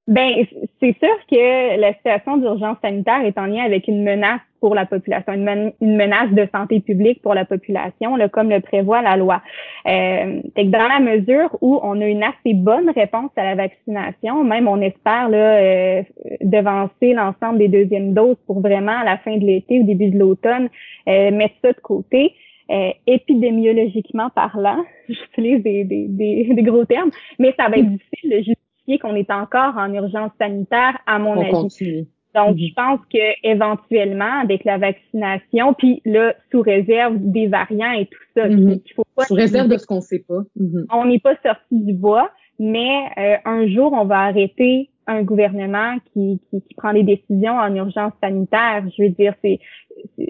Ben, 0.08 0.46
c'est 0.80 0.98
sûr 0.98 1.16
que 1.30 1.80
la 1.80 1.94
situation 1.94 2.38
d'urgence 2.38 2.78
sanitaire 2.82 3.24
est 3.24 3.38
en 3.38 3.46
lien 3.46 3.64
avec 3.64 3.88
une 3.88 4.04
menace 4.04 4.42
pour 4.60 4.76
la 4.76 4.86
population, 4.86 5.34
une, 5.34 5.74
menace 5.80 6.32
de 6.32 6.48
santé 6.54 6.80
publique 6.80 7.22
pour 7.22 7.34
la 7.34 7.46
population, 7.46 8.16
là, 8.16 8.28
comme 8.28 8.50
le 8.50 8.62
prévoit 8.62 9.02
la 9.02 9.16
loi. 9.16 9.42
Euh, 9.88 10.42
que 10.56 10.64
dans 10.64 10.88
la 10.88 11.00
mesure 11.00 11.56
où 11.62 11.80
on 11.84 12.00
a 12.02 12.06
une 12.06 12.24
assez 12.24 12.54
bonne 12.54 12.90
réponse 12.90 13.32
à 13.36 13.44
la 13.44 13.56
vaccination, 13.56 14.44
même 14.44 14.68
on 14.68 14.82
espère 14.82 15.30
là, 15.30 15.58
euh, 15.58 16.04
devancer 16.42 17.14
l'ensemble 17.14 17.60
des 17.60 17.68
deuxièmes 17.68 18.14
doses 18.14 18.38
pour 18.48 18.60
vraiment 18.62 19.00
à 19.00 19.04
la 19.04 19.18
fin 19.18 19.38
de 19.38 19.46
l'été 19.46 19.80
ou 19.80 19.84
début 19.84 20.10
de 20.10 20.20
l'automne 20.20 20.70
euh, 21.08 21.32
mettre 21.32 21.56
ça 21.62 21.74
de 21.74 21.80
côté. 21.80 22.34
Euh, 22.70 22.92
épidémiologiquement 23.06 24.30
parlant, 24.30 24.84
j'utilise 25.10 25.62
des, 25.62 25.84
des, 25.84 26.08
des, 26.08 26.64
gros 26.64 26.86
termes, 26.86 27.12
mais 27.38 27.54
ça 27.60 27.68
va 27.68 27.78
être 27.78 27.90
difficile 27.90 28.30
de 28.30 28.38
justifier 28.38 28.71
qu'on 29.00 29.16
est 29.16 29.32
encore 29.32 29.78
en 29.78 29.94
urgence 29.94 30.32
sanitaire, 30.40 30.98
à 31.06 31.20
mon 31.20 31.40
avis. 31.40 32.08
Donc, 32.34 32.58
je 32.58 32.74
pense 32.74 33.00
que 33.14 33.20
éventuellement, 33.44 34.40
avec 34.42 34.64
la 34.64 34.78
vaccination, 34.78 35.74
puis 35.74 36.02
là, 36.06 36.34
sous 36.50 36.62
réserve 36.62 37.18
des 37.18 37.48
variants 37.48 37.92
et 37.92 38.06
tout 38.06 38.24
ça, 38.36 38.48
mhm. 38.48 38.80
faut 38.96 39.04
pas 39.16 39.26
sous 39.26 39.34
réserve 39.34 39.68
de 39.68 39.78
ce 39.78 39.86
qu'on 39.86 40.00
sait 40.00 40.24
pas. 40.26 40.42
Mhm. 40.56 40.86
On 40.94 41.06
n'est 41.06 41.20
pas 41.20 41.36
sorti 41.44 41.84
du 41.84 41.94
bois, 41.94 42.32
mais 42.58 43.10
euh, 43.18 43.36
un 43.44 43.68
jour, 43.68 43.92
on 43.92 44.06
va 44.06 44.20
arrêter 44.20 44.90
un 45.08 45.24
gouvernement 45.24 45.98
qui, 46.14 46.40
qui, 46.50 46.62
qui, 46.62 46.74
prend 46.76 46.94
des 46.94 47.04
décisions 47.04 47.58
en 47.58 47.76
urgence 47.76 48.14
sanitaire. 48.24 48.86
Je 48.98 49.04
veux 49.04 49.10
dire, 49.10 49.34
c'est 49.44 49.60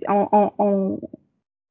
on, 0.08 0.50
on, 0.58 1.00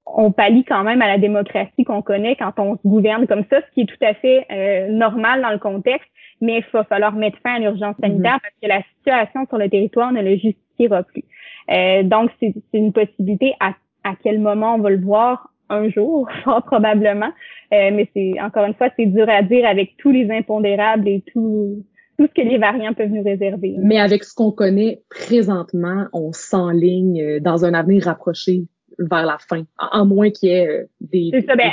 on 0.07 0.33
pallie 0.33 0.65
quand 0.65 0.85
même 0.85 1.03
à 1.03 1.09
la 1.09 1.19
démocratie 1.19 1.85
qu'on 1.85 2.03
connaît 2.03 2.37
quand 2.37 2.53
on 2.59 2.77
se 2.77 2.83
gouverne 2.85 3.27
comme 3.27 3.45
ça, 3.51 3.61
ce 3.61 3.75
qui 3.75 3.83
est 3.83 3.87
tout 3.87 4.05
à 4.05 4.15
fait 4.15 4.47
euh, 4.51 4.89
normal 4.89 5.43
dans 5.43 5.51
le 5.51 5.59
contexte, 5.59 6.09
mais 6.41 6.59
il 6.59 6.65
va 6.73 6.85
falloir 6.85 7.13
mettre 7.15 7.39
fin 7.43 7.55
à 7.55 7.59
l'urgence 7.59 7.97
mhm. 7.99 8.09
sanitaire 8.09 8.39
parce 8.43 8.55
que 8.63 8.69
la 8.69 8.83
situation 8.97 9.47
sur 9.47 9.59
le 9.59 9.69
territoire 9.69 10.13
ne 10.13 10.23
le 10.23 10.37
justifiera 10.37 11.03
plus. 11.03 11.25
Euh, 11.71 12.03
donc, 12.03 12.31
c'est 12.41 12.55
une 12.73 12.93
possibilité 12.93 13.55
à, 13.61 13.75
à 14.05 14.15
quel 14.23 14.41
moment 14.41 14.75
on 14.75 14.79
va 14.79 14.91
le 14.91 15.01
voir? 15.01 15.49
Un 15.73 15.89
jour, 15.89 16.29
probablement. 16.67 17.31
Euh, 17.73 17.91
mais 17.93 18.09
c'est 18.13 18.41
encore 18.41 18.65
une 18.65 18.75
fois, 18.75 18.89
c'est 18.99 19.07
dur 19.07 19.29
à 19.29 19.43
dire 19.43 19.65
avec 19.69 19.97
tous 19.99 20.11
les 20.11 20.29
impondérables 20.29 21.07
et 21.07 21.23
tout, 21.33 21.85
tout 22.19 22.27
ce 22.27 22.43
que 22.43 22.47
les 22.47 22.59
variants 22.59 22.93
peuvent 22.93 23.11
nous 23.11 23.23
réserver. 23.23 23.77
Mais 23.79 24.01
avec 24.01 24.25
ce 24.25 24.35
qu'on 24.35 24.51
connaît 24.51 25.03
présentement, 25.11 26.07
on 26.13 26.33
s'enligne 26.33 27.39
dans 27.39 27.65
un 27.65 27.73
avenir 27.75 28.03
rapproché 28.07 28.63
vers 28.99 29.25
la 29.25 29.39
fin, 29.39 29.65
en 29.79 30.07
moins 30.07 30.31
qu'il 30.31 30.49
y 30.51 30.53
ait 30.53 30.69
euh, 30.69 30.85
des, 31.01 31.31
ça, 31.47 31.57
ben, 31.57 31.71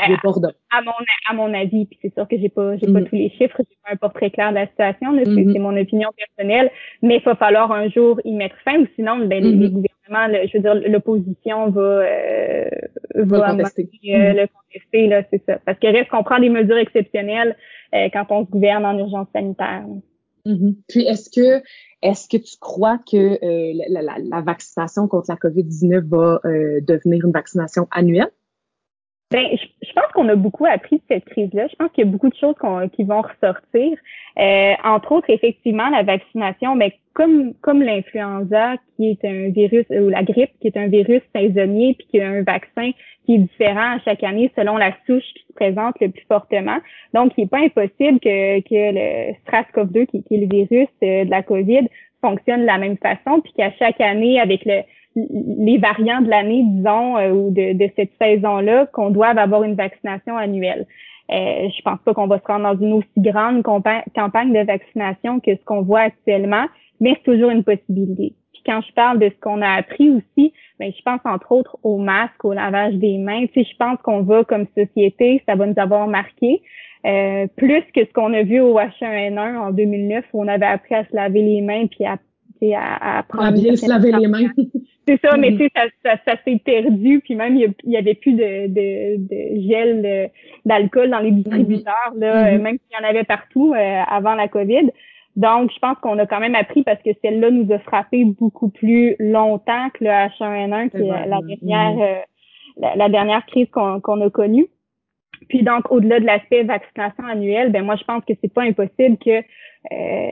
À, 0.70 0.82
mon, 0.82 0.92
à 1.30 1.34
mon 1.34 1.54
avis, 1.54 1.86
puis 1.86 1.98
c'est 2.02 2.14
sûr 2.14 2.28
que 2.28 2.38
j'ai 2.38 2.50
pas 2.50 2.78
j'ai 2.78 2.92
pas 2.92 3.00
mm-hmm. 3.00 3.10
tous 3.10 3.16
les 3.16 3.30
chiffres, 3.32 3.58
j'ai 3.60 3.78
pas 3.84 3.94
un 3.94 3.96
portrait 3.98 4.30
clair 4.30 4.50
de 4.50 4.56
la 4.56 4.68
situation, 4.68 5.14
mm-hmm. 5.14 5.54
c'est 5.54 5.60
mon 5.60 5.76
opinion 5.78 6.10
personnelle, 6.16 6.72
mais 7.02 7.18
il 7.18 7.24
va 7.24 7.36
falloir 7.36 7.72
un 7.72 7.90
jour 7.90 8.20
y 8.24 8.34
mettre 8.34 8.56
fin, 8.64 8.80
ou 8.80 8.88
sinon 8.96 9.18
ben, 9.26 9.44
les, 9.44 9.52
mm-hmm. 9.52 9.72
gouvernements, 9.72 10.48
je 10.48 10.58
veux 10.58 10.64
dire, 10.64 10.90
l'opposition 10.90 11.70
va 11.70 11.82
euh, 11.82 12.70
va, 13.16 13.52
contester. 13.52 13.90
Euh, 14.10 14.34
le 14.34 14.48
contester, 14.48 15.08
là, 15.08 15.24
c'est 15.32 15.44
ça. 15.46 15.60
Parce 15.66 15.80
que 15.80 15.88
reste 15.88 16.10
qu'on 16.10 16.24
prend 16.24 16.40
des 16.40 16.50
mesures 16.50 16.78
exceptionnelles 16.78 17.56
quand 17.92 18.26
on 18.30 18.46
se 18.46 18.52
gouverne 18.52 18.86
en 18.86 18.98
urgence 18.98 19.28
sanitaire. 19.34 19.86
Puis 20.88 21.02
est-ce 21.02 21.30
que 21.30 21.64
est-ce 22.02 22.28
que 22.28 22.38
tu 22.38 22.58
crois 22.60 23.00
que 23.00 23.18
euh, 23.18 23.86
la, 23.90 24.42
vaccination 24.42 25.08
contre 25.08 25.28
la 25.30 25.36
COVID-19 25.36 26.08
va 26.08 26.40
euh, 26.46 26.80
devenir 26.82 27.26
une 27.26 27.32
vaccination 27.32 27.88
annuelle? 27.92 28.32
Ben, 29.30 29.46
je, 29.52 29.94
pense 29.94 30.10
qu'on 30.14 30.30
a 30.30 30.36
beaucoup 30.36 30.66
appris 30.66 30.98
de 30.98 31.02
cette 31.10 31.26
crise-là. 31.26 31.68
Je 31.68 31.76
pense 31.76 31.92
qu'il 31.92 32.06
y 32.06 32.08
a 32.08 32.10
beaucoup 32.10 32.30
de 32.30 32.36
choses 32.36 32.56
qui 32.94 33.04
vont 33.04 33.22
ressortir. 33.22 33.98
Euh, 34.40 34.74
entre 34.86 35.12
autres, 35.12 35.30
effectivement, 35.30 35.90
la 35.90 36.04
vaccination, 36.04 36.76
mais 36.76 36.94
comme 37.14 37.54
comme 37.62 37.82
l'influenza, 37.82 38.76
qui 38.96 39.10
est 39.10 39.26
un 39.26 39.50
virus, 39.50 39.86
ou 39.90 40.08
la 40.08 40.24
grippe, 40.24 40.52
qui 40.62 40.68
est 40.68 40.78
un 40.78 40.88
virus 40.88 41.22
saisonnier, 41.36 41.96
puis 41.96 42.08
qui 42.08 42.22
a 42.22 42.30
un 42.30 42.44
vaccin 42.44 42.92
qui 43.26 43.36
est 43.36 43.40
différent 43.40 43.98
à 43.98 44.00
chaque 44.06 44.24
année 44.24 44.50
selon 44.56 44.78
la 44.78 44.94
souche 45.06 45.26
qui 45.36 45.44
se 45.46 45.54
présente 45.54 46.00
le 46.00 46.10
plus 46.10 46.26
fortement. 46.30 46.78
Donc, 47.14 47.34
il 47.36 47.42
n'est 47.42 47.48
pas 47.48 47.60
impossible 47.60 48.22
que, 48.22 48.62
que 48.62 48.70
le 48.72 49.34
SRAS-CoV-2, 49.48 50.06
qui, 50.06 50.24
qui, 50.24 50.36
est 50.36 50.38
le 50.38 50.48
virus 50.48 50.88
euh, 51.04 51.26
de 51.26 51.30
la 51.30 51.44
COVID, 51.44 51.90
fonctionne 52.22 52.62
de 52.62 52.66
la 52.66 52.78
même 52.78 52.98
façon, 52.98 53.42
puis 53.42 53.52
qu'à 53.58 53.72
chaque 53.74 54.00
année, 54.00 54.40
avec 54.40 54.64
le 54.66 54.84
les 55.18 55.78
variants 55.78 56.22
de 56.22 56.30
l'année, 56.30 56.64
disons, 56.66 57.18
euh, 57.18 57.32
ou 57.32 57.52
de, 57.52 57.74
de 57.74 57.92
cette 57.96 58.12
saison-là, 58.22 58.86
qu'on 58.88 59.10
doive 59.10 59.38
avoir 59.38 59.64
une 59.64 59.76
vaccination 59.76 60.38
annuelle. 60.38 60.86
Euh, 61.32 61.68
je 61.76 61.82
pense 61.82 62.00
pas 62.06 62.14
qu'on 62.14 62.28
va 62.28 62.40
se 62.40 62.46
rendre 62.46 62.74
dans 62.74 62.80
une 62.80 62.94
aussi 62.94 63.08
grande 63.18 63.64
campagne 63.64 64.54
de 64.54 64.66
vaccination 64.66 65.40
que 65.40 65.56
ce 65.56 65.66
qu'on 65.66 65.82
voit 65.82 66.02
actuellement, 66.02 66.66
mais 67.02 67.16
c'est 67.16 67.32
toujours 67.32 67.50
une 67.50 67.64
possibilité. 67.64 68.34
Puis 68.54 68.62
quand 68.66 68.82
je 68.88 68.94
parle 68.94 69.20
de 69.20 69.30
ce 69.30 69.40
qu'on 69.42 69.62
a 69.62 69.70
appris 69.70 70.10
aussi, 70.10 70.54
ben, 70.80 70.92
je 70.96 71.02
pense 71.04 71.20
entre 71.26 71.52
autres 71.52 71.78
au 71.84 71.98
masque, 71.98 72.46
au 72.46 72.54
lavage 72.54 72.94
des 72.96 73.18
mains. 73.18 73.46
Tu 73.48 73.64
sais, 73.64 73.70
je 73.70 73.76
pense 73.78 73.98
qu'on 74.04 74.22
va 74.22 74.44
comme 74.44 74.68
société, 74.78 75.44
ça 75.48 75.56
va 75.56 75.66
nous 75.66 75.78
avoir 75.78 76.08
marqué. 76.08 76.62
Euh, 77.06 77.48
plus 77.56 77.84
que 77.94 78.06
ce 78.06 78.14
qu'on 78.14 78.34
a 78.34 78.44
vu 78.44 78.60
au 78.60 78.78
H1N1 78.78 79.58
en 79.58 79.72
2009 79.72 80.26
où 80.34 80.44
on 80.44 80.48
avait 80.48 80.66
appris 80.66 80.96
à 80.96 81.06
se 81.06 81.16
laver 81.16 81.42
les 81.42 81.62
mains 81.62 81.88
puis 81.88 82.06
à, 82.06 82.18
à, 82.76 83.20
à 83.20 83.24
prendre 83.24 83.46
à 83.46 83.52
bien 83.52 83.76
se 83.76 83.88
laver 83.88 84.12
les 84.12 84.28
mains. 84.28 84.52
C'est 85.08 85.22
ça, 85.22 85.38
mais 85.38 85.52
tu 85.52 85.60
sais, 85.60 85.70
ça, 85.74 85.84
ça, 86.04 86.18
ça 86.28 86.36
s'est 86.44 86.60
perdu, 86.64 87.22
puis 87.24 87.36
même 87.36 87.56
il 87.56 87.74
y, 87.86 87.98
avait 87.98 88.16
plus 88.16 88.34
de, 88.34 88.68
de, 88.68 89.16
de 89.18 89.70
gel 89.70 90.30
d'alcool 90.66 91.10
dans 91.10 91.20
les 91.20 91.32
distributeurs, 91.32 92.14
là, 92.18 92.52
mm-hmm. 92.52 92.62
même 92.62 92.78
s'il 92.78 93.00
y 93.00 93.06
en 93.06 93.10
avait 93.10 93.24
partout 93.24 93.74
euh, 93.74 94.02
avant 94.08 94.36
la 94.36 94.48
COVID. 94.48 94.92
Donc, 95.38 95.72
je 95.72 95.80
pense 95.80 95.98
qu'on 96.00 96.18
a 96.18 96.26
quand 96.26 96.40
même 96.40 96.56
appris 96.56 96.84
parce 96.84 97.02
que 97.04 97.12
celle-là 97.22 97.52
nous 97.52 97.72
a 97.72 97.80
frappé 97.80 98.26
beaucoup 98.26 98.70
plus 98.70 99.16
longtemps 99.20 99.90
que 99.94 100.04
le 100.04 100.10
H1N1, 100.10 100.90
qui 100.90 100.98
est 100.98 101.28
la 101.28 101.40
dernière, 101.42 101.94
mm-hmm. 101.96 102.24
euh, 102.84 102.96
la, 102.96 103.10
dernière 103.10 103.46
crise 103.46 103.70
qu'on 103.70 104.22
a 104.22 104.30
connue. 104.30 104.68
Puis 105.48 105.62
donc, 105.62 105.92
au-delà 105.92 106.20
de 106.20 106.26
l'aspect 106.26 106.64
vaccination 106.64 107.24
annuelle, 107.26 107.72
ben 107.72 107.86
moi, 107.86 107.96
je 107.96 108.04
pense 108.04 108.26
que 108.26 108.34
c'est 108.42 108.52
pas 108.52 108.64
impossible 108.64 109.18
que 109.24 109.30
euh, 109.30 109.42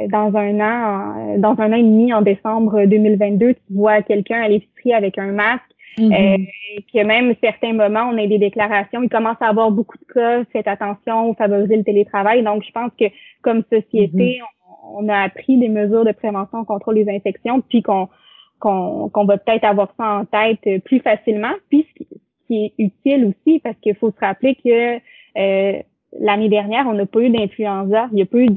dans 0.10 0.36
un 0.36 0.60
an, 0.60 1.38
dans 1.38 1.60
un 1.60 1.72
an 1.72 1.76
et 1.76 1.84
demi, 1.84 2.14
en 2.14 2.22
décembre 2.22 2.86
2022, 2.86 3.54
tu 3.54 3.60
vois 3.72 4.02
quelqu'un 4.02 4.42
à 4.42 4.48
l'épicerie 4.48 4.94
avec 4.94 5.18
un 5.18 5.32
masque. 5.32 5.64
Mm-hmm. 5.98 6.14
Euh, 6.14 6.82
puis 6.88 7.04
même 7.04 7.34
certains 7.42 7.74
moments, 7.74 8.10
on 8.12 8.18
a 8.18 8.28
des 8.28 8.38
déclarations. 8.38 9.02
Il 9.04 9.10
commence 9.10 9.38
à 9.40 9.48
avoir 9.48 9.72
beaucoup 9.72 9.98
de 9.98 10.14
cas. 10.14 10.44
Faites 10.52 10.68
attention, 10.68 11.34
favoriser 11.36 11.78
le 11.78 11.84
télétravail. 11.84 12.44
Donc, 12.44 12.64
je 12.66 12.72
pense 12.72 12.92
que 13.00 13.06
comme 13.42 13.64
société, 13.72 14.40
mm-hmm. 14.40 15.06
on, 15.06 15.10
a 15.10 15.22
appris 15.22 15.58
des 15.58 15.70
mesures 15.70 16.06
de 16.06 16.12
prévention 16.12 16.66
contre 16.66 16.92
les 16.92 17.10
infections, 17.10 17.62
puis 17.62 17.82
qu'on 17.82 18.10
qu'on 18.60 19.26
va 19.26 19.38
peut-être 19.38 19.66
avoir 19.66 19.94
ça 19.98 20.22
en 20.22 20.26
tête 20.26 20.84
plus 20.86 21.00
facilement. 21.00 21.54
Puis 21.70 21.86
ce 21.98 22.04
qui 22.48 22.66
est 22.66 22.74
utile 22.80 23.26
aussi, 23.26 23.60
parce 23.60 23.76
qu'il 23.80 23.96
faut 23.96 24.12
se 24.12 24.20
rappeler 24.20 24.56
que 24.56 24.96
euh, 25.38 25.82
l'année 26.20 26.50
dernière, 26.50 26.86
on 26.88 26.94
n'a 26.94 27.06
pas 27.06 27.20
eu 27.20 27.30
d'influenza, 27.30 28.08
il 28.12 28.16
n'y 28.16 28.22
a 28.22 28.26
pas 28.26 28.38
eu 28.38 28.50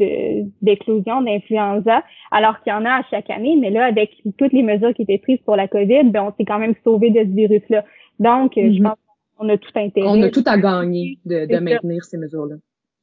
d'éclosion 0.63 1.23
d'influenza, 1.23 2.03
alors 2.31 2.61
qu'il 2.61 2.73
y 2.73 2.77
en 2.77 2.85
a 2.85 3.01
à 3.01 3.03
chaque 3.11 3.31
année, 3.31 3.57
mais 3.61 3.71
là, 3.71 3.87
avec 3.87 4.23
toutes 4.39 4.53
les 4.53 4.63
mesures 4.63 4.95
qui 4.95 5.03
étaient 5.03 5.19
prises 5.19 5.41
pour 5.45 5.57
la 5.57 5.69
COVID, 5.69 6.05
ben, 6.11 6.23
on 6.23 6.33
s'est 6.37 6.45
quand 6.45 6.59
même 6.59 6.75
sauvé 6.85 7.11
de 7.11 7.21
ce 7.21 7.35
virus-là. 7.35 7.85
Donc, 8.19 8.53
je 8.57 8.61
mhm. 8.61 8.83
pense 8.83 8.97
qu'on 9.37 9.49
a 9.49 9.57
tout 9.59 9.73
intérêt. 9.75 10.09
On 10.09 10.23
a 10.23 10.31
tout 10.31 10.45
à 10.47 10.59
gagner 10.59 11.19
de, 11.25 11.47
de 11.47 11.59
maintenir 11.59 12.05
ces 12.05 12.19
mesures-là. 12.19 12.57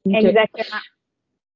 Exactement. 0.06 0.82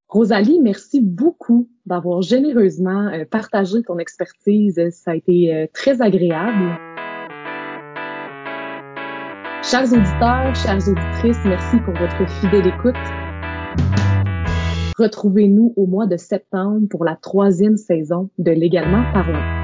Rosalie, 0.07 0.59
merci 0.59 1.01
beaucoup 1.01 1.69
d'avoir 1.85 2.23
généreusement 2.23 3.09
euh, 3.09 3.25
partagé 3.25 3.83
ton 3.83 3.99
expertise. 3.99 4.81
Ça 4.89 5.11
a 5.11 5.15
été 5.15 5.53
euh, 5.53 5.67
très 5.71 6.01
agréable. 6.01 6.98
Chers 9.69 9.93
auditeurs, 9.93 10.55
chères 10.55 10.87
auditrices, 10.87 11.37
merci 11.45 11.77
pour 11.85 11.93
votre 11.93 12.27
fidèle 12.39 12.65
écoute. 12.65 12.95
Retrouvez-nous 14.97 15.75
au 15.75 15.85
mois 15.85 16.07
de 16.07 16.17
septembre 16.17 16.87
pour 16.89 17.05
la 17.05 17.15
troisième 17.15 17.77
saison 17.77 18.31
de 18.39 18.49
Légalement 18.49 19.03
parlant. 19.13 19.58